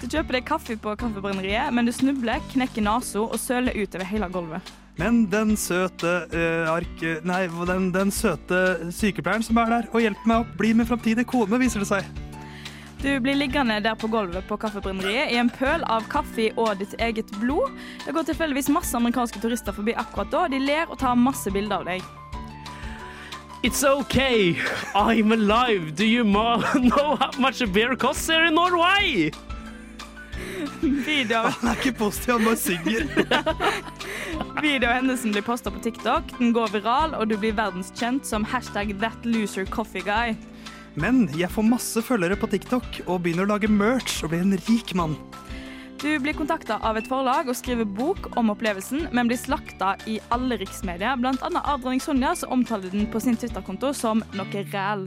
Du 0.00 0.06
kjøper 0.06 0.38
deg 0.38 0.46
kaffe 0.46 0.76
på 0.80 0.94
kaffebrenneriet, 0.98 1.72
men 1.74 1.88
du 1.88 1.92
snubler, 1.94 2.42
knekker 2.52 2.84
nesa 2.84 3.22
og 3.24 3.38
søler 3.40 3.76
utover 3.76 4.08
hele 4.08 4.28
gulvet. 4.32 4.72
Men 5.00 5.22
den 5.32 5.54
søte 5.56 6.26
eh, 6.36 6.68
ark... 6.68 7.04
Nei, 7.24 7.46
den, 7.68 7.88
den 7.94 8.12
søte 8.12 8.90
sykepleieren 8.92 9.46
som 9.46 9.60
er 9.62 9.72
der 9.78 9.88
og 9.92 10.04
hjelper 10.04 10.28
meg 10.28 10.42
å 10.42 10.58
bli 10.58 10.74
min 10.76 10.88
framtidige 10.88 11.28
kone, 11.32 11.60
viser 11.62 11.84
det 11.84 11.88
seg. 11.88 12.22
Du 13.02 13.20
blir 13.20 13.34
liggende 13.34 13.80
der 13.82 13.96
på 13.98 14.06
gulvet 14.06 14.46
på 14.46 14.56
kaffebrenneriet 14.62 15.32
i 15.34 15.38
en 15.40 15.48
pøl 15.50 15.82
av 15.90 16.04
kaffe 16.10 16.52
og 16.54 16.76
ditt 16.78 16.92
eget 17.02 17.32
blod. 17.40 17.72
Det 18.04 18.14
går 18.14 18.28
tilfeldigvis 18.28 18.68
masse 18.70 18.94
amerikanske 18.94 19.42
turister 19.42 19.74
forbi 19.74 19.96
akkurat 19.98 20.30
da. 20.30 20.42
De 20.52 20.60
ler 20.62 20.86
og 20.86 21.00
tar 21.00 21.18
masse 21.18 21.50
bilder 21.50 21.82
av 21.82 21.88
deg. 21.90 22.04
It's 23.66 23.82
okay. 23.82 24.54
I'm 24.94 25.32
alive. 25.32 25.96
Do 25.96 26.06
you 26.06 26.22
know 26.24 27.16
how 27.16 27.30
much 27.38 27.60
a 27.60 27.66
beer 27.66 27.96
costs 27.96 28.28
here 28.28 28.46
in 28.46 28.54
Norway? 28.54 29.32
Video. 30.82 31.42
Han 31.58 31.72
er 31.72 31.82
ikke 31.82 31.96
positiv, 31.98 32.36
han 32.38 32.46
bare 32.46 32.56
synger. 32.56 33.02
Video 34.62 34.88
av 34.88 34.94
hendelsen 35.00 35.34
blir 35.34 35.42
posta 35.42 35.74
på 35.74 35.82
TikTok. 35.82 36.38
Den 36.38 36.54
går 36.54 36.70
viral, 36.78 37.18
og 37.18 37.26
du 37.30 37.36
blir 37.36 37.58
verdenskjent 37.58 38.26
som 38.30 38.46
hashtag 38.46 38.94
that 39.02 39.26
loser 39.26 39.66
coffee 39.66 40.06
guy. 40.06 40.38
Men 41.00 41.24
jeg 41.38 41.48
får 41.52 41.64
masse 41.64 42.02
følgere 42.04 42.36
på 42.36 42.50
TikTok 42.52 43.02
og 43.06 43.22
begynner 43.24 43.46
å 43.46 43.54
lage 43.54 43.70
merch 43.70 44.20
og 44.22 44.32
blir 44.32 44.44
en 44.44 44.58
rik 44.68 44.92
mann. 44.98 45.16
Du 46.02 46.10
blir 46.18 46.34
kontakta 46.34 46.80
av 46.82 46.96
et 46.98 47.06
forlag 47.06 47.46
og 47.46 47.54
skriver 47.54 47.86
bok 47.86 48.32
om 48.36 48.50
opplevelsen, 48.50 49.06
men 49.14 49.28
blir 49.30 49.38
slakta 49.38 49.94
i 50.10 50.16
alle 50.34 50.58
riksmedier. 50.58 51.14
Annet 51.14 51.62
av 51.62 51.78
dronning 51.78 52.02
Sonja, 52.02 52.34
som 52.36 52.56
omtaler 52.58 52.90
den 52.90 53.06
på 53.12 53.22
sin 53.22 53.38
Twitter-konto 53.38 53.92
som 53.94 54.24
noe 54.34 54.64
ræl. 54.72 55.06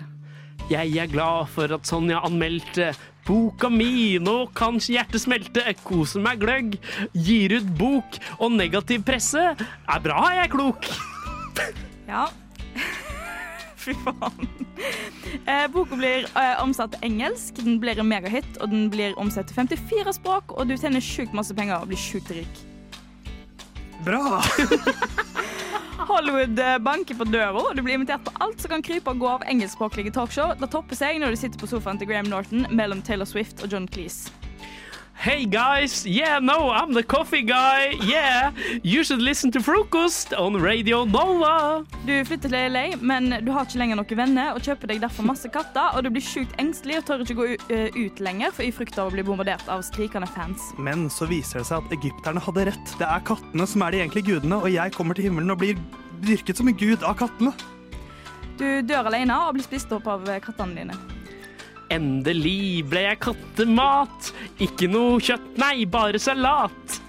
Jeg 0.71 0.95
er 0.97 1.11
glad 1.11 1.51
for 1.51 1.75
at 1.75 1.86
Sonja 1.86 2.23
anmeldte 2.25 2.93
boka 3.27 3.69
mi. 3.69 4.15
Nå 4.23 4.38
kan 4.57 4.79
hjertet 4.79 5.25
smelte. 5.25 5.65
Koser 5.83 6.23
meg 6.23 6.39
gløgg. 6.41 6.79
Gir 7.11 7.57
ut 7.59 7.69
bok. 7.77 8.17
Og 8.39 8.55
negativ 8.55 9.03
presse 9.05 9.51
er 9.51 10.01
bra, 10.07 10.23
jeg 10.38 10.47
er 10.47 10.55
klok. 10.55 10.89
Ja. 12.07 12.29
Fy 13.86 13.93
faen. 14.01 14.47
Eh, 15.45 15.65
boka 15.71 15.97
blir 15.97 16.25
eh, 16.25 16.55
omsatt 16.63 16.95
til 16.95 17.05
engelsk, 17.05 17.59
den 17.61 17.77
blir 17.81 17.99
en 18.01 18.09
megahit, 18.09 18.57
og 18.59 18.71
den 18.71 18.88
blir 18.93 19.13
omsatt 19.21 19.51
til 19.51 19.59
54 19.59 20.15
språk, 20.17 20.55
og 20.55 20.69
du 20.69 20.75
tjener 20.77 21.03
sjukt 21.03 21.36
masse 21.38 21.53
penger 21.57 21.83
og 21.83 21.91
blir 21.91 22.01
sjukt 22.01 22.31
rik. 22.33 22.63
Bra! 24.05 24.41
Hollywood 26.09 26.59
eh, 26.59 26.77
banker 26.83 27.17
på 27.17 27.27
døra, 27.29 27.53
og 27.61 27.77
du 27.77 27.83
blir 27.86 27.99
invitert 27.99 28.25
på 28.25 28.33
alt 28.43 28.61
som 28.61 28.73
kan 28.73 28.83
krype 28.86 29.13
og 29.13 29.21
gå 29.21 29.29
av 29.38 29.45
engelskspråklige 29.49 30.13
talkshow. 30.17 30.55
Det 30.59 30.71
topper 30.73 30.97
seg 30.97 31.21
når 31.21 31.36
du 31.36 31.41
sitter 31.45 31.61
på 31.61 31.69
sofaen 31.71 32.01
til 32.01 32.09
Graham 32.09 32.29
Norton 32.31 32.67
mellom 32.73 33.05
Taylor 33.05 33.29
Swift 33.29 33.63
og 33.63 33.71
John 33.71 33.88
Cleese. 33.89 34.33
Hey 35.18 35.45
guys, 35.45 36.05
yeah, 36.05 36.39
no, 36.39 36.70
I'm 36.70 36.93
the 36.93 37.01
coffee 37.01 37.41
guy. 37.41 37.95
Yeah, 38.03 38.51
you 38.84 39.03
should 39.03 39.22
listen 39.22 39.49
to 39.51 39.59
Frokost 39.59 40.34
on 40.38 40.61
Radio 40.61 41.03
Nova. 41.05 41.84
Du 42.05 42.13
flytter 42.26 42.49
til 42.49 42.72
LA, 42.72 42.84
men 43.01 43.34
du 43.41 43.51
har 43.55 43.66
ikke 43.66 43.80
lenger 43.80 43.97
noen 43.97 44.20
venner 44.20 44.51
og 44.53 44.61
kjøper 44.68 44.91
deg 44.91 45.01
derfor 45.01 45.26
masse 45.26 45.49
katter, 45.49 45.95
og 45.95 46.05
du 46.05 46.11
blir 46.13 46.22
sjukt 46.22 46.53
engstelig 46.61 46.99
og 46.99 47.07
tør 47.07 47.26
ikke 47.26 47.38
gå 47.39 47.47
eh, 47.74 47.95
ut 47.95 48.22
lenger 48.22 48.53
for 48.53 48.68
i 48.68 48.74
frykt 48.76 48.99
av 49.01 49.09
å 49.09 49.16
bli 49.16 49.26
bombardert 49.26 49.66
av 49.72 49.82
skrikende 49.88 50.30
fans. 50.36 50.70
Men 50.78 51.07
så 51.09 51.26
viser 51.32 51.63
det 51.63 51.72
seg 51.72 51.82
at 51.82 51.97
egypterne 51.97 52.43
hadde 52.45 52.70
rett. 52.70 52.95
Det 52.99 53.09
er 53.09 53.26
kattene 53.26 53.72
som 53.72 53.88
er 53.88 53.95
de 53.95 54.03
egentlige 54.03 54.36
gudene, 54.36 54.61
og 54.61 54.70
jeg 54.76 54.93
kommer 54.99 55.18
til 55.18 55.30
himmelen 55.32 55.55
og 55.55 55.63
blir 55.63 55.80
dyrket 56.28 56.59
som 56.59 56.70
en 56.70 56.78
gud 56.78 57.01
av 57.07 57.18
kattene. 57.24 57.55
Du 58.59 58.68
dør 58.86 59.09
alene 59.09 59.41
og 59.47 59.55
blir 59.57 59.66
spist 59.66 59.95
opp 59.95 60.11
av 60.11 60.28
kattene 60.43 60.84
dine. 60.84 61.14
Endelig 61.93 62.86
ble 62.89 63.05
jeg 63.05 63.19
kattemat. 63.23 64.31
Ikke 64.63 64.88
noe 64.89 65.19
kjøtt, 65.23 65.51
nei, 65.61 65.86
bare 65.86 66.19
salat. 66.21 67.01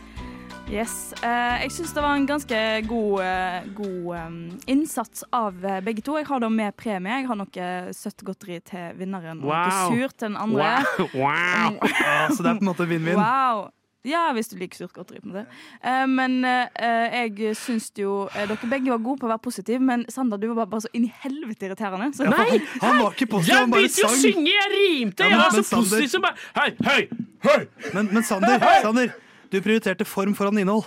Yes. 0.66 1.12
Eh, 1.22 1.62
jeg 1.62 1.70
syns 1.77 1.93
det 1.95 2.03
var 2.03 2.16
en 2.18 2.27
ganske 2.27 2.61
god, 2.91 3.20
eh, 3.22 3.68
god 3.79 4.09
eh, 4.18 4.33
innsats 4.74 5.22
av 5.31 5.61
begge 5.87 6.03
to. 6.03 6.16
Jeg 6.18 6.27
har 6.27 6.43
da 6.43 6.49
med 6.51 6.74
premie. 6.77 7.20
Jeg 7.20 7.29
har 7.29 7.39
noe 7.39 7.68
søtt 7.95 8.24
godteri 8.27 8.59
til 8.66 8.97
vinneren 8.99 9.45
og 9.45 9.53
Wow. 9.53 9.62
noe 9.62 9.95
surt 9.95 10.16
til 10.18 10.29
den 10.33 10.37
andre. 10.43 10.72
Wow. 11.14 11.22
wow. 11.22 11.79
Så 12.35 12.43
det 12.43 12.51
er 12.51 12.59
på 12.59 12.66
en 12.66 12.70
måte 12.72 12.89
vinn-vinn. 12.91 13.20
Wow. 13.22 13.68
Ja, 14.07 14.29
hvis 14.37 14.51
du 14.53 14.57
liker 14.61 14.79
surt 14.79 14.95
godteri. 14.95 15.21
på 15.25 15.33
det. 15.35 15.45
Eh, 15.83 16.05
men 16.07 16.39
eh, 16.47 17.27
jeg 17.27 17.57
syns 17.59 17.89
jo 17.99 18.27
eh, 18.31 18.47
Dere 18.47 18.71
begge 18.71 18.93
var 18.93 19.03
gode 19.03 19.23
på 19.23 19.29
å 19.29 19.33
være 19.33 19.43
positive, 19.43 19.83
men 19.83 20.05
Sander, 20.13 20.39
du 20.39 20.53
var 20.55 20.69
bare, 20.71 20.85
så 20.87 20.93
inn 20.95 21.09
i 21.09 21.13
helvete 21.25 21.69
irriterende. 21.69 22.13
Så 22.17 22.29
Nei! 22.31 22.61
Han 22.85 23.01
var 23.03 23.17
ikke 23.17 23.31
positiv, 23.35 23.53
Jeg 23.53 23.65
han 23.65 23.73
bare 23.75 23.87
begynte 23.87 24.05
jo 24.05 24.11
å 24.11 24.21
synge, 24.23 24.53
jeg 24.55 24.75
rimte! 24.75 25.31
Jeg 25.31 25.41
var 25.43 25.57
så 25.57 25.65
positiv 25.75 26.13
som 26.15 26.27
bare 26.27 26.39
Hei, 26.59 26.69
hei, 26.87 27.01
hei! 27.49 27.61
Men, 27.97 28.13
men 28.15 28.27
Sander, 28.27 28.63
Sander, 28.85 29.17
du 29.51 29.59
prioriterte 29.63 30.07
form 30.09 30.37
foran 30.39 30.63
innhold. 30.63 30.87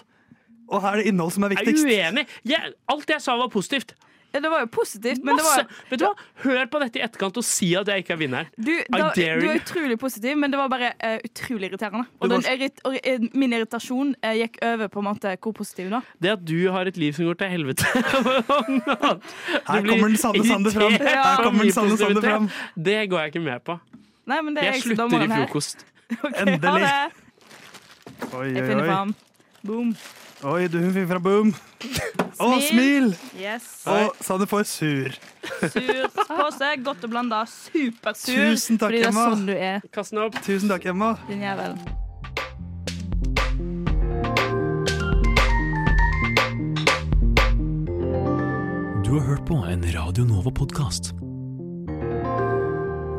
Og 0.70 0.84
her 0.84 0.96
er 0.96 1.02
det 1.02 1.12
innhold 1.12 1.34
som 1.34 1.46
er 1.48 1.56
viktigst. 1.56 1.88
Jeg 1.88 1.98
er 2.00 2.14
uenig. 2.14 2.28
Jeg, 2.48 2.74
alt 2.94 3.10
jeg 3.10 3.24
sa, 3.26 3.36
var 3.40 3.50
positivt. 3.52 3.96
Det 4.32 4.50
var 4.52 4.62
jo 4.62 4.68
positivt, 4.70 5.24
men 5.26 5.40
det 5.40 5.44
var 5.44 5.64
Vet 5.90 6.00
du 6.00 6.06
hva? 6.06 6.12
Hør 6.44 6.68
på 6.70 6.80
dette 6.84 7.00
i 7.00 7.02
etterkant 7.02 7.38
og 7.42 7.46
si 7.46 7.72
at 7.80 7.88
jeg 7.90 8.04
ikke 8.04 8.14
er 8.14 8.20
vinneren. 8.22 8.50
Du, 8.56 8.72
da, 8.94 9.08
du 9.18 9.22
er 9.26 9.58
utrolig 9.58 9.98
positiv, 10.00 10.38
men 10.38 10.54
det 10.54 10.60
var 10.60 10.70
bare 10.70 10.92
uh, 11.02 11.16
utrolig 11.26 11.72
irriterende. 11.72 12.06
Og 12.20 12.30
var- 12.30 12.36
den 12.36 12.46
irrit 12.54 12.84
og, 12.86 12.98
min 13.34 13.56
irritasjon 13.58 14.14
uh, 14.22 14.34
gikk 14.38 14.60
over 14.70 14.92
på 14.94 15.02
en 15.02 15.08
måte 15.10 15.34
hvor 15.42 15.56
positiv 15.58 15.90
var. 15.96 16.06
Det 16.22 16.34
at 16.36 16.46
du 16.46 16.58
har 16.76 16.92
et 16.92 16.98
liv 17.02 17.18
som 17.18 17.26
går 17.26 17.40
til 17.42 17.54
helvete 17.56 17.90
Her 19.70 19.82
kommer 19.86 20.08
den 20.08 20.18
sanne 20.22 20.46
Sander 20.46 20.78
fram. 20.78 20.94
Her 21.02 21.44
kommer 21.44 21.66
den 21.66 21.74
sanne 21.74 21.98
Sander 21.98 22.22
fram. 22.22 22.50
Det 22.78 23.00
går 23.10 23.26
jeg 23.26 23.34
ikke 23.34 23.46
med 23.50 23.66
på. 23.66 23.80
Nei, 24.30 24.42
men 24.46 24.54
det 24.56 24.62
er 24.64 24.72
Jeg 24.74 24.84
jeg 24.84 24.84
slutter 24.92 25.26
i 25.26 25.32
frokost. 25.34 25.86
Okay, 26.10 26.42
Endelig. 26.42 26.66
Ha 26.66 26.78
det. 26.82 27.28
Oi, 28.34 28.48
Jeg 28.50 28.64
oi, 28.64 28.68
finner 28.70 28.82
oi. 28.82 28.88
fram. 28.90 29.12
Boom. 29.62 29.92
Oi, 30.44 30.68
du 30.72 30.78
hun 30.80 30.94
finner 30.96 31.08
fram 31.10 31.24
boom. 31.24 31.50
Å, 32.40 32.48
smil! 32.64 33.10
Yes. 33.36 33.66
Og 33.92 34.16
Sanne 34.24 34.46
får 34.48 34.64
sur. 34.70 35.18
Sur 35.74 36.06
pose, 36.16 36.70
godt 36.86 37.04
og 37.04 37.12
blanda. 37.12 37.42
Supersur. 37.52 38.54
Tusen 38.56 38.80
takk, 38.80 38.94
fordi 38.94 39.02
det 39.02 39.10
er 39.10 39.12
Emma. 39.12 39.26
sånn 39.34 39.44
du 39.50 39.56
er. 39.58 39.84
Kast 39.92 40.16
den 40.16 40.22
opp. 40.24 40.40
Tusen 40.46 40.72
takk, 40.72 40.88
Emma. 40.94 41.18
Din 41.28 41.44
jævel. 41.44 41.76
Du 49.04 49.12
har 49.18 49.28
hørt 49.28 49.44
på 49.50 49.60
en 49.68 49.84
Radio 49.98 50.24
Nova-podkast. 50.30 51.12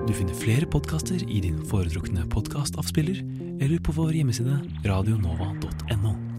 Du 0.09 0.17
finner 0.17 0.35
flere 0.41 0.67
podkaster 0.73 1.21
i 1.21 1.45
din 1.45 1.61
foretrukne 1.69 2.25
podkastavspiller 2.33 3.21
eller 3.61 3.79
på 3.85 3.93
vår 4.01 4.17
hjemmeside 4.23 4.57
radionova.no. 4.89 6.30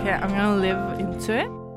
Okay, 0.00 0.12
I'm 0.12 0.30
gonna 0.30 0.56
live 0.56 0.98
into 0.98 1.36
it. 1.36 1.69